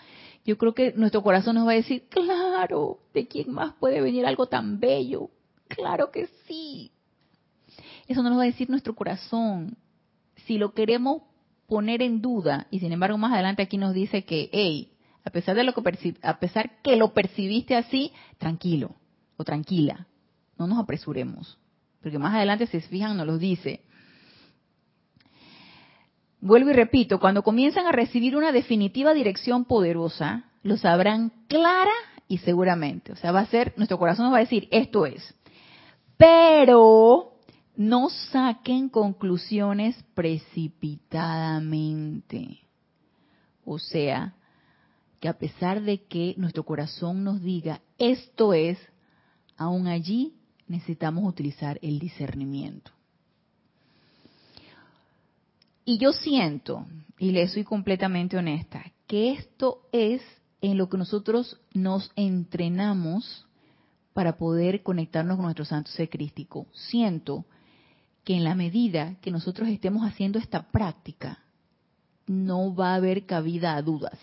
Yo 0.43 0.57
creo 0.57 0.73
que 0.73 0.93
nuestro 0.93 1.21
corazón 1.21 1.55
nos 1.55 1.67
va 1.67 1.71
a 1.71 1.75
decir, 1.75 2.07
claro, 2.09 2.99
¿de 3.13 3.27
quién 3.27 3.51
más 3.51 3.73
puede 3.73 4.01
venir 4.01 4.25
algo 4.25 4.47
tan 4.47 4.79
bello? 4.79 5.29
Claro 5.67 6.11
que 6.11 6.27
sí. 6.47 6.91
Eso 8.07 8.23
nos 8.23 8.37
va 8.37 8.43
a 8.43 8.45
decir 8.45 8.69
nuestro 8.69 8.95
corazón. 8.95 9.77
Si 10.47 10.57
lo 10.57 10.73
queremos 10.73 11.21
poner 11.71 12.01
en 12.01 12.21
duda, 12.21 12.67
y 12.69 12.81
sin 12.81 12.91
embargo 12.91 13.17
más 13.17 13.31
adelante 13.31 13.61
aquí 13.61 13.77
nos 13.77 13.93
dice 13.93 14.25
que, 14.25 14.49
hey, 14.51 14.91
a 15.23 15.29
pesar 15.29 15.55
de 15.55 15.63
lo 15.63 15.71
que 15.71 16.17
a 16.21 16.37
pesar 16.37 16.81
que 16.81 16.97
lo 16.97 17.13
percibiste 17.13 17.77
así, 17.77 18.11
tranquilo 18.39 18.95
o 19.37 19.45
tranquila, 19.45 20.05
no 20.57 20.67
nos 20.67 20.79
apresuremos, 20.79 21.57
porque 22.01 22.19
más 22.19 22.35
adelante 22.35 22.67
si 22.67 22.81
se 22.81 22.89
fijan 22.89 23.15
nos 23.15 23.25
lo 23.25 23.37
dice. 23.37 23.79
Vuelvo 26.41 26.71
y 26.71 26.73
repito, 26.73 27.21
cuando 27.21 27.41
comienzan 27.41 27.85
a 27.85 27.93
recibir 27.93 28.35
una 28.35 28.51
definitiva 28.51 29.13
dirección 29.13 29.63
poderosa, 29.63 30.43
lo 30.63 30.75
sabrán 30.75 31.31
clara 31.47 31.93
y 32.27 32.39
seguramente. 32.39 33.13
O 33.13 33.15
sea, 33.15 33.31
va 33.31 33.39
a 33.39 33.45
ser, 33.45 33.73
nuestro 33.77 33.97
corazón 33.97 34.25
nos 34.25 34.33
va 34.33 34.39
a 34.39 34.41
decir, 34.41 34.67
esto 34.71 35.05
es. 35.05 35.33
Pero 36.17 37.30
no 37.81 38.09
saquen 38.09 38.89
conclusiones 38.89 39.95
precipitadamente. 40.13 42.59
O 43.65 43.79
sea, 43.79 44.35
que 45.19 45.27
a 45.27 45.39
pesar 45.39 45.81
de 45.81 46.03
que 46.03 46.35
nuestro 46.37 46.63
corazón 46.63 47.23
nos 47.23 47.41
diga, 47.41 47.81
esto 47.97 48.53
es, 48.53 48.77
aún 49.57 49.87
allí 49.87 50.35
necesitamos 50.67 51.27
utilizar 51.27 51.79
el 51.81 51.97
discernimiento. 51.97 52.91
Y 55.83 55.97
yo 55.97 56.13
siento, 56.13 56.85
y 57.17 57.31
le 57.31 57.47
soy 57.47 57.63
completamente 57.63 58.37
honesta, 58.37 58.83
que 59.07 59.31
esto 59.31 59.81
es 59.91 60.21
en 60.61 60.77
lo 60.77 60.87
que 60.87 60.99
nosotros 60.99 61.59
nos 61.73 62.11
entrenamos 62.15 63.47
para 64.13 64.37
poder 64.37 64.83
conectarnos 64.83 65.37
con 65.37 65.45
nuestro 65.45 65.65
santo 65.65 65.89
ser 65.89 66.09
crístico. 66.09 66.67
Siento 66.73 67.45
que 68.23 68.35
en 68.35 68.43
la 68.43 68.55
medida 68.55 69.15
que 69.21 69.31
nosotros 69.31 69.69
estemos 69.69 70.05
haciendo 70.05 70.39
esta 70.39 70.71
práctica, 70.71 71.39
no 72.27 72.73
va 72.73 72.93
a 72.93 72.95
haber 72.95 73.25
cabida 73.25 73.75
a 73.75 73.81
dudas. 73.81 74.17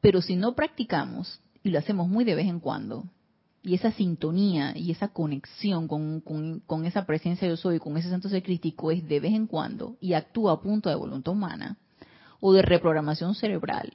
Pero 0.00 0.22
si 0.22 0.36
no 0.36 0.54
practicamos, 0.54 1.40
y 1.62 1.70
lo 1.70 1.78
hacemos 1.78 2.08
muy 2.08 2.24
de 2.24 2.34
vez 2.34 2.46
en 2.46 2.60
cuando, 2.60 3.04
y 3.62 3.74
esa 3.74 3.90
sintonía 3.92 4.76
y 4.76 4.90
esa 4.90 5.08
conexión 5.08 5.88
con, 5.88 6.20
con, 6.20 6.84
esa 6.84 7.06
presencia 7.06 7.48
yo 7.48 7.56
soy, 7.56 7.78
con 7.78 7.96
ese 7.96 8.10
santo 8.10 8.28
ser 8.28 8.42
crístico 8.42 8.90
es 8.90 9.08
de 9.08 9.20
vez 9.20 9.32
en 9.32 9.46
cuando 9.46 9.96
y 10.00 10.12
actúa 10.12 10.52
a 10.52 10.60
punto 10.60 10.90
de 10.90 10.94
voluntad 10.94 11.32
humana 11.32 11.78
o 12.40 12.52
de 12.52 12.60
reprogramación 12.60 13.34
cerebral 13.34 13.94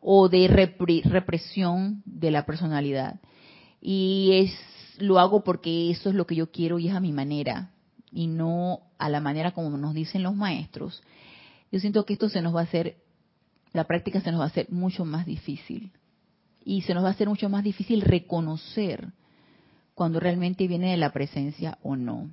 o 0.00 0.28
de 0.28 0.48
represión 0.48 2.02
de 2.04 2.32
la 2.32 2.44
personalidad. 2.44 3.20
Y 3.80 4.30
es 4.32 4.75
lo 4.98 5.18
hago 5.18 5.44
porque 5.44 5.90
eso 5.90 6.10
es 6.10 6.14
lo 6.14 6.26
que 6.26 6.36
yo 6.36 6.50
quiero 6.50 6.78
y 6.78 6.88
es 6.88 6.94
a 6.94 7.00
mi 7.00 7.12
manera 7.12 7.70
y 8.10 8.26
no 8.26 8.80
a 8.98 9.08
la 9.08 9.20
manera 9.20 9.52
como 9.52 9.76
nos 9.76 9.94
dicen 9.94 10.22
los 10.22 10.34
maestros. 10.34 11.02
Yo 11.70 11.80
siento 11.80 12.04
que 12.04 12.14
esto 12.14 12.28
se 12.28 12.42
nos 12.42 12.54
va 12.54 12.60
a 12.60 12.64
hacer, 12.64 12.96
la 13.72 13.84
práctica 13.84 14.20
se 14.20 14.30
nos 14.30 14.40
va 14.40 14.44
a 14.44 14.48
hacer 14.48 14.70
mucho 14.70 15.04
más 15.04 15.26
difícil 15.26 15.92
y 16.64 16.82
se 16.82 16.94
nos 16.94 17.04
va 17.04 17.08
a 17.08 17.12
hacer 17.12 17.28
mucho 17.28 17.48
más 17.48 17.62
difícil 17.62 18.00
reconocer 18.00 19.12
cuando 19.94 20.20
realmente 20.20 20.66
viene 20.66 20.90
de 20.90 20.96
la 20.96 21.12
presencia 21.12 21.78
o 21.82 21.96
no. 21.96 22.30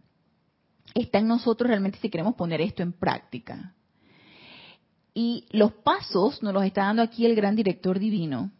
Está 0.95 1.19
en 1.19 1.27
nosotros 1.27 1.67
realmente 1.67 1.99
si 1.99 2.09
queremos 2.09 2.35
poner 2.35 2.61
esto 2.61 2.83
en 2.83 2.93
práctica. 2.93 3.73
Y 5.13 5.45
los 5.51 5.71
pasos 5.71 6.41
nos 6.41 6.53
los 6.53 6.63
está 6.63 6.85
dando 6.85 7.01
aquí 7.01 7.25
el 7.25 7.35
gran 7.35 7.55
director 7.55 7.99
divino. 7.99 8.51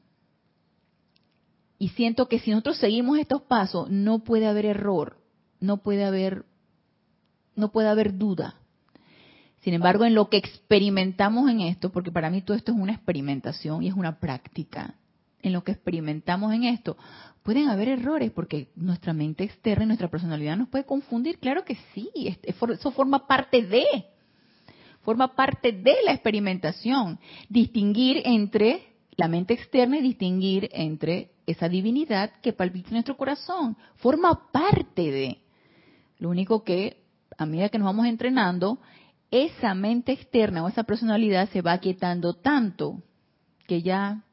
Y 1.84 1.90
siento 1.90 2.30
que 2.30 2.40
si 2.40 2.50
nosotros 2.50 2.78
seguimos 2.78 3.20
estos 3.20 3.42
pasos, 3.42 3.90
no 3.90 4.20
puede 4.20 4.48
haber 4.48 4.66
error, 4.66 5.18
no 5.60 5.84
puede 5.84 6.06
haber, 6.06 6.46
no 7.58 7.74
puede 7.74 7.90
haber 7.90 8.18
duda. 8.18 8.56
Sin 9.60 9.74
embargo, 9.74 10.06
en 10.06 10.16
lo 10.16 10.30
que 10.30 10.38
experimentamos 10.38 11.50
en 11.50 11.60
esto, 11.60 11.92
porque 11.92 12.10
para 12.10 12.30
mí 12.30 12.42
todo 12.42 12.56
esto 12.56 12.72
es 12.72 12.78
una 12.78 12.94
experimentación 12.94 13.84
y 13.84 13.90
es 13.90 13.96
una 13.96 14.18
práctica, 14.18 14.96
en 15.42 15.52
lo 15.52 15.66
que 15.66 15.74
experimentamos 15.74 16.54
en 16.54 16.64
esto, 16.64 16.96
pueden 17.44 17.68
haber 17.68 17.90
errores 17.90 18.32
porque 18.32 18.70
nuestra 18.78 19.12
mente 19.12 19.44
externa 19.44 19.84
y 19.84 19.88
nuestra 19.88 20.10
personalidad 20.10 20.56
nos 20.56 20.70
puede 20.70 20.86
confundir. 20.86 21.38
Claro 21.38 21.66
que 21.66 21.78
sí, 21.94 22.10
eso 22.44 22.92
forma 22.92 23.28
parte 23.28 23.62
de, 23.62 24.06
forma 25.02 25.36
parte 25.36 25.74
de 25.74 25.96
la 26.06 26.14
experimentación. 26.14 27.20
Distinguir 27.50 28.22
entre 28.24 28.88
la 29.18 29.28
mente 29.28 29.54
externa 29.54 29.98
y 29.98 30.02
distinguir 30.02 30.70
entre 30.72 31.33
esa 31.46 31.70
divinidad 31.70 32.32
que 32.42 32.54
palpita 32.54 32.92
nuestro 32.92 33.18
corazón. 33.18 33.78
Forma 33.98 34.52
parte 34.52 35.12
de. 35.12 35.40
Lo 36.20 36.30
único 36.30 36.64
que, 36.64 37.04
a 37.38 37.46
medida 37.46 37.70
que 37.70 37.78
nos 37.78 37.86
vamos 37.86 38.06
entrenando, 38.08 38.80
esa 39.32 39.74
mente 39.74 40.12
externa 40.12 40.64
o 40.64 40.68
esa 40.68 40.84
personalidad 40.84 41.50
se 41.50 41.62
va 41.62 41.78
quietando 41.80 42.34
tanto 42.34 43.02
que 43.68 43.82
ya 43.82 44.24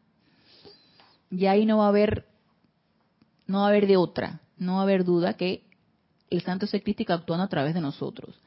y 1.30 1.46
ahí 1.46 1.64
no 1.64 1.78
va 1.78 1.86
a 1.86 1.88
haber, 1.88 2.26
no 3.46 3.60
va 3.60 3.66
a 3.66 3.68
haber 3.68 3.86
de 3.86 3.96
otra, 3.96 4.40
no 4.58 4.74
va 4.74 4.80
a 4.80 4.82
haber 4.82 5.04
duda 5.04 5.34
que 5.34 5.64
el 6.28 6.42
santo 6.42 6.66
ser 6.66 6.82
actuando 7.08 7.44
a 7.44 7.48
través 7.48 7.74
de 7.74 7.80
nosotros. 7.80 8.40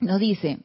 Nos 0.00 0.20
dice, 0.20 0.58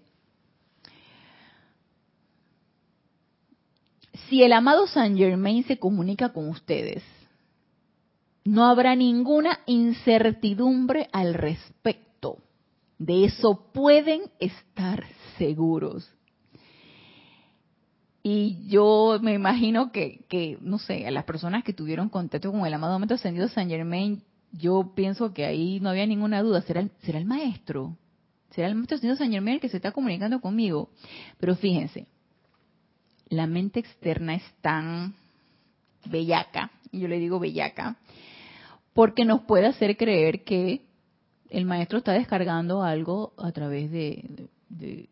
si 4.28 4.44
el 4.44 4.54
amado 4.54 4.88
Saint 4.88 5.18
Germain 5.18 5.64
se 5.64 5.78
comunica 5.78 6.30
con 6.30 6.50
ustedes, 6.50 7.04
no 8.44 8.66
habrá 8.66 8.96
ninguna 8.96 9.60
incertidumbre 9.66 11.10
al 11.12 11.34
respecto. 11.34 12.38
De 12.98 13.26
eso 13.26 13.72
pueden 13.74 14.24
estar 14.40 15.06
seguros. 15.38 16.12
Y 18.22 18.68
yo 18.68 19.18
me 19.22 19.34
imagino 19.34 19.92
que, 19.92 20.26
que, 20.28 20.58
no 20.62 20.78
sé, 20.78 21.08
a 21.08 21.12
las 21.12 21.24
personas 21.24 21.64
que 21.64 21.74
tuvieron 21.74 22.10
contacto 22.10 22.52
con 22.52 22.66
el 22.66 22.74
amado 22.74 22.94
momento 22.94 23.16
ascendido 23.16 23.48
San 23.48 23.70
Germain, 23.70 24.22
yo 24.52 24.92
pienso 24.96 25.34
que 25.34 25.46
ahí 25.46 25.80
no 25.80 25.90
había 25.90 26.06
ninguna 26.06 26.42
duda. 26.42 26.62
¿Será 26.62 26.82
el, 26.82 26.92
será 27.04 27.20
el 27.20 27.26
maestro? 27.26 27.98
¿Será 28.52 28.68
el 28.68 28.76
maestro 28.76 28.96
ascendido 28.96 29.18
San 29.18 29.32
Germain 29.32 29.56
el 29.56 29.62
que 29.62 29.70
se 29.70 29.78
está 29.78 29.92
comunicando 29.92 30.42
conmigo? 30.42 30.90
Pero 31.40 31.56
fíjense, 31.56 32.08
la 33.30 33.48
mente 33.48 33.80
externa 33.80 34.36
es 34.36 34.44
tan 34.62 35.16
bellaca, 36.06 36.72
y 36.92 37.00
yo 37.00 37.08
le 37.08 37.20
digo 37.20 37.40
bellaca, 37.40 37.98
porque 38.94 39.26
nos 39.26 39.42
puede 39.42 39.68
hacer 39.68 39.98
creer 39.98 40.44
que 40.44 40.82
el 41.50 41.66
maestro 41.66 42.00
está 42.00 42.14
descargando 42.14 42.84
algo 42.84 43.34
a 43.38 43.52
través 43.52 43.92
de, 43.92 44.50
de, 44.70 45.10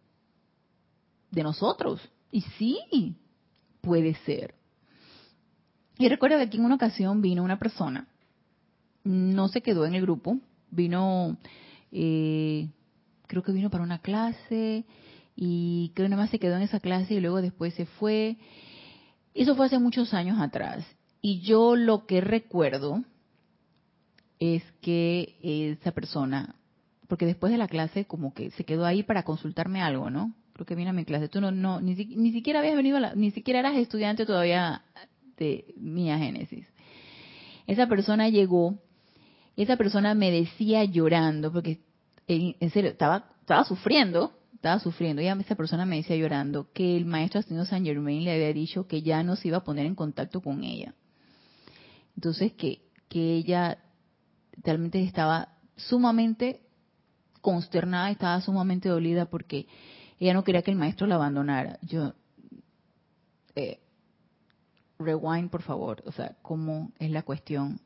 nosotros. 1.43 2.01
Y 2.31 2.41
sí, 2.41 3.15
puede 3.81 4.15
ser. 4.25 4.55
Y 5.99 6.09
recuerdo 6.09 6.37
que 6.37 6.43
aquí 6.43 6.57
en 6.57 6.65
una 6.65 6.75
ocasión 6.75 7.21
vino 7.21 7.43
una 7.43 7.59
persona, 7.59 8.07
no 9.03 9.47
se 9.47 9.61
quedó 9.61 9.85
en 9.85 9.95
el 9.95 10.01
grupo, 10.01 10.39
vino, 10.69 11.37
eh, 11.91 12.67
creo 13.27 13.43
que 13.43 13.51
vino 13.51 13.69
para 13.69 13.83
una 13.83 13.99
clase 13.99 14.85
y 15.39 15.91
creo 15.93 16.07
que 16.07 16.09
nada 16.09 16.23
más 16.23 16.31
se 16.31 16.39
quedó 16.39 16.55
en 16.55 16.63
esa 16.63 16.79
clase 16.79 17.13
y 17.13 17.19
luego 17.19 17.43
después 17.43 17.75
se 17.75 17.85
fue. 17.85 18.37
Eso 19.35 19.55
fue 19.55 19.67
hace 19.67 19.77
muchos 19.77 20.15
años 20.15 20.41
atrás. 20.41 20.83
Y 21.21 21.41
yo 21.41 21.75
lo 21.75 22.07
que 22.07 22.21
recuerdo 22.21 23.03
es 24.39 24.63
que 24.81 25.37
esa 25.79 25.91
persona, 25.91 26.55
porque 27.07 27.27
después 27.27 27.51
de 27.51 27.59
la 27.59 27.67
clase 27.67 28.05
como 28.05 28.33
que 28.33 28.49
se 28.51 28.63
quedó 28.63 28.83
ahí 28.85 29.03
para 29.03 29.23
consultarme 29.23 29.79
algo, 29.81 30.09
¿no? 30.09 30.33
Creo 30.53 30.65
que 30.65 30.73
vino 30.73 30.89
a 30.89 30.93
mi 30.93 31.05
clase. 31.05 31.29
Tú 31.29 31.39
no, 31.39 31.51
no 31.51 31.81
ni, 31.81 31.93
ni 31.93 32.31
siquiera 32.31 32.59
habías 32.59 32.75
venido, 32.75 32.99
ni 33.15 33.29
siquiera 33.29 33.59
eras 33.59 33.75
estudiante 33.75 34.25
todavía 34.25 34.81
de 35.37 35.75
Mía 35.77 36.17
Génesis. 36.17 36.67
Esa 37.67 37.85
persona 37.85 38.27
llegó, 38.29 38.79
esa 39.55 39.77
persona 39.77 40.15
me 40.15 40.31
decía 40.31 40.83
llorando, 40.83 41.53
porque 41.53 41.81
en, 42.27 42.69
serio, 42.71 42.89
estaba, 42.89 43.29
estaba 43.41 43.65
sufriendo, 43.65 44.36
estaba 44.57 44.79
sufriendo. 44.79 45.21
Y 45.21 45.27
esa 45.27 45.55
persona 45.55 45.85
me 45.85 45.97
decía 45.97 46.15
llorando 46.15 46.71
que 46.73 46.97
el 46.97 47.05
maestro 47.05 47.39
Ascendido 47.39 47.65
San 47.65 47.85
Germain 47.85 48.23
le 48.23 48.33
había 48.33 48.53
dicho 48.53 48.87
que 48.87 49.01
ya 49.01 49.23
no 49.23 49.35
se 49.35 49.47
iba 49.47 49.57
a 49.57 49.63
poner 49.63 49.85
en 49.85 49.95
contacto 49.95 50.41
con 50.41 50.63
ella. 50.63 50.93
Entonces 52.15 52.53
que, 52.53 52.81
que 53.07 53.35
ella 53.35 53.77
realmente 54.63 55.01
estaba 55.01 55.49
sumamente 55.75 56.61
consternada, 57.41 58.09
estaba 58.09 58.41
sumamente 58.41 58.89
dolida 58.89 59.25
porque 59.25 59.67
ella 60.19 60.33
no 60.33 60.43
quería 60.43 60.63
que 60.63 60.71
el 60.71 60.77
maestro 60.77 61.05
la 61.07 61.15
abandonara. 61.15 61.77
Yo, 61.83 62.13
eh, 63.55 63.79
rewind 64.97 65.51
por 65.51 65.61
favor, 65.61 66.03
o 66.07 66.11
sea, 66.11 66.35
¿cómo 66.41 66.91
es 66.97 67.11
la 67.11 67.21
cuestión? 67.21 67.79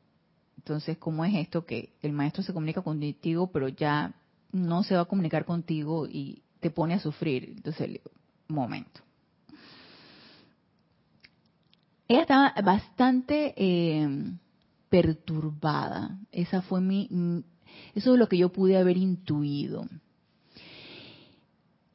Entonces, 0.56 0.96
¿cómo 0.96 1.24
es 1.26 1.34
esto 1.34 1.66
que 1.66 1.92
el 2.00 2.12
maestro 2.12 2.42
se 2.42 2.54
comunica 2.54 2.80
contigo, 2.80 3.48
pero 3.52 3.68
ya 3.68 4.14
no 4.52 4.82
se 4.84 4.94
va 4.94 5.02
a 5.02 5.06
comunicar 5.06 5.44
contigo 5.44 6.06
y 6.08 6.42
te 6.62 6.70
pone 6.70 6.94
a 6.94 7.00
sufrir? 7.00 7.52
Entonces, 7.56 8.00
momento. 8.48 9.00
Ella 12.06 12.20
estaba 12.22 12.54
bastante 12.62 13.52
eh, 13.56 14.08
perturbada. 14.88 16.18
Esa 16.30 16.62
fue 16.62 16.80
mi, 16.80 17.08
eso 17.94 18.12
es 18.14 18.18
lo 18.18 18.28
que 18.28 18.38
yo 18.38 18.50
pude 18.50 18.78
haber 18.78 18.96
intuido. 18.96 19.86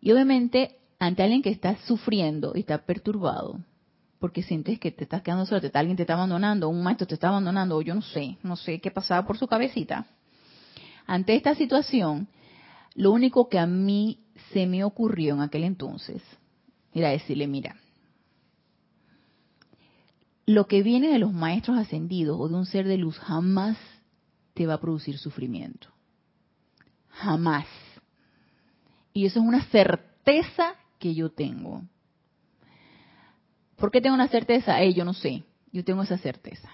Y 0.02 0.12
obviamente, 0.12 0.78
ante 1.00 1.24
alguien 1.24 1.42
que 1.42 1.50
está 1.50 1.78
sufriendo 1.86 2.52
y 2.56 2.60
está 2.60 2.80
perturbado, 2.80 3.60
porque 4.20 4.44
sientes 4.44 4.80
que 4.80 4.92
te 4.92 5.04
estás 5.06 5.22
quedando 5.22 5.46
solo, 5.46 5.62
te, 5.62 5.78
alguien 5.78 5.96
te 5.96 6.04
está 6.04 6.16
abandonando, 6.16 6.68
un 6.68 6.84
maestro 6.84 7.08
te 7.08 7.14
está 7.14 7.30
abandonando, 7.30 7.78
o 7.78 7.82
yo 7.82 7.96
no 7.96 8.02
sé, 8.02 8.38
no 8.44 8.56
sé 8.56 8.80
qué 8.80 8.92
pasaba 8.92 9.26
por 9.26 9.38
su 9.38 9.48
cabecita. 9.48 10.08
Ante 11.06 11.36
esta 11.36 11.56
situación, 11.56 12.28
lo 12.96 13.12
único 13.12 13.48
que 13.48 13.60
a 13.60 13.68
mí 13.68 14.20
se 14.54 14.66
me 14.66 14.84
ocurrió 14.84 15.36
en 15.36 15.42
aquel 15.42 15.64
entonces 15.64 16.22
era 16.94 17.10
decirle, 17.10 17.48
mira, 17.48 17.76
lo 20.46 20.68
que 20.68 20.82
viene 20.82 21.10
de 21.10 21.20
los 21.20 21.34
maestros 21.34 21.78
ascendidos 21.78 22.38
o 22.40 22.48
de 22.48 22.56
un 22.56 22.66
ser 22.66 22.88
de 22.88 22.98
luz 22.98 23.20
jamás 23.20 23.78
te 24.54 24.66
va 24.66 24.76
a 24.76 24.82
producir 24.82 25.18
sufrimiento. 25.18 25.90
Jamás. 27.10 27.68
Y 29.14 29.26
eso 29.26 29.40
es 29.40 29.46
una 29.46 29.64
certeza 29.66 30.76
que 31.00 31.14
yo 31.14 31.30
tengo. 31.32 31.84
¿Por 33.76 33.92
qué 33.92 34.02
tengo 34.02 34.16
una 34.16 34.30
certeza? 34.30 34.82
Eh, 34.82 34.94
yo 34.94 35.06
no 35.06 35.14
sé. 35.14 35.44
Yo 35.72 35.84
tengo 35.84 36.02
esa 36.02 36.18
certeza. 36.18 36.70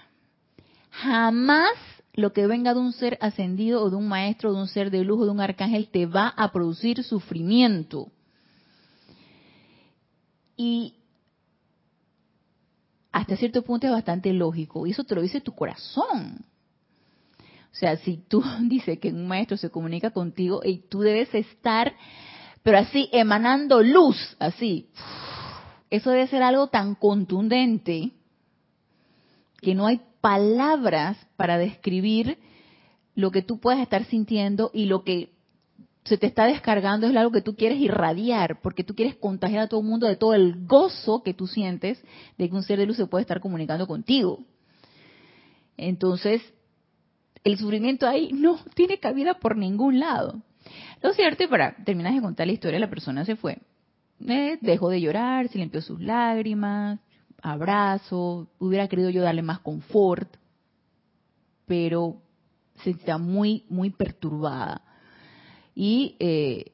Jamás 0.90 1.76
lo 2.14 2.32
que 2.32 2.46
venga 2.46 2.74
de 2.74 2.80
un 2.80 2.92
ser 2.92 3.18
ascendido 3.20 3.82
o 3.82 3.90
de 3.90 3.96
un 3.96 4.08
maestro, 4.08 4.52
de 4.52 4.60
un 4.60 4.68
ser 4.68 4.90
de 4.90 5.04
luz 5.04 5.20
o 5.20 5.24
de 5.24 5.32
un 5.32 5.40
arcángel 5.40 5.88
te 5.88 6.06
va 6.06 6.28
a 6.28 6.52
producir 6.52 7.02
sufrimiento. 7.02 8.08
Y 10.56 10.94
hasta 13.10 13.36
cierto 13.36 13.62
punto 13.62 13.88
es 13.88 13.92
bastante 13.92 14.32
lógico. 14.32 14.86
Y 14.86 14.92
eso 14.92 15.04
te 15.04 15.16
lo 15.16 15.22
dice 15.22 15.40
tu 15.40 15.54
corazón. 15.54 16.44
O 17.72 17.76
sea, 17.76 17.96
si 17.96 18.18
tú 18.28 18.44
dices 18.62 19.00
que 19.00 19.08
un 19.08 19.26
maestro 19.26 19.56
se 19.56 19.70
comunica 19.70 20.10
contigo 20.10 20.60
y 20.64 20.78
tú 20.88 21.00
debes 21.00 21.34
estar, 21.34 21.94
pero 22.62 22.78
así, 22.78 23.08
emanando 23.12 23.82
luz, 23.82 24.36
así. 24.38 24.88
Eso 25.90 26.10
debe 26.10 26.28
ser 26.28 26.44
algo 26.44 26.68
tan 26.68 26.94
contundente 26.94 28.12
que 29.64 29.74
no 29.74 29.86
hay 29.86 30.00
palabras 30.20 31.16
para 31.36 31.58
describir 31.58 32.38
lo 33.14 33.30
que 33.30 33.42
tú 33.42 33.58
puedes 33.58 33.80
estar 33.80 34.04
sintiendo 34.04 34.70
y 34.72 34.86
lo 34.86 35.04
que 35.04 35.32
se 36.04 36.18
te 36.18 36.26
está 36.26 36.44
descargando 36.44 37.06
es 37.06 37.16
algo 37.16 37.32
que 37.32 37.40
tú 37.40 37.56
quieres 37.56 37.78
irradiar, 37.78 38.60
porque 38.60 38.84
tú 38.84 38.94
quieres 38.94 39.16
contagiar 39.16 39.62
a 39.62 39.68
todo 39.68 39.80
el 39.80 39.86
mundo 39.86 40.06
de 40.06 40.16
todo 40.16 40.34
el 40.34 40.66
gozo 40.66 41.22
que 41.22 41.32
tú 41.32 41.46
sientes 41.46 42.02
de 42.36 42.48
que 42.48 42.54
un 42.54 42.62
ser 42.62 42.78
de 42.78 42.86
luz 42.86 42.98
se 42.98 43.06
puede 43.06 43.22
estar 43.22 43.40
comunicando 43.40 43.86
contigo. 43.86 44.40
Entonces, 45.78 46.42
el 47.42 47.56
sufrimiento 47.56 48.06
ahí 48.06 48.32
no 48.32 48.58
tiene 48.74 48.98
cabida 48.98 49.34
por 49.34 49.56
ningún 49.56 49.98
lado. 49.98 50.42
Lo 51.02 51.12
cierto, 51.14 51.44
y 51.44 51.46
para 51.46 51.74
terminar 51.84 52.12
de 52.14 52.20
contar 52.20 52.46
la 52.46 52.52
historia, 52.52 52.78
la 52.78 52.90
persona 52.90 53.24
se 53.24 53.36
fue. 53.36 53.58
Eh, 54.26 54.58
dejó 54.60 54.90
de 54.90 55.00
llorar, 55.00 55.48
se 55.48 55.58
limpió 55.58 55.80
sus 55.80 56.00
lágrimas, 56.00 57.00
abrazo, 57.44 58.48
hubiera 58.58 58.88
querido 58.88 59.10
yo 59.10 59.22
darle 59.22 59.42
más 59.42 59.60
confort, 59.60 60.36
pero 61.66 62.16
se 62.82 62.90
está 62.90 63.18
muy, 63.18 63.64
muy 63.68 63.90
perturbada 63.90 64.82
y 65.74 66.16
eh, 66.18 66.72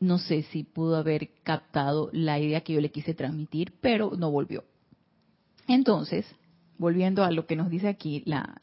no 0.00 0.18
sé 0.18 0.42
si 0.42 0.64
pudo 0.64 0.96
haber 0.96 1.30
captado 1.44 2.10
la 2.12 2.38
idea 2.38 2.62
que 2.62 2.72
yo 2.72 2.80
le 2.80 2.90
quise 2.90 3.14
transmitir, 3.14 3.74
pero 3.80 4.12
no 4.16 4.30
volvió. 4.30 4.64
Entonces, 5.68 6.26
volviendo 6.78 7.24
a 7.24 7.30
lo 7.30 7.46
que 7.46 7.56
nos 7.56 7.70
dice 7.70 7.88
aquí, 7.88 8.22
la, 8.26 8.60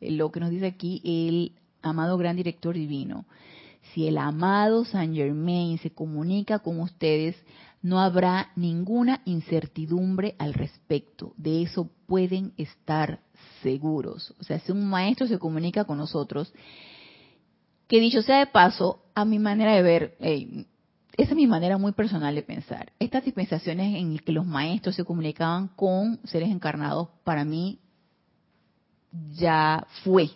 lo 0.00 0.32
que 0.32 0.40
nos 0.40 0.50
dice 0.50 0.66
aquí 0.66 1.00
el 1.04 1.52
amado 1.80 2.18
gran 2.18 2.36
director 2.36 2.74
divino. 2.74 3.24
Si 3.94 4.08
el 4.08 4.18
amado 4.18 4.84
Saint 4.84 5.14
Germain 5.14 5.78
se 5.78 5.90
comunica 5.90 6.58
con 6.58 6.80
ustedes, 6.80 7.36
no 7.86 8.00
habrá 8.00 8.50
ninguna 8.56 9.20
incertidumbre 9.26 10.34
al 10.40 10.54
respecto. 10.54 11.34
De 11.36 11.62
eso 11.62 11.88
pueden 12.08 12.52
estar 12.56 13.20
seguros. 13.62 14.34
O 14.40 14.42
sea, 14.42 14.58
si 14.58 14.72
un 14.72 14.88
maestro 14.88 15.28
se 15.28 15.38
comunica 15.38 15.84
con 15.84 15.96
nosotros, 15.96 16.52
que 17.86 18.00
dicho 18.00 18.22
sea 18.22 18.40
de 18.40 18.46
paso, 18.48 19.04
a 19.14 19.24
mi 19.24 19.38
manera 19.38 19.76
de 19.76 19.82
ver, 19.82 20.16
esa 20.18 21.30
es 21.30 21.36
mi 21.36 21.46
manera 21.46 21.78
muy 21.78 21.92
personal 21.92 22.34
de 22.34 22.42
pensar. 22.42 22.90
Estas 22.98 23.24
dispensaciones 23.24 23.94
en 23.94 24.18
que 24.18 24.32
los 24.32 24.44
maestros 24.44 24.96
se 24.96 25.04
comunicaban 25.04 25.68
con 25.68 26.18
seres 26.24 26.50
encarnados, 26.50 27.10
para 27.22 27.44
mí 27.44 27.78
ya 29.30 29.86
fue. 30.02 30.30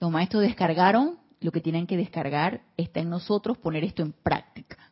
Los 0.00 0.10
maestros 0.10 0.44
descargaron 0.44 1.18
lo 1.40 1.52
que 1.52 1.60
tienen 1.60 1.86
que 1.86 1.98
descargar, 1.98 2.62
está 2.78 3.00
en 3.00 3.10
nosotros 3.10 3.58
poner 3.58 3.84
esto 3.84 4.00
en 4.00 4.12
práctica. 4.12 4.87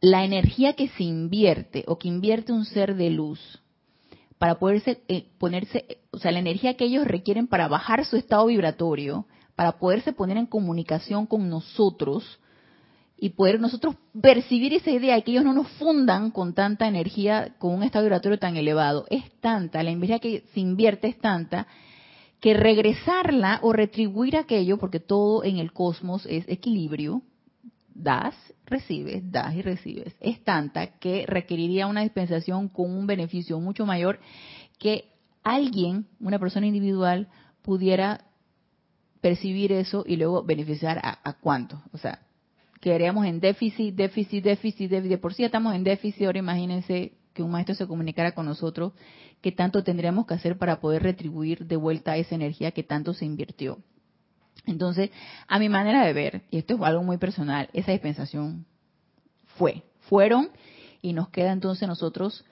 La 0.00 0.24
energía 0.24 0.72
que 0.74 0.88
se 0.88 1.04
invierte 1.04 1.84
o 1.86 1.98
que 1.98 2.08
invierte 2.08 2.52
un 2.52 2.64
ser 2.64 2.96
de 2.96 3.10
luz 3.10 3.60
para 4.38 4.58
poderse 4.58 5.02
eh, 5.08 5.26
ponerse, 5.38 5.98
o 6.12 6.18
sea, 6.18 6.32
la 6.32 6.38
energía 6.38 6.74
que 6.74 6.86
ellos 6.86 7.06
requieren 7.06 7.46
para 7.46 7.68
bajar 7.68 8.06
su 8.06 8.16
estado 8.16 8.46
vibratorio, 8.46 9.26
para 9.54 9.72
poderse 9.72 10.14
poner 10.14 10.38
en 10.38 10.46
comunicación 10.46 11.26
con 11.26 11.50
nosotros 11.50 12.40
y 13.18 13.28
poder 13.28 13.60
nosotros 13.60 13.96
percibir 14.18 14.72
esa 14.72 14.90
idea 14.90 15.18
y 15.18 15.22
que 15.22 15.32
ellos 15.32 15.44
no 15.44 15.52
nos 15.52 15.68
fundan 15.72 16.30
con 16.30 16.54
tanta 16.54 16.88
energía, 16.88 17.54
con 17.58 17.74
un 17.74 17.82
estado 17.82 18.06
vibratorio 18.06 18.38
tan 18.38 18.56
elevado. 18.56 19.04
Es 19.10 19.30
tanta, 19.40 19.82
la 19.82 19.90
energía 19.90 20.20
que 20.20 20.44
se 20.54 20.60
invierte 20.60 21.08
es 21.08 21.18
tanta, 21.18 21.66
que 22.40 22.54
regresarla 22.54 23.58
o 23.62 23.74
retribuir 23.74 24.38
aquello, 24.38 24.78
porque 24.78 25.00
todo 25.00 25.44
en 25.44 25.58
el 25.58 25.74
cosmos 25.74 26.24
es 26.24 26.48
equilibrio, 26.48 27.20
das, 27.94 28.34
recibes, 28.70 29.30
das 29.30 29.54
y 29.54 29.62
recibes, 29.62 30.16
es 30.20 30.42
tanta 30.44 30.98
que 30.98 31.26
requeriría 31.26 31.86
una 31.86 32.02
dispensación 32.02 32.68
con 32.68 32.90
un 32.90 33.06
beneficio 33.06 33.60
mucho 33.60 33.84
mayor 33.84 34.20
que 34.78 35.10
alguien, 35.42 36.06
una 36.20 36.38
persona 36.38 36.66
individual, 36.66 37.28
pudiera 37.62 38.24
percibir 39.20 39.72
eso 39.72 40.04
y 40.06 40.16
luego 40.16 40.42
beneficiar 40.42 40.98
a, 40.98 41.18
a 41.22 41.34
cuánto. 41.34 41.82
O 41.92 41.98
sea, 41.98 42.20
quedaríamos 42.80 43.26
en 43.26 43.40
déficit, 43.40 43.94
déficit, 43.94 44.44
déficit, 44.44 44.90
déficit. 44.90 45.10
De 45.10 45.18
por 45.18 45.34
sí 45.34 45.44
estamos 45.44 45.74
en 45.74 45.84
déficit, 45.84 46.26
ahora 46.26 46.38
imagínense 46.38 47.12
que 47.34 47.42
un 47.42 47.50
maestro 47.50 47.74
se 47.74 47.86
comunicara 47.86 48.32
con 48.32 48.46
nosotros, 48.46 48.92
qué 49.40 49.52
tanto 49.52 49.84
tendríamos 49.84 50.26
que 50.26 50.34
hacer 50.34 50.58
para 50.58 50.80
poder 50.80 51.02
retribuir 51.02 51.66
de 51.66 51.76
vuelta 51.76 52.16
esa 52.16 52.34
energía 52.34 52.72
que 52.72 52.82
tanto 52.82 53.14
se 53.14 53.24
invirtió. 53.24 53.78
Entonces, 54.66 55.10
a 55.48 55.58
mi 55.58 55.68
manera 55.68 56.04
de 56.04 56.12
ver, 56.12 56.42
y 56.50 56.58
esto 56.58 56.74
es 56.74 56.80
algo 56.82 57.02
muy 57.02 57.18
personal, 57.18 57.68
esa 57.72 57.92
dispensación 57.92 58.66
fue, 59.56 59.82
fueron, 60.08 60.50
y 61.02 61.12
nos 61.12 61.28
queda 61.30 61.52
entonces 61.52 61.88
nosotros 61.88 62.44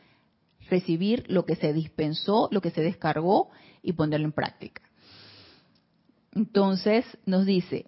recibir 0.71 1.25
lo 1.29 1.45
que 1.45 1.57
se 1.57 1.73
dispensó, 1.73 2.49
lo 2.51 2.61
que 2.61 2.71
se 2.71 2.83
descargó 2.83 3.51
y 3.83 3.93
ponerlo 3.93 4.27
en 4.27 4.33
práctica. 4.33 4.83
Entonces 6.35 7.05
nos 7.27 7.47
dice, 7.47 7.87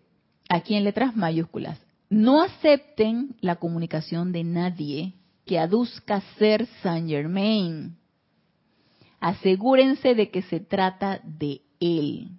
aquí 0.49 0.75
en 0.75 0.85
letras 0.85 1.17
mayúsculas, 1.17 1.79
no 2.09 2.43
acepten 2.43 3.37
la 3.41 3.57
comunicación 3.57 4.33
de 4.33 4.45
nadie 4.45 5.15
que 5.47 5.59
aduzca 5.59 6.21
ser 6.39 6.67
Saint 6.83 7.09
Germain. 7.09 7.97
Asegúrense 9.21 10.15
de 10.15 10.31
que 10.31 10.43
se 10.43 10.61
trata 10.61 11.21
de 11.23 11.61
él. 11.79 12.31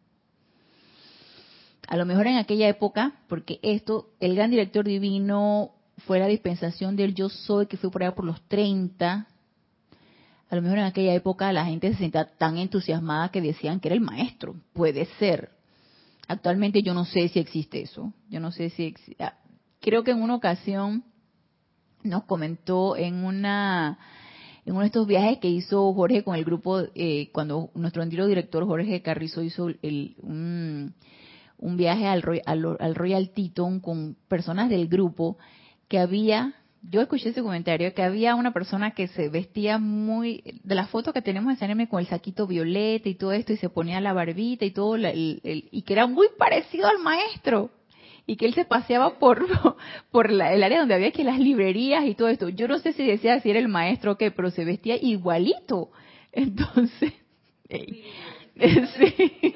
A 1.87 1.97
lo 1.97 2.05
mejor 2.05 2.27
en 2.27 2.37
aquella 2.37 2.67
época, 2.69 3.13
porque 3.27 3.59
esto, 3.63 4.09
el 4.19 4.35
gran 4.35 4.51
director 4.51 4.85
divino 4.85 5.71
fue 6.05 6.19
la 6.19 6.27
dispensación 6.27 6.95
del 6.95 7.13
yo 7.13 7.29
soy, 7.29 7.67
que 7.67 7.77
fue 7.77 7.91
por 7.91 8.03
allá 8.03 8.15
por 8.15 8.25
los 8.25 8.41
30. 8.47 9.27
A 10.49 10.55
lo 10.55 10.61
mejor 10.61 10.79
en 10.79 10.85
aquella 10.85 11.13
época 11.13 11.51
la 11.53 11.65
gente 11.65 11.91
se 11.91 11.99
sentía 11.99 12.25
tan 12.25 12.57
entusiasmada 12.57 13.29
que 13.29 13.41
decían 13.41 13.79
que 13.79 13.87
era 13.89 13.95
el 13.95 14.01
maestro. 14.01 14.55
Puede 14.73 15.05
ser. 15.19 15.51
Actualmente 16.27 16.81
yo 16.81 16.93
no 16.93 17.05
sé 17.05 17.27
si 17.29 17.39
existe 17.39 17.81
eso. 17.81 18.13
Yo 18.29 18.39
no 18.39 18.51
sé 18.51 18.69
si 18.69 18.95
ah, 19.19 19.33
Creo 19.81 20.03
que 20.03 20.11
en 20.11 20.21
una 20.21 20.35
ocasión 20.35 21.03
nos 22.03 22.23
comentó 22.25 22.95
en 22.95 23.25
una 23.25 23.97
en 24.63 24.73
uno 24.73 24.81
de 24.81 24.87
estos 24.87 25.07
viajes 25.07 25.39
que 25.39 25.49
hizo 25.49 25.91
Jorge 25.93 26.23
con 26.23 26.35
el 26.35 26.45
grupo, 26.45 26.81
eh, 26.93 27.29
cuando 27.33 27.71
nuestro 27.73 28.03
antiguo 28.03 28.27
director 28.27 28.65
Jorge 28.65 29.01
Carrizo 29.01 29.41
hizo 29.41 29.69
el, 29.81 30.15
un, 30.21 30.93
viaje 31.61 32.07
al, 32.07 32.23
al, 32.45 32.77
al 32.79 32.95
Royal 32.95 33.29
Teton 33.29 33.79
con 33.79 34.15
personas 34.27 34.69
del 34.69 34.87
grupo, 34.87 35.37
que 35.87 35.99
había, 35.99 36.53
yo 36.81 37.01
escuché 37.01 37.29
ese 37.29 37.41
comentario, 37.41 37.93
que 37.93 38.03
había 38.03 38.35
una 38.35 38.51
persona 38.53 38.91
que 38.91 39.07
se 39.07 39.29
vestía 39.29 39.77
muy, 39.77 40.59
de 40.63 40.75
la 40.75 40.87
foto 40.87 41.13
que 41.13 41.21
tenemos 41.21 41.51
en 41.51 41.59
Saneme 41.59 41.87
con 41.87 41.99
el 41.99 42.07
saquito 42.07 42.47
violeta 42.47 43.09
y 43.09 43.15
todo 43.15 43.31
esto, 43.31 43.53
y 43.53 43.57
se 43.57 43.69
ponía 43.69 44.01
la 44.01 44.13
barbita 44.13 44.65
y 44.65 44.71
todo, 44.71 44.97
y 44.97 45.81
que 45.85 45.93
era 45.93 46.07
muy 46.07 46.27
parecido 46.37 46.87
al 46.87 46.99
maestro 46.99 47.71
y 48.25 48.35
que 48.37 48.45
él 48.45 48.53
se 48.53 48.65
paseaba 48.65 49.19
por, 49.19 49.45
por 50.11 50.31
el 50.31 50.41
área 50.41 50.79
donde 50.79 50.95
había 50.95 51.11
que 51.11 51.23
las 51.23 51.39
librerías 51.39 52.05
y 52.05 52.15
todo 52.15 52.29
esto. 52.29 52.49
Yo 52.49 52.67
no 52.67 52.79
sé 52.79 52.93
si 52.93 53.05
decía 53.05 53.39
si 53.39 53.49
era 53.49 53.59
el 53.59 53.67
maestro 53.67 54.13
o 54.13 54.17
qué, 54.17 54.31
pero 54.31 54.51
se 54.51 54.65
vestía 54.65 54.95
igualito. 54.95 55.91
Entonces, 56.31 57.13
sí. 57.69 59.55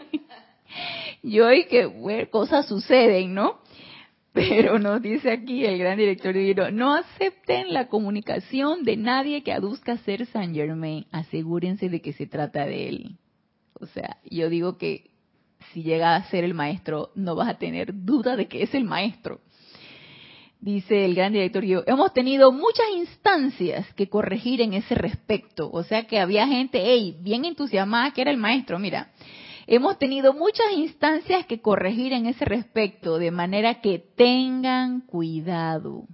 Yo 1.25 1.51
y 1.51 1.65
que 1.65 1.85
bueno, 1.85 2.29
cosas 2.29 2.67
suceden, 2.67 3.33
¿no? 3.33 3.59
Pero 4.33 4.79
nos 4.79 5.01
dice 5.01 5.31
aquí 5.31 5.65
el 5.65 5.77
gran 5.77 5.97
director 5.97 6.33
divino, 6.33 6.69
no 6.69 6.93
acepten 6.93 7.73
la 7.73 7.87
comunicación 7.87 8.83
de 8.83 8.97
nadie 8.97 9.43
que 9.43 9.53
aduzca 9.53 9.97
ser 9.99 10.25
San 10.25 10.53
Germain, 10.53 11.05
asegúrense 11.11 11.87
de 11.87 12.01
que 12.01 12.11
se 12.11 12.27
trata 12.27 12.65
de 12.65 12.89
él. 12.89 13.17
O 13.79 13.85
sea, 13.85 14.17
yo 14.29 14.49
digo 14.49 14.77
que 14.77 15.09
si 15.71 15.83
llega 15.83 16.15
a 16.15 16.23
ser 16.29 16.43
el 16.43 16.53
maestro, 16.53 17.11
no 17.15 17.35
vas 17.35 17.47
a 17.47 17.57
tener 17.57 17.91
duda 17.93 18.35
de 18.35 18.47
que 18.47 18.63
es 18.63 18.73
el 18.73 18.83
maestro. 18.83 19.39
Dice 20.59 21.05
el 21.05 21.15
gran 21.15 21.31
director 21.31 21.63
yo, 21.63 21.83
hemos 21.85 22.13
tenido 22.13 22.51
muchas 22.51 22.87
instancias 22.95 23.93
que 23.93 24.09
corregir 24.09 24.61
en 24.61 24.73
ese 24.73 24.95
respecto. 24.95 25.69
O 25.71 25.83
sea 25.83 26.07
que 26.07 26.19
había 26.19 26.47
gente, 26.47 26.81
hey, 26.83 27.15
bien 27.21 27.45
entusiasmada 27.45 28.11
que 28.11 28.21
era 28.21 28.31
el 28.31 28.37
maestro, 28.37 28.79
mira. 28.79 29.11
Hemos 29.67 29.97
tenido 29.97 30.33
muchas 30.33 30.71
instancias 30.75 31.45
que 31.45 31.61
corregir 31.61 32.13
en 32.13 32.27
ese 32.27 32.45
respecto, 32.45 33.17
de 33.17 33.31
manera 33.31 33.81
que 33.81 33.99
tengan 33.99 35.01
cuidado. 35.01 36.05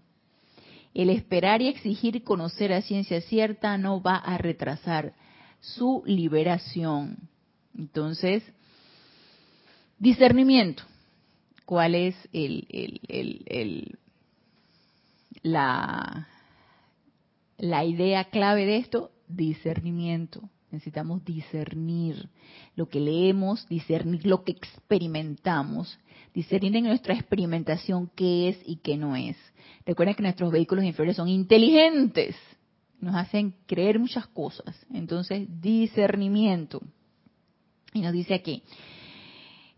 El 0.93 1.09
esperar 1.09 1.61
y 1.61 1.67
exigir 1.67 2.23
conocer 2.23 2.73
a 2.73 2.81
ciencia 2.81 3.21
cierta 3.21 3.77
no 3.77 4.01
va 4.01 4.15
a 4.15 4.37
retrasar 4.37 5.13
su 5.59 6.03
liberación. 6.05 7.29
Entonces, 7.77 8.43
Discernimiento. 10.01 10.81
¿Cuál 11.63 11.93
es 11.93 12.15
el, 12.33 13.99
la, 15.43 16.27
la 17.59 17.85
idea 17.85 18.23
clave 18.23 18.65
de 18.65 18.77
esto? 18.77 19.11
Discernimiento. 19.27 20.49
Necesitamos 20.71 21.23
discernir 21.25 22.29
lo 22.75 22.87
que 22.87 22.99
leemos, 22.99 23.67
discernir 23.67 24.25
lo 24.25 24.43
que 24.43 24.53
experimentamos, 24.53 25.99
discernir 26.33 26.75
en 26.77 26.85
nuestra 26.85 27.13
experimentación 27.13 28.09
qué 28.15 28.49
es 28.49 28.59
y 28.65 28.77
qué 28.77 28.97
no 28.97 29.15
es. 29.15 29.35
Recuerden 29.85 30.15
que 30.15 30.23
nuestros 30.23 30.51
vehículos 30.51 30.85
inferiores 30.85 31.17
son 31.17 31.27
inteligentes, 31.27 32.35
nos 32.99 33.15
hacen 33.15 33.55
creer 33.65 33.99
muchas 33.99 34.27
cosas. 34.27 34.75
Entonces, 34.93 35.47
discernimiento. 35.61 36.81
Y 37.93 38.01
nos 38.01 38.13
dice 38.13 38.33
aquí, 38.33 38.63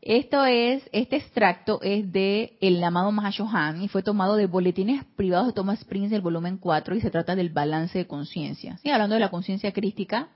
esto 0.06 0.44
es, 0.44 0.84
este 0.92 1.16
extracto 1.16 1.80
es 1.82 2.12
de 2.12 2.58
El 2.60 2.84
amado 2.84 3.14
Mahashohan 3.14 3.82
y 3.82 3.88
fue 3.88 4.04
tomado 4.04 4.36
de 4.36 4.48
Boletines 4.48 5.06
Privados 5.16 5.48
de 5.48 5.54
Thomas 5.54 5.86
Prince 5.86 6.10
del 6.10 6.22
volumen 6.22 6.58
4 6.58 6.96
y 6.96 7.00
se 7.00 7.10
trata 7.10 7.38
del 7.38 7.52
balance 7.52 7.98
de 7.98 8.06
conciencia. 8.06 8.78
Sí, 8.84 8.90
hablando 8.90 9.14
de 9.14 9.22
la 9.22 9.32
conciencia 9.32 9.72
crística, 9.72 10.28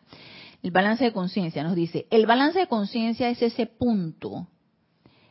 el 0.63 0.71
balance 0.71 1.03
de 1.03 1.13
conciencia 1.13 1.63
nos 1.63 1.75
dice, 1.75 2.07
el 2.09 2.25
balance 2.25 2.59
de 2.59 2.67
conciencia 2.67 3.29
es 3.29 3.41
ese 3.41 3.65
punto 3.67 4.47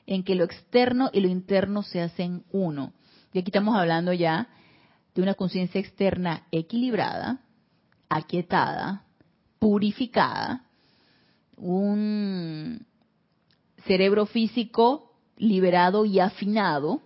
en 0.07 0.23
que 0.23 0.35
lo 0.35 0.45
externo 0.45 1.11
y 1.13 1.21
lo 1.21 1.29
interno 1.29 1.83
se 1.83 2.01
hacen 2.01 2.45
uno. 2.53 2.93
Y 3.33 3.41
aquí 3.41 3.49
estamos 3.49 3.77
hablando 3.77 4.13
ya 4.13 4.49
de 5.15 5.23
una 5.23 5.35
conciencia 5.35 5.81
externa 5.81 6.47
equilibrada, 6.53 7.41
aquietada, 8.09 9.05
purificada, 9.59 10.65
un 11.57 12.87
cerebro 13.87 14.27
físico 14.27 15.13
liberado 15.37 16.05
y 16.05 16.21
afinado 16.21 17.03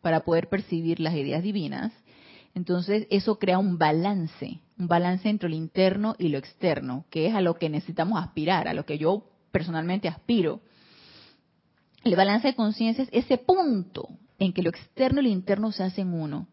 para 0.00 0.20
poder 0.20 0.48
percibir 0.48 1.00
las 1.00 1.14
ideas 1.14 1.42
divinas. 1.42 1.92
Entonces 2.54 3.06
eso 3.10 3.38
crea 3.38 3.58
un 3.58 3.78
balance, 3.78 4.60
un 4.78 4.88
balance 4.88 5.28
entre 5.28 5.48
lo 5.48 5.54
interno 5.54 6.16
y 6.18 6.28
lo 6.28 6.38
externo, 6.38 7.04
que 7.10 7.26
es 7.26 7.34
a 7.34 7.40
lo 7.40 7.54
que 7.54 7.68
necesitamos 7.68 8.22
aspirar, 8.22 8.68
a 8.68 8.74
lo 8.74 8.84
que 8.84 8.98
yo 8.98 9.30
personalmente 9.52 10.08
aspiro. 10.08 10.60
El 12.02 12.16
balance 12.16 12.48
de 12.48 12.54
conciencia 12.54 13.04
es 13.04 13.10
ese 13.12 13.38
punto 13.38 14.08
en 14.38 14.52
que 14.52 14.62
lo 14.62 14.70
externo 14.70 15.20
y 15.20 15.24
lo 15.24 15.30
interno 15.30 15.72
se 15.72 15.84
hacen 15.84 16.12
uno, 16.12 16.48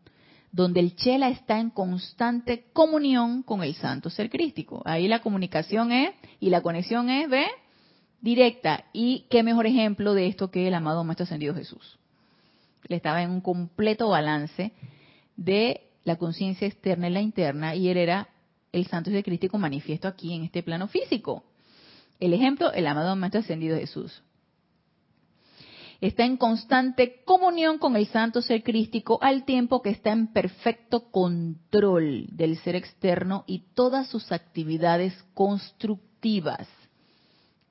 donde 0.51 0.79
el 0.79 0.95
chela 0.95 1.29
está 1.29 1.59
en 1.59 1.71
constante 1.71 2.65
comunión 2.73 3.43
con 3.43 3.63
el 3.63 3.73
santo 3.75 4.09
ser 4.09 4.29
crístico. 4.29 4.81
Ahí 4.85 5.07
la 5.07 5.21
comunicación 5.21 5.91
es 5.91 6.13
y 6.39 6.49
la 6.49 6.61
conexión 6.61 7.09
es, 7.09 7.29
¿ve? 7.29 7.45
directa. 8.21 8.85
Y 8.93 9.25
qué 9.29 9.43
mejor 9.43 9.65
ejemplo 9.65 10.13
de 10.13 10.27
esto 10.27 10.51
que 10.51 10.67
el 10.67 10.73
amado 10.73 11.03
Maestro 11.03 11.25
Ascendido 11.25 11.53
Jesús. 11.53 11.99
Él 12.87 12.95
estaba 12.95 13.21
en 13.21 13.31
un 13.31 13.41
completo 13.41 14.09
balance 14.09 14.71
de 15.35 15.90
la 16.03 16.15
conciencia 16.17 16.67
externa 16.67 17.09
y 17.09 17.13
la 17.13 17.21
interna, 17.21 17.75
y 17.75 17.89
él 17.89 17.97
era 17.97 18.29
el 18.71 18.87
santo 18.87 19.11
y 19.11 19.23
crístico 19.23 19.57
manifiesto 19.57 20.07
aquí 20.07 20.33
en 20.33 20.43
este 20.43 20.63
plano 20.63 20.87
físico. 20.87 21.43
El 22.19 22.33
ejemplo, 22.33 22.71
el 22.71 22.87
amado 22.87 23.15
Maestro 23.15 23.41
Ascendido 23.41 23.77
Jesús. 23.77 24.21
Está 25.99 26.25
en 26.25 26.37
constante 26.37 27.21
comunión 27.25 27.77
con 27.77 27.95
el 27.95 28.07
santo 28.07 28.41
ser 28.41 28.63
crístico 28.63 29.19
al 29.21 29.45
tiempo 29.45 29.83
que 29.83 29.91
está 29.91 30.11
en 30.11 30.27
perfecto 30.27 31.11
control 31.11 32.25
del 32.31 32.57
ser 32.57 32.75
externo 32.75 33.43
y 33.45 33.65
todas 33.75 34.07
sus 34.07 34.31
actividades 34.31 35.13
constructivas 35.35 36.67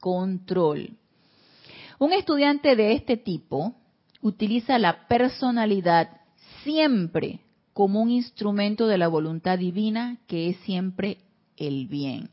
control. 0.00 0.96
Un 1.98 2.12
estudiante 2.12 2.74
de 2.76 2.94
este 2.94 3.16
tipo 3.16 3.74
utiliza 4.22 4.78
la 4.78 5.06
personalidad 5.06 6.20
siempre 6.64 7.40
como 7.72 8.00
un 8.00 8.10
instrumento 8.10 8.86
de 8.86 8.98
la 8.98 9.08
voluntad 9.08 9.58
divina 9.58 10.18
que 10.26 10.50
es 10.50 10.56
siempre 10.58 11.18
el 11.56 11.86
bien. 11.86 12.30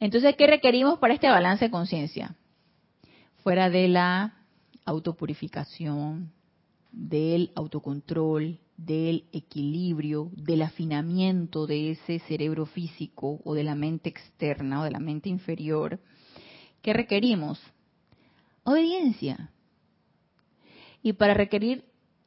Entonces, 0.00 0.36
¿qué 0.36 0.46
requerimos 0.46 0.98
para 0.98 1.14
este 1.14 1.28
balance 1.28 1.66
de 1.66 1.70
conciencia? 1.70 2.36
fuera 3.48 3.70
de 3.70 3.88
la 3.88 4.34
autopurificación, 4.84 6.32
del 6.92 7.50
autocontrol, 7.54 8.58
del 8.76 9.24
equilibrio, 9.32 10.30
del 10.34 10.60
afinamiento 10.60 11.66
de 11.66 11.92
ese 11.92 12.18
cerebro 12.20 12.66
físico 12.66 13.40
o 13.44 13.54
de 13.54 13.64
la 13.64 13.74
mente 13.74 14.10
externa 14.10 14.82
o 14.82 14.84
de 14.84 14.90
la 14.90 14.98
mente 14.98 15.30
inferior, 15.30 15.98
¿qué 16.82 16.92
requerimos? 16.92 17.58
Obediencia. 18.64 19.50
Y 21.02 21.14
para 21.14 21.32
requerir 21.32 21.84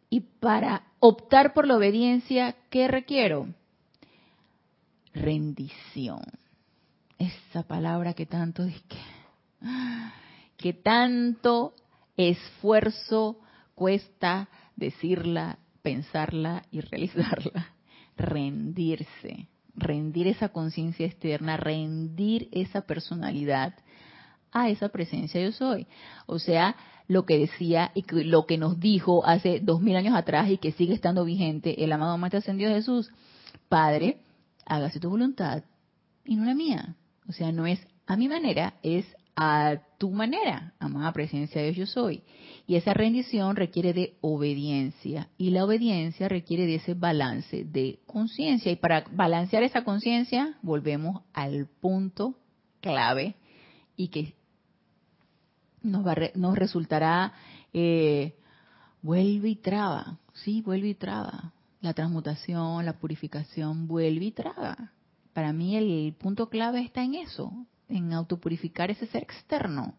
y 0.09 0.21
para 0.21 0.90
optar 1.01 1.53
por 1.53 1.67
la 1.67 1.75
obediencia, 1.75 2.55
¿qué 2.69 2.87
requiero? 2.87 3.47
Rendición. 5.13 6.21
Esa 7.17 7.63
palabra 7.63 8.13
que 8.13 8.25
tanto 8.25 8.63
que 10.57 10.73
tanto 10.73 11.73
esfuerzo 12.15 13.39
cuesta 13.75 14.47
decirla, 14.75 15.57
pensarla 15.81 16.63
y 16.71 16.81
realizarla. 16.81 17.73
Rendirse, 18.15 19.47
rendir 19.75 20.27
esa 20.27 20.49
conciencia 20.49 21.07
externa, 21.07 21.57
rendir 21.57 22.47
esa 22.51 22.81
personalidad 22.81 23.73
a 24.51 24.69
esa 24.69 24.89
presencia 24.89 25.41
yo 25.41 25.51
soy. 25.51 25.87
O 26.25 26.39
sea, 26.39 26.75
lo 27.07 27.25
que 27.25 27.37
decía 27.37 27.91
y 27.93 28.05
lo 28.23 28.45
que 28.45 28.57
nos 28.57 28.79
dijo 28.79 29.25
hace 29.25 29.59
dos 29.59 29.81
mil 29.81 29.95
años 29.95 30.15
atrás 30.15 30.49
y 30.49 30.57
que 30.57 30.71
sigue 30.71 30.93
estando 30.93 31.25
vigente 31.25 31.83
el 31.83 31.91
amado 31.91 32.17
Maestro 32.17 32.39
Ascendido 32.39 32.71
Jesús. 32.71 33.11
Padre, 33.69 34.19
hágase 34.65 34.99
tu 34.99 35.09
voluntad 35.09 35.63
y 36.23 36.35
no 36.35 36.45
la 36.45 36.55
mía. 36.55 36.95
O 37.27 37.33
sea, 37.33 37.51
no 37.51 37.65
es 37.65 37.85
a 38.07 38.15
mi 38.15 38.27
manera, 38.27 38.75
es 38.83 39.05
a 39.35 39.77
tu 39.97 40.11
manera, 40.11 40.73
amada 40.79 41.13
presencia 41.13 41.61
de 41.61 41.71
Dios 41.71 41.89
yo 41.89 41.93
soy. 41.93 42.23
Y 42.67 42.75
esa 42.75 42.93
rendición 42.93 43.55
requiere 43.55 43.93
de 43.93 44.15
obediencia 44.21 45.29
y 45.37 45.49
la 45.49 45.65
obediencia 45.65 46.29
requiere 46.29 46.65
de 46.65 46.75
ese 46.75 46.93
balance 46.93 47.63
de 47.65 47.99
conciencia. 48.05 48.71
Y 48.71 48.75
para 48.75 49.05
balancear 49.11 49.63
esa 49.63 49.83
conciencia 49.83 50.57
volvemos 50.61 51.23
al 51.33 51.67
punto 51.67 52.35
clave 52.81 53.35
y 53.95 54.09
que 54.09 54.33
nos, 55.83 56.05
va, 56.05 56.15
nos 56.35 56.57
resultará, 56.57 57.33
eh, 57.73 58.35
vuelve 59.01 59.49
y 59.49 59.55
traba, 59.55 60.17
sí, 60.33 60.61
vuelve 60.61 60.89
y 60.89 60.95
traba. 60.95 61.53
La 61.81 61.93
transmutación, 61.93 62.85
la 62.85 62.93
purificación, 62.93 63.87
vuelve 63.87 64.25
y 64.25 64.31
traba. 64.31 64.91
Para 65.33 65.51
mí 65.53 65.75
el 65.75 66.13
punto 66.19 66.49
clave 66.49 66.81
está 66.81 67.03
en 67.03 67.15
eso, 67.15 67.51
en 67.89 68.13
autopurificar 68.13 68.91
ese 68.91 69.07
ser 69.07 69.23
externo. 69.23 69.95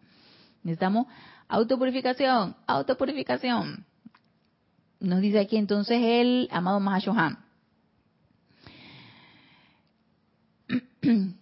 Necesitamos 0.63 1.07
autopurificación, 1.49 2.55
autopurificación. 2.67 3.85
Nos 5.01 5.21
dice 5.21 5.41
aquí 5.41 5.57
entonces 5.57 5.99
el 6.01 6.49
amado 6.53 6.79
Mahashohan. 6.79 7.39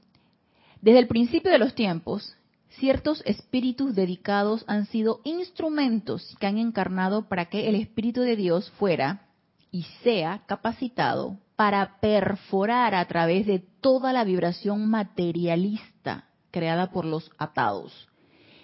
Desde 0.81 0.99
el 0.99 1.07
principio 1.07 1.51
de 1.51 1.59
los 1.59 1.75
tiempos, 1.75 2.35
ciertos 2.79 3.23
espíritus 3.27 3.95
dedicados 3.95 4.65
han 4.67 4.87
sido 4.87 5.21
instrumentos 5.25 6.37
que 6.39 6.47
han 6.47 6.59
encarnado 6.59 7.29
para 7.29 7.47
que 7.47 7.69
el 7.69 7.75
Espíritu 7.75 8.21
de 8.21 8.37
Dios 8.37 8.71
fuera 8.79 9.27
y 9.73 9.83
sea 10.03 10.43
capacitado 10.47 11.39
para 11.57 12.01
perforar 12.01 12.95
a 12.95 13.05
través 13.07 13.47
de 13.47 13.59
toda 13.81 14.13
la 14.13 14.25
vibración 14.25 14.89
materialista 14.89 16.25
creada 16.51 16.91
por 16.91 17.05
los 17.05 17.31
atados. 17.39 18.09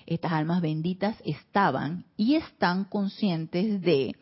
Estas 0.07 0.33
almas 0.33 0.61
benditas 0.61 1.17
estaban 1.25 2.05
y 2.17 2.37
están 2.37 2.85
conscientes 2.85 3.83
de 3.83 4.17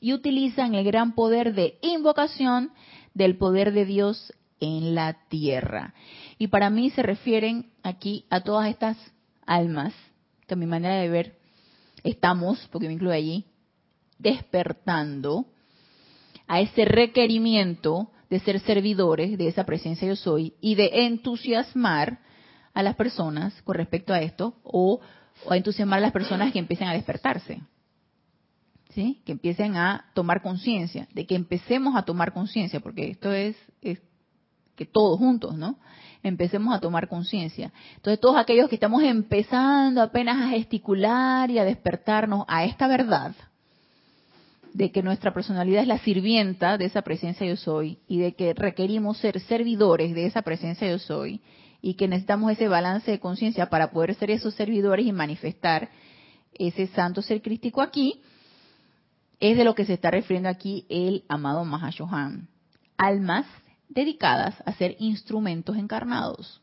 y 0.00 0.12
utilizan 0.12 0.74
el 0.74 0.84
gran 0.84 1.14
poder 1.14 1.54
de 1.54 1.78
invocación 1.80 2.72
del 3.14 3.36
poder 3.36 3.72
de 3.72 3.84
Dios 3.86 4.32
en 4.60 4.94
la 4.94 5.14
tierra. 5.28 5.94
Y 6.38 6.48
para 6.48 6.70
mí 6.70 6.90
se 6.90 7.02
refieren 7.02 7.70
aquí 7.82 8.26
a 8.28 8.40
todas 8.40 8.68
estas 8.68 8.96
almas, 9.46 9.94
que 10.46 10.54
a 10.54 10.56
mi 10.56 10.66
manera 10.66 10.96
de 10.96 11.08
ver 11.08 11.38
estamos, 12.04 12.68
porque 12.70 12.88
me 12.88 12.94
incluye 12.94 13.14
allí, 13.14 13.44
despertando 14.18 15.46
a 16.46 16.60
ese 16.60 16.84
requerimiento 16.84 18.10
de 18.30 18.40
ser 18.40 18.60
servidores 18.60 19.36
de 19.36 19.48
esa 19.48 19.64
presencia 19.64 20.08
yo 20.08 20.16
soy 20.16 20.54
y 20.60 20.74
de 20.74 21.06
entusiasmar 21.06 22.20
a 22.74 22.82
las 22.82 22.96
personas 22.96 23.60
con 23.62 23.74
respecto 23.74 24.14
a 24.14 24.20
esto 24.20 24.54
o, 24.62 25.00
o 25.44 25.54
entusiasmar 25.54 25.98
a 25.98 26.02
las 26.02 26.12
personas 26.12 26.52
que 26.52 26.58
empiecen 26.58 26.88
a 26.88 26.94
despertarse. 26.94 27.60
¿Sí? 28.90 29.22
Que 29.24 29.32
empiecen 29.32 29.76
a 29.76 30.10
tomar 30.14 30.42
conciencia, 30.42 31.08
de 31.14 31.26
que 31.26 31.34
empecemos 31.34 31.96
a 31.96 32.02
tomar 32.02 32.34
conciencia, 32.34 32.80
porque 32.80 33.10
esto 33.10 33.32
es, 33.32 33.56
es 33.80 34.00
todos 34.86 35.18
juntos, 35.18 35.56
¿no? 35.56 35.78
Empecemos 36.22 36.74
a 36.74 36.80
tomar 36.80 37.08
conciencia. 37.08 37.72
Entonces, 37.96 38.20
todos 38.20 38.36
aquellos 38.36 38.68
que 38.68 38.76
estamos 38.76 39.02
empezando 39.02 40.00
apenas 40.00 40.40
a 40.40 40.50
gesticular 40.50 41.50
y 41.50 41.58
a 41.58 41.64
despertarnos 41.64 42.44
a 42.48 42.64
esta 42.64 42.86
verdad, 42.86 43.34
de 44.72 44.90
que 44.90 45.02
nuestra 45.02 45.34
personalidad 45.34 45.82
es 45.82 45.88
la 45.88 45.98
sirvienta 45.98 46.78
de 46.78 46.86
esa 46.86 47.02
presencia 47.02 47.46
yo 47.46 47.56
soy 47.56 47.98
y 48.08 48.18
de 48.18 48.34
que 48.34 48.54
requerimos 48.54 49.18
ser 49.18 49.38
servidores 49.40 50.14
de 50.14 50.26
esa 50.26 50.42
presencia 50.42 50.88
yo 50.88 50.98
soy 50.98 51.40
y 51.82 51.94
que 51.94 52.08
necesitamos 52.08 52.52
ese 52.52 52.68
balance 52.68 53.10
de 53.10 53.20
conciencia 53.20 53.68
para 53.68 53.90
poder 53.90 54.14
ser 54.14 54.30
esos 54.30 54.54
servidores 54.54 55.04
y 55.04 55.12
manifestar 55.12 55.90
ese 56.54 56.86
santo 56.88 57.22
ser 57.22 57.42
crístico 57.42 57.82
aquí, 57.82 58.22
es 59.40 59.56
de 59.56 59.64
lo 59.64 59.74
que 59.74 59.84
se 59.84 59.94
está 59.94 60.10
refiriendo 60.10 60.48
aquí 60.48 60.86
el 60.88 61.24
amado 61.28 61.64
Mahashohan. 61.64 62.48
Almas 62.96 63.46
dedicadas 63.92 64.54
a 64.64 64.72
ser 64.72 64.96
instrumentos 64.98 65.76
encarnados. 65.76 66.60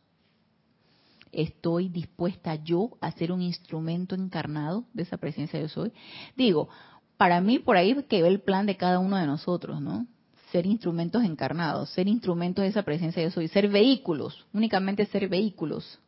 ¿Estoy 1.31 1.89
dispuesta 1.89 2.55
yo 2.55 2.97
a 3.01 3.11
ser 3.11 3.31
un 3.31 3.41
instrumento 3.41 4.15
encarnado 4.15 4.85
de 4.93 5.03
esa 5.03 5.17
presencia 5.17 5.59
yo 5.59 5.69
soy? 5.69 5.91
Digo, 6.35 6.69
para 7.17 7.39
mí 7.39 7.59
por 7.59 7.77
ahí 7.77 8.03
que 8.09 8.21
ve 8.23 8.27
el 8.29 8.41
plan 8.41 8.65
de 8.65 8.77
cada 8.77 8.99
uno 8.99 9.17
de 9.17 9.27
nosotros, 9.27 9.79
¿no? 9.79 10.07
Ser 10.51 10.65
instrumentos 10.65 11.23
encarnados, 11.23 11.91
ser 11.91 12.07
instrumentos 12.07 12.63
de 12.63 12.69
esa 12.69 12.81
presencia 12.81 13.21
yo 13.21 13.29
soy, 13.29 13.47
ser 13.47 13.69
vehículos, 13.69 14.47
únicamente 14.53 15.05
ser 15.05 15.27
vehículos, 15.27 15.99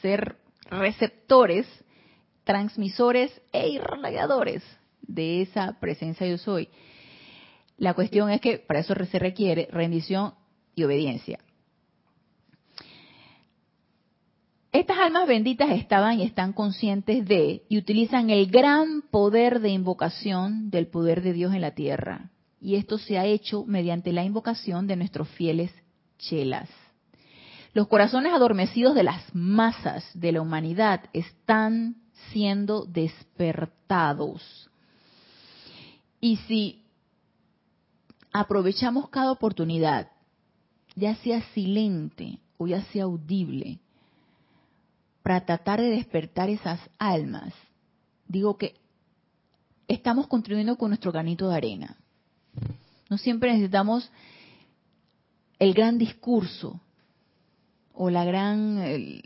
ser 0.00 0.36
receptores, 0.70 1.66
transmisores 2.44 3.32
e 3.52 3.70
irradiadores 3.70 4.62
de 5.02 5.42
esa 5.42 5.80
presencia 5.80 6.26
yo 6.28 6.38
soy. 6.38 6.68
La 7.76 7.94
cuestión 7.94 8.30
es 8.30 8.40
que 8.40 8.58
para 8.58 8.80
eso 8.80 8.94
se 8.94 9.18
requiere 9.18 9.68
rendición 9.72 10.34
y 10.74 10.84
obediencia. 10.84 11.38
Estas 14.74 14.98
almas 14.98 15.28
benditas 15.28 15.70
estaban 15.70 16.18
y 16.18 16.24
están 16.24 16.52
conscientes 16.52 17.24
de 17.26 17.62
y 17.68 17.78
utilizan 17.78 18.28
el 18.30 18.50
gran 18.50 19.02
poder 19.02 19.60
de 19.60 19.70
invocación 19.70 20.68
del 20.70 20.88
poder 20.88 21.22
de 21.22 21.32
Dios 21.32 21.54
en 21.54 21.60
la 21.60 21.76
tierra. 21.76 22.32
Y 22.60 22.74
esto 22.74 22.98
se 22.98 23.16
ha 23.16 23.24
hecho 23.24 23.64
mediante 23.66 24.12
la 24.12 24.24
invocación 24.24 24.88
de 24.88 24.96
nuestros 24.96 25.28
fieles 25.28 25.70
chelas. 26.18 26.68
Los 27.72 27.86
corazones 27.86 28.32
adormecidos 28.32 28.96
de 28.96 29.04
las 29.04 29.22
masas 29.32 30.04
de 30.14 30.32
la 30.32 30.40
humanidad 30.40 31.02
están 31.12 31.96
siendo 32.32 32.84
despertados. 32.84 34.70
Y 36.20 36.36
si 36.48 36.84
aprovechamos 38.32 39.08
cada 39.08 39.30
oportunidad 39.30 40.08
ya 40.94 41.16
sea 41.16 41.42
silente 41.52 42.38
o 42.58 42.66
ya 42.66 42.82
sea 42.84 43.04
audible, 43.04 43.78
para 45.22 45.44
tratar 45.44 45.80
de 45.80 45.90
despertar 45.90 46.50
esas 46.50 46.78
almas, 46.98 47.54
digo 48.28 48.58
que 48.58 48.74
estamos 49.88 50.26
contribuyendo 50.26 50.76
con 50.76 50.90
nuestro 50.90 51.12
granito 51.12 51.48
de 51.48 51.56
arena. 51.56 51.96
No 53.08 53.18
siempre 53.18 53.52
necesitamos 53.52 54.10
el 55.58 55.72
gran 55.72 55.98
discurso 55.98 56.80
o 57.94 58.10
la 58.10 58.24
gran 58.24 59.22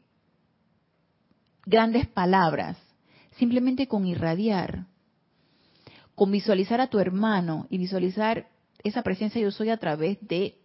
grandes 1.66 2.06
palabras, 2.06 2.76
simplemente 3.36 3.88
con 3.88 4.06
irradiar, 4.06 4.86
con 6.14 6.30
visualizar 6.30 6.80
a 6.80 6.88
tu 6.88 6.98
hermano 6.98 7.66
y 7.70 7.78
visualizar 7.78 8.48
esa 8.82 9.02
presencia 9.02 9.40
yo 9.40 9.50
soy 9.50 9.70
a 9.70 9.76
través 9.76 10.18
de 10.26 10.57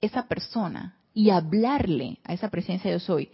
esa 0.00 0.26
persona 0.26 0.96
y 1.14 1.30
hablarle 1.30 2.18
a 2.24 2.32
esa 2.32 2.48
presencia 2.48 2.90
yo 2.90 3.00
soy 3.00 3.30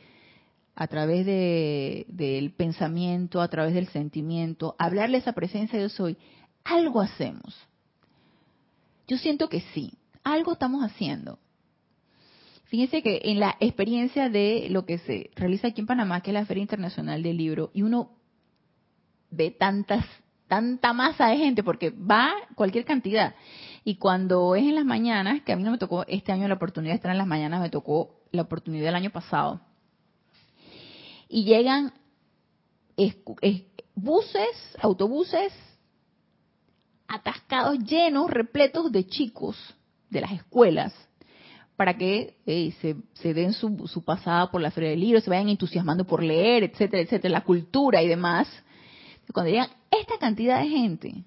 a 0.75 0.87
través 0.89 1.25
del 1.27 2.53
pensamiento, 2.53 3.41
a 3.41 3.49
través 3.49 3.75
del 3.75 3.89
sentimiento, 3.89 4.75
hablarle 4.79 5.19
a 5.19 5.21
esa 5.21 5.33
presencia 5.33 5.81
yo 5.81 5.89
soy, 5.89 6.17
algo 6.65 7.01
hacemos. 7.01 7.57
Yo 9.07 9.19
siento 9.19 9.49
que 9.49 9.61
sí, 9.73 9.93
algo 10.25 10.55
estamos 10.55 10.83
haciendo. 10.83 11.39
Fíjense 12.65 13.03
que 13.03 13.21
en 13.25 13.39
la 13.39 13.57
experiencia 13.61 14.29
de 14.29 14.67
lo 14.71 14.85
que 14.85 14.99
se 14.99 15.31
realiza 15.37 15.69
aquí 15.69 15.81
en 15.81 15.87
Panamá, 15.87 16.23
que 16.23 16.31
es 16.31 16.35
la 16.35 16.47
Feria 16.47 16.63
Internacional 16.63 17.23
del 17.23 17.37
Libro, 17.37 17.71
y 17.73 17.83
uno 17.83 18.11
ve 19.31 19.51
tantas, 19.53 20.05
tanta 20.49 20.93
masa 20.93 21.29
de 21.29 21.37
gente, 21.37 21.63
porque 21.63 21.91
va 21.91 22.33
cualquier 22.57 22.85
cantidad. 22.85 23.35
Y 23.85 23.97
cuando 23.97 24.55
es 24.55 24.63
en 24.63 24.75
las 24.75 24.87
mañanas, 24.87 25.43
que 25.43 25.53
a 25.53 25.57
mí 25.57 25.63
no 25.63 25.71
me 25.71 25.79
tocó 25.79 26.05
este 26.09 26.33
año 26.33 26.49
la 26.49 26.55
oportunidad 26.55 26.93
de 26.93 26.97
estar 26.97 27.13
en 27.13 27.19
las 27.19 27.27
mañanas, 27.27 27.61
me 27.61 27.69
tocó 27.69 28.23
la 28.33 28.43
oportunidad 28.43 28.87
del 28.87 28.95
año 28.95 29.11
pasado. 29.11 29.61
Y 31.29 31.45
llegan 31.45 31.93
buses, 33.95 34.77
autobuses 34.81 35.53
atascados, 37.07 37.79
llenos, 37.81 38.31
repletos 38.31 38.91
de 38.91 39.07
chicos 39.07 39.57
de 40.09 40.23
las 40.23 40.33
escuelas, 40.33 40.95
para 41.77 41.99
que 41.99 42.37
se, 43.15 43.35
den 43.35 43.53
su, 43.53 43.87
su, 43.87 44.03
pasada 44.03 44.51
por 44.51 44.61
la 44.61 44.71
feria 44.71 44.91
del 44.91 45.01
libro, 45.01 45.21
se 45.21 45.29
vayan 45.29 45.49
entusiasmando 45.49 46.07
por 46.07 46.23
leer, 46.23 46.63
etcétera, 46.63 47.03
etcétera, 47.03 47.33
la 47.33 47.45
cultura 47.45 48.03
y 48.03 48.09
demás. 48.09 48.49
Cuando 49.33 49.51
llegan 49.51 49.71
esta 49.91 50.19
cantidad 50.19 50.61
de 50.61 50.69
gente, 50.69 51.25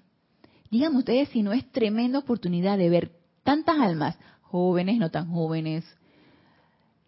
díganme 0.70 0.98
ustedes 0.98 1.28
si 1.30 1.42
no 1.42 1.52
es 1.52 1.70
tremenda 1.70 2.18
oportunidad 2.18 2.78
de 2.78 2.90
ver 2.90 3.12
tantas 3.42 3.78
almas, 3.78 4.18
jóvenes, 4.42 4.98
no 4.98 5.10
tan 5.10 5.30
jóvenes, 5.30 5.84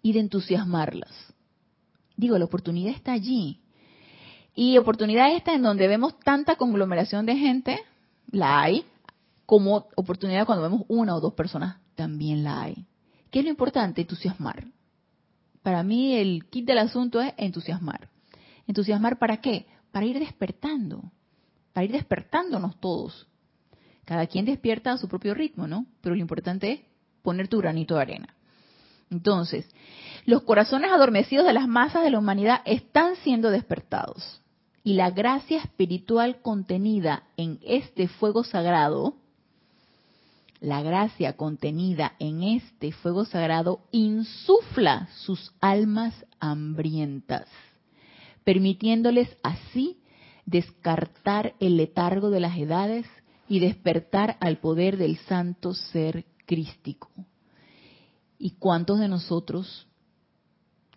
y 0.03 0.13
de 0.13 0.21
entusiasmarlas. 0.21 1.11
Digo, 2.17 2.39
la 2.39 2.45
oportunidad 2.45 2.95
está 2.95 3.13
allí. 3.13 3.61
Y 4.55 4.79
oportunidad 4.79 5.35
está 5.35 5.55
en 5.55 5.63
donde 5.63 5.89
vemos 5.89 6.19
tanta 6.21 6.57
conglomeración 6.57 7.27
de 7.27 7.37
gente, 7.37 7.81
la 8.31 8.63
hay, 8.63 8.85
como 9.47 9.89
oportunidad 9.97 10.47
cuando 10.47 10.63
vemos 10.63 10.83
una 10.89 11.15
o 11.15 11.21
dos 11.21 11.35
personas, 11.35 11.79
también 11.95 12.45
la 12.45 12.63
hay. 12.63 12.87
¿Qué 13.31 13.41
es 13.41 13.45
lo 13.45 13.51
importante? 13.51 14.03
Entusiasmar. 14.03 14.65
Para 15.63 15.83
mí 15.83 16.15
el 16.15 16.47
kit 16.49 16.67
del 16.67 16.79
asunto 16.79 17.21
es 17.21 17.33
entusiasmar. 17.37 18.09
¿Entusiasmar 18.67 19.19
para 19.19 19.39
qué? 19.39 19.67
Para 19.93 20.07
ir 20.07 20.19
despertando, 20.19 21.11
para 21.73 21.85
ir 21.85 21.93
despertándonos 21.93 22.79
todos. 22.81 23.27
Cada 24.05 24.27
quien 24.27 24.45
despierta 24.45 24.93
a 24.93 24.99
su 24.99 25.09
propio 25.09 25.35
ritmo, 25.35 25.67
¿no? 25.67 25.87
Pero 26.01 26.15
lo 26.15 26.21
importante 26.21 26.73
es 26.73 26.81
poner 27.23 27.49
tu 27.49 27.59
granito 27.59 27.95
de 27.97 28.03
arena. 28.03 28.35
Entonces, 29.11 29.69
los 30.25 30.43
corazones 30.43 30.91
adormecidos 30.93 31.47
de 31.47 31.53
las 31.53 31.69
masas 31.69 32.05
de 32.05 32.11
la 32.11 32.19
humanidad 32.19 32.63
están 32.65 33.17
siendo 33.17 33.51
despertados. 33.51 34.41
Y 34.83 34.95
la 34.95 35.11
gracia 35.11 35.59
espiritual 35.59 36.41
contenida 36.41 37.25
en 37.37 37.59
este 37.63 38.09
fuego 38.09 38.45
sagrado, 38.45 39.15
la 40.61 40.83
gracia 40.83 41.37
contenida 41.37 42.15
en 42.19 42.43
este 42.43 42.93
fuego 42.93 43.25
sagrado 43.25 43.81
insufla 43.91 45.09
sus 45.17 45.53
almas 45.61 46.15
hambrientas, 46.39 47.47
permitiéndoles 48.45 49.37
así 49.43 49.99
descartar 50.47 51.55
el 51.61 51.77
letargo 51.77 52.31
de 52.31 52.41
las 52.41 52.57
edades 52.57 53.07
y 53.51 53.59
despertar 53.59 54.37
al 54.39 54.59
poder 54.59 54.97
del 54.97 55.19
santo 55.19 55.75
ser 55.75 56.25
crístico. 56.47 57.11
¿Y 58.39 58.53
cuántos 58.53 59.01
de 59.01 59.09
nosotros 59.09 59.89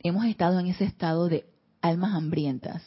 hemos 0.03 0.25
estado 0.25 0.59
en 0.59 0.67
ese 0.67 0.83
estado 0.83 1.27
de 1.29 1.47
almas 1.81 2.13
hambrientas? 2.13 2.83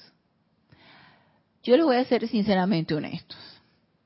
Yo 1.65 1.77
les 1.77 1.85
voy 1.85 1.97
a 1.97 2.05
ser 2.05 2.29
sinceramente 2.29 2.95
honestos. 2.95 3.37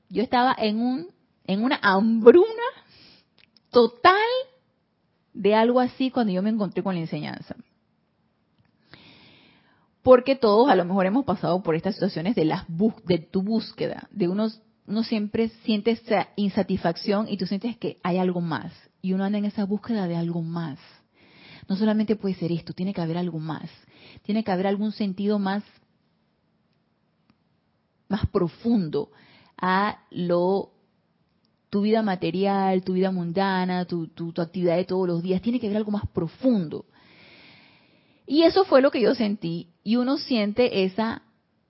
Yo 0.09 0.23
estaba 0.23 0.55
en 0.57 0.79
un 0.81 1.07
en 1.45 1.63
una 1.63 1.79
hambruna 1.83 2.47
total 3.69 4.15
de 5.33 5.53
algo 5.53 5.79
así 5.79 6.09
cuando 6.09 6.33
yo 6.33 6.41
me 6.41 6.49
encontré 6.49 6.81
con 6.81 6.95
la 6.95 7.01
enseñanza. 7.01 7.55
Porque 10.01 10.35
todos 10.35 10.71
a 10.71 10.75
lo 10.75 10.85
mejor 10.85 11.05
hemos 11.05 11.23
pasado 11.23 11.61
por 11.61 11.75
estas 11.75 11.93
situaciones 11.93 12.33
de 12.33 12.45
las 12.45 12.65
de 13.05 13.19
tu 13.19 13.43
búsqueda, 13.43 14.07
de 14.09 14.27
unos 14.27 14.59
uno 14.87 15.03
siempre 15.03 15.49
siente 15.63 15.91
esa 15.91 16.29
insatisfacción 16.35 17.27
y 17.29 17.37
tú 17.37 17.45
sientes 17.45 17.77
que 17.77 17.97
hay 18.03 18.17
algo 18.17 18.41
más. 18.41 18.73
Y 19.01 19.13
uno 19.13 19.23
anda 19.23 19.37
en 19.37 19.45
esa 19.45 19.65
búsqueda 19.65 20.07
de 20.07 20.15
algo 20.15 20.41
más. 20.41 20.79
No 21.67 21.75
solamente 21.75 22.15
puede 22.15 22.35
ser 22.35 22.51
esto, 22.51 22.73
tiene 22.73 22.93
que 22.93 23.01
haber 23.01 23.17
algo 23.17 23.39
más. 23.39 23.69
Tiene 24.23 24.43
que 24.43 24.51
haber 24.51 24.67
algún 24.67 24.91
sentido 24.91 25.39
más, 25.39 25.63
más 28.09 28.27
profundo 28.27 29.11
a 29.57 29.99
lo 30.09 30.71
tu 31.69 31.81
vida 31.81 32.03
material, 32.03 32.83
tu 32.83 32.93
vida 32.93 33.11
mundana, 33.11 33.85
tu, 33.85 34.07
tu, 34.07 34.33
actividad 34.41 34.75
de 34.75 34.83
todos 34.83 35.07
los 35.07 35.23
días. 35.23 35.41
Tiene 35.41 35.59
que 35.59 35.67
haber 35.67 35.77
algo 35.77 35.91
más 35.91 36.05
profundo. 36.09 36.85
Y 38.27 38.43
eso 38.43 38.65
fue 38.65 38.81
lo 38.81 38.91
que 38.91 39.01
yo 39.01 39.15
sentí. 39.15 39.69
Y 39.81 39.95
uno 39.95 40.17
siente 40.17 40.83
esa, 40.83 41.21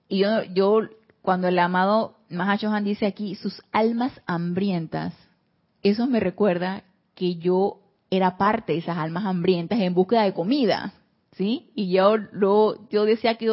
y 0.08 0.18
yo, 0.18 0.42
yo 0.54 0.80
cuando 1.22 1.48
el 1.48 1.58
amado 1.58 2.16
Mahachohan 2.28 2.84
dice 2.84 3.06
aquí, 3.06 3.36
sus 3.36 3.62
almas 3.70 4.12
hambrientas, 4.26 5.14
eso 5.82 6.06
me 6.06 6.20
recuerda 6.20 6.82
que 7.14 7.36
yo 7.36 7.80
era 8.10 8.36
parte 8.36 8.72
de 8.72 8.78
esas 8.78 8.98
almas 8.98 9.24
hambrientas 9.24 9.80
en 9.80 9.94
búsqueda 9.94 10.24
de 10.24 10.34
comida, 10.34 10.92
¿sí? 11.32 11.70
Y 11.74 11.92
yo 11.92 12.16
lo, 12.16 12.88
yo 12.90 13.04
decía 13.04 13.36
que 13.36 13.48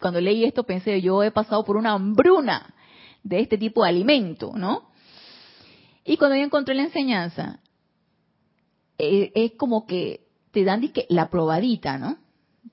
cuando 0.00 0.20
leí 0.20 0.44
esto 0.44 0.64
pensé, 0.64 1.02
yo 1.02 1.22
he 1.22 1.30
pasado 1.30 1.64
por 1.64 1.76
una 1.76 1.92
hambruna 1.92 2.74
de 3.22 3.40
este 3.40 3.58
tipo 3.58 3.82
de 3.82 3.90
alimento, 3.90 4.52
¿no? 4.54 4.90
Y 6.04 6.16
cuando 6.16 6.36
yo 6.36 6.44
encontré 6.44 6.74
la 6.74 6.84
enseñanza, 6.84 7.60
eh, 8.96 9.32
es 9.34 9.52
como 9.52 9.86
que 9.86 10.28
te 10.52 10.64
dan 10.64 10.90
la 11.08 11.28
probadita, 11.28 11.98
¿no? 11.98 12.16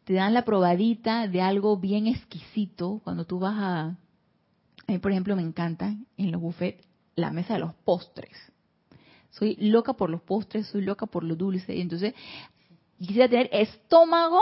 Te 0.04 0.14
dan 0.14 0.34
la 0.34 0.46
probadita 0.46 1.28
de 1.28 1.41
algo 1.41 1.78
bien 1.78 2.08
exquisito 2.08 3.02
cuando 3.04 3.26
tú 3.26 3.39
vas 3.39 3.56
a... 3.58 3.82
A 4.88 4.91
mí, 4.91 5.00
por 5.00 5.12
ejemplo, 5.12 5.36
me 5.36 5.41
encanta 5.41 5.96
en 6.18 6.32
los 6.32 6.41
buffets 6.41 6.86
la 7.16 7.32
mesa 7.32 7.54
de 7.54 7.62
los 7.62 7.74
postres 7.74 8.38
soy 9.38 9.56
loca 9.60 9.93
por 9.93 10.10
los 10.10 10.22
postres, 10.22 10.68
soy 10.68 10.82
loca 10.82 11.06
por 11.06 11.24
lo 11.24 11.36
dulce, 11.36 11.76
y 11.76 11.82
entonces 11.82 12.14
quisiera 12.98 13.28
tener 13.28 13.50
estómago 13.52 14.39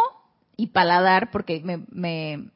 y 0.55 0.67
paladar, 0.67 1.31
porque 1.31 1.61
me, 1.63 1.83
me 1.89 2.49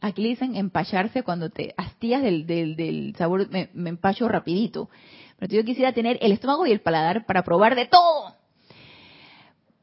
aquí 0.00 0.24
dicen 0.24 0.56
empacharse 0.56 1.22
cuando 1.22 1.50
te 1.50 1.74
hastías 1.76 2.22
del, 2.22 2.46
del, 2.46 3.14
sabor, 3.16 3.48
me, 3.50 3.70
me, 3.74 3.90
empacho 3.90 4.28
rapidito. 4.28 4.90
Pero 5.38 5.54
yo 5.54 5.64
quisiera 5.64 5.92
tener 5.92 6.18
el 6.20 6.32
estómago 6.32 6.66
y 6.66 6.72
el 6.72 6.80
paladar 6.80 7.26
para 7.26 7.44
probar 7.44 7.76
de 7.76 7.86
todo. 7.86 8.34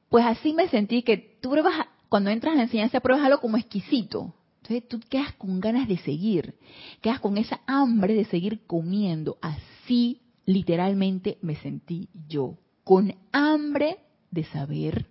Pues 0.10 0.26
así 0.26 0.54
me 0.54 0.68
sentí 0.68 1.02
que 1.02 1.18
tú 1.42 1.52
pruebas, 1.52 1.88
cuando 2.16 2.30
entras 2.30 2.54
en 2.54 2.60
la 2.60 2.64
enseñanza, 2.64 3.02
pruebas 3.02 3.26
algo 3.26 3.42
como 3.42 3.58
exquisito. 3.58 4.34
Entonces 4.62 4.88
tú 4.88 5.02
quedas 5.10 5.34
con 5.34 5.60
ganas 5.60 5.86
de 5.86 5.98
seguir, 5.98 6.56
quedas 7.02 7.20
con 7.20 7.38
esa 7.38 7.60
hambre 7.68 8.14
de 8.14 8.24
seguir 8.24 8.66
comiendo. 8.66 9.38
Así 9.42 10.22
literalmente 10.46 11.38
me 11.42 11.58
sentí 11.58 12.08
yo, 12.30 12.58
con 12.86 13.14
hambre 13.34 13.98
de 14.32 14.46
saber, 14.46 15.08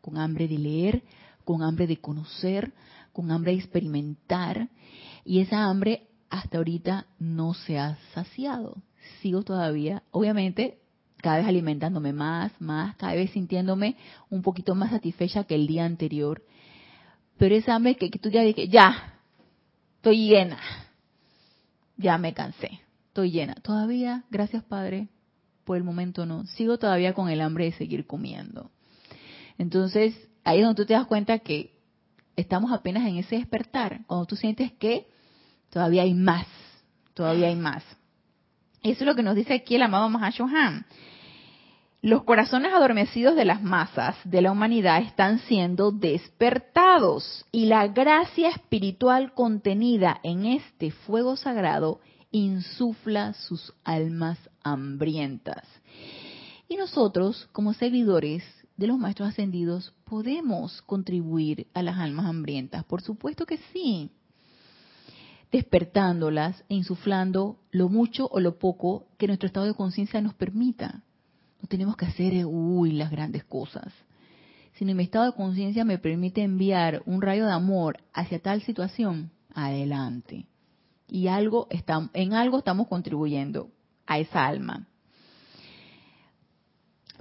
con 0.00 0.18
hambre 0.18 0.48
de 0.48 0.58
leer, 0.58 1.04
con 1.44 1.62
hambre 1.62 1.86
de 1.86 1.98
conocer, 1.98 2.72
con 3.12 3.30
hambre 3.30 3.52
de 3.52 3.58
experimentar, 3.58 4.68
y 5.24 5.38
esa 5.38 5.62
hambre 5.62 6.08
hasta 6.28 6.58
ahorita 6.58 7.06
no 7.20 7.54
se 7.54 7.78
ha 7.78 7.98
saciado. 8.14 8.82
Sigo 9.22 9.44
todavía, 9.44 10.02
obviamente, 10.10 10.80
cada 11.22 11.38
vez 11.38 11.46
alimentándome 11.46 12.12
más, 12.12 12.52
más, 12.60 12.96
cada 12.96 13.14
vez 13.14 13.30
sintiéndome 13.30 13.96
un 14.30 14.42
poquito 14.42 14.74
más 14.74 14.90
satisfecha 14.90 15.44
que 15.44 15.54
el 15.54 15.66
día 15.66 15.84
anterior. 15.84 16.42
Pero 17.36 17.54
esa 17.54 17.74
hambre 17.74 17.96
que, 17.96 18.10
que 18.10 18.18
tú 18.18 18.30
ya 18.30 18.42
dije, 18.42 18.68
ya, 18.68 19.20
estoy 19.96 20.28
llena, 20.28 20.58
ya 21.96 22.18
me 22.18 22.34
cansé 22.34 22.82
estoy 23.18 23.32
llena. 23.32 23.54
Todavía, 23.54 24.22
gracias 24.30 24.62
Padre, 24.62 25.08
por 25.64 25.76
el 25.76 25.82
momento 25.82 26.24
no. 26.24 26.46
Sigo 26.46 26.78
todavía 26.78 27.14
con 27.14 27.28
el 27.28 27.40
hambre 27.40 27.64
de 27.64 27.72
seguir 27.72 28.06
comiendo. 28.06 28.70
Entonces, 29.58 30.14
ahí 30.44 30.58
es 30.58 30.64
donde 30.64 30.80
tú 30.80 30.86
te 30.86 30.94
das 30.94 31.06
cuenta 31.06 31.40
que 31.40 31.72
estamos 32.36 32.70
apenas 32.70 33.08
en 33.08 33.16
ese 33.16 33.34
despertar, 33.34 34.06
cuando 34.06 34.26
tú 34.26 34.36
sientes 34.36 34.70
que 34.74 35.08
todavía 35.68 36.02
hay 36.02 36.14
más, 36.14 36.46
todavía 37.12 37.48
hay 37.48 37.56
más. 37.56 37.82
Eso 38.84 39.00
es 39.00 39.06
lo 39.06 39.16
que 39.16 39.24
nos 39.24 39.34
dice 39.34 39.52
aquí 39.54 39.74
el 39.74 39.82
amado 39.82 40.08
Mahashohan. 40.08 40.86
Los 42.00 42.22
corazones 42.22 42.72
adormecidos 42.72 43.34
de 43.34 43.44
las 43.44 43.60
masas 43.60 44.14
de 44.22 44.40
la 44.40 44.52
humanidad 44.52 45.02
están 45.02 45.40
siendo 45.40 45.90
despertados 45.90 47.44
y 47.50 47.66
la 47.66 47.88
gracia 47.88 48.50
espiritual 48.50 49.34
contenida 49.34 50.20
en 50.22 50.46
este 50.46 50.92
fuego 50.92 51.34
sagrado 51.34 51.98
insufla 52.30 53.32
sus 53.32 53.74
almas 53.82 54.38
hambrientas. 54.62 55.66
Y 56.68 56.76
nosotros, 56.76 57.48
como 57.50 57.74
seguidores 57.74 58.44
de 58.76 58.86
los 58.86 58.96
maestros 58.96 59.30
ascendidos, 59.30 59.92
podemos 60.04 60.82
contribuir 60.82 61.66
a 61.74 61.82
las 61.82 61.98
almas 61.98 62.26
hambrientas. 62.26 62.84
Por 62.84 63.02
supuesto 63.02 63.44
que 63.44 63.58
sí. 63.72 64.12
Despertándolas 65.50 66.62
e 66.68 66.76
insuflando 66.76 67.58
lo 67.72 67.88
mucho 67.88 68.28
o 68.30 68.38
lo 68.38 68.56
poco 68.56 69.08
que 69.18 69.26
nuestro 69.26 69.48
estado 69.48 69.66
de 69.66 69.74
conciencia 69.74 70.20
nos 70.20 70.34
permita. 70.34 71.02
No 71.60 71.68
tenemos 71.68 71.96
que 71.96 72.06
hacer, 72.06 72.44
uy, 72.46 72.92
las 72.92 73.10
grandes 73.10 73.44
cosas. 73.44 73.92
Si 74.74 74.84
mi 74.84 75.02
estado 75.02 75.26
de 75.26 75.32
conciencia 75.32 75.84
me 75.84 75.98
permite 75.98 76.42
enviar 76.42 77.02
un 77.04 77.20
rayo 77.20 77.46
de 77.46 77.52
amor 77.52 77.98
hacia 78.12 78.38
tal 78.40 78.62
situación, 78.62 79.32
adelante 79.52 80.46
y 81.08 81.28
algo 81.28 81.66
estamos, 81.70 82.10
en 82.12 82.34
algo 82.34 82.58
estamos 82.58 82.86
contribuyendo 82.86 83.70
a 84.06 84.18
esa 84.18 84.46
alma. 84.46 84.86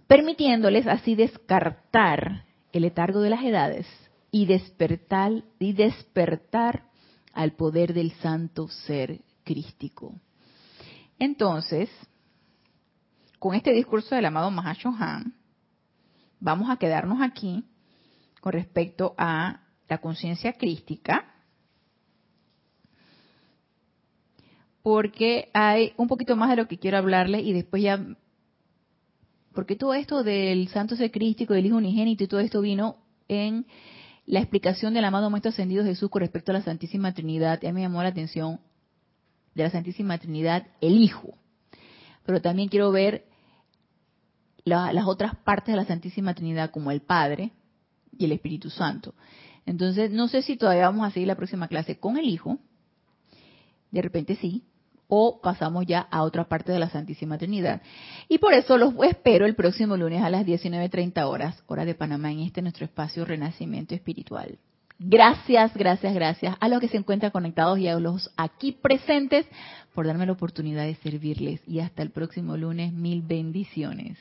Permitiéndoles 0.07 0.87
así 0.87 1.15
descartar 1.15 2.45
el 2.71 2.83
letargo 2.83 3.21
de 3.21 3.29
las 3.29 3.43
edades 3.43 3.87
y 4.29 4.45
despertar, 4.45 5.43
y 5.59 5.73
despertar 5.73 6.83
al 7.33 7.53
poder 7.53 7.93
del 7.93 8.11
santo 8.13 8.67
ser 8.67 9.21
crístico. 9.43 10.15
Entonces, 11.19 11.89
con 13.39 13.55
este 13.55 13.71
discurso 13.71 14.15
del 14.15 14.25
amado 14.25 14.51
Mahashohan, 14.51 15.33
vamos 16.39 16.69
a 16.69 16.77
quedarnos 16.77 17.21
aquí 17.21 17.65
con 18.41 18.53
respecto 18.53 19.13
a 19.17 19.61
la 19.87 19.97
conciencia 19.99 20.53
crística, 20.53 21.33
porque 24.81 25.49
hay 25.53 25.93
un 25.97 26.07
poquito 26.07 26.35
más 26.35 26.49
de 26.49 26.55
lo 26.55 26.67
que 26.67 26.79
quiero 26.79 26.97
hablarles 26.97 27.43
y 27.43 27.53
después 27.53 27.83
ya, 27.83 28.05
porque 29.53 29.75
todo 29.75 29.93
esto 29.93 30.23
del 30.23 30.69
santo 30.69 30.95
ser 30.95 31.11
crístico, 31.11 31.53
del 31.53 31.65
Hijo 31.65 31.77
Unigénito 31.77 32.23
y 32.23 32.27
todo 32.27 32.39
esto 32.39 32.61
vino 32.61 32.97
en 33.27 33.65
la 34.25 34.39
explicación 34.39 34.93
del 34.93 35.05
amado 35.05 35.29
Maestro 35.29 35.49
Ascendido 35.49 35.83
Jesús 35.83 36.09
con 36.09 36.21
respecto 36.21 36.51
a 36.51 36.53
la 36.53 36.61
Santísima 36.61 37.13
Trinidad. 37.13 37.63
A 37.63 37.67
mí 37.67 37.73
me 37.73 37.81
llamó 37.81 38.01
la 38.03 38.09
atención 38.09 38.59
de 39.55 39.63
la 39.63 39.69
Santísima 39.69 40.17
Trinidad 40.17 40.67
el 40.81 41.01
Hijo. 41.01 41.37
Pero 42.25 42.41
también 42.41 42.67
quiero 42.67 42.91
ver 42.91 43.25
las 44.67 45.05
otras 45.05 45.35
partes 45.35 45.73
de 45.73 45.77
la 45.77 45.85
Santísima 45.85 46.33
Trinidad 46.33 46.71
como 46.71 46.91
el 46.91 47.01
Padre 47.01 47.51
y 48.17 48.25
el 48.25 48.31
Espíritu 48.31 48.69
Santo. 48.69 49.13
Entonces, 49.65 50.11
no 50.11 50.27
sé 50.27 50.41
si 50.41 50.57
todavía 50.57 50.89
vamos 50.89 51.07
a 51.07 51.11
seguir 51.11 51.27
la 51.27 51.35
próxima 51.35 51.67
clase 51.67 51.99
con 51.99 52.17
el 52.17 52.25
Hijo. 52.25 52.57
De 53.91 54.01
repente 54.01 54.35
sí, 54.35 54.63
o 55.07 55.39
pasamos 55.41 55.85
ya 55.85 56.01
a 56.11 56.23
otra 56.23 56.45
parte 56.45 56.71
de 56.71 56.79
la 56.79 56.89
Santísima 56.89 57.37
Trinidad. 57.37 57.81
Y 58.27 58.37
por 58.37 58.53
eso 58.53 58.77
los 58.77 58.93
espero 59.03 59.45
el 59.45 59.55
próximo 59.55 59.95
lunes 59.97 60.21
a 60.21 60.29
las 60.29 60.45
19.30 60.45 61.23
horas, 61.23 61.63
hora 61.67 61.85
de 61.85 61.95
Panamá, 61.95 62.31
en 62.31 62.39
este 62.39 62.61
nuestro 62.61 62.85
espacio 62.85 63.25
Renacimiento 63.25 63.95
Espiritual. 63.95 64.57
Gracias, 64.99 65.75
gracias, 65.75 66.13
gracias 66.13 66.55
a 66.59 66.69
los 66.69 66.79
que 66.79 66.87
se 66.87 66.97
encuentran 66.97 67.31
conectados 67.31 67.77
y 67.77 67.87
a 67.87 67.99
los 67.99 68.31
aquí 68.35 68.71
presentes 68.71 69.45
por 69.93 70.07
darme 70.07 70.25
la 70.25 70.31
oportunidad 70.31 70.85
de 70.85 70.95
servirles. 70.95 71.61
Y 71.67 71.79
hasta 71.79 72.01
el 72.01 72.09
próximo 72.09 72.57
lunes, 72.57 72.93
mil 72.93 73.21
bendiciones. 73.21 74.17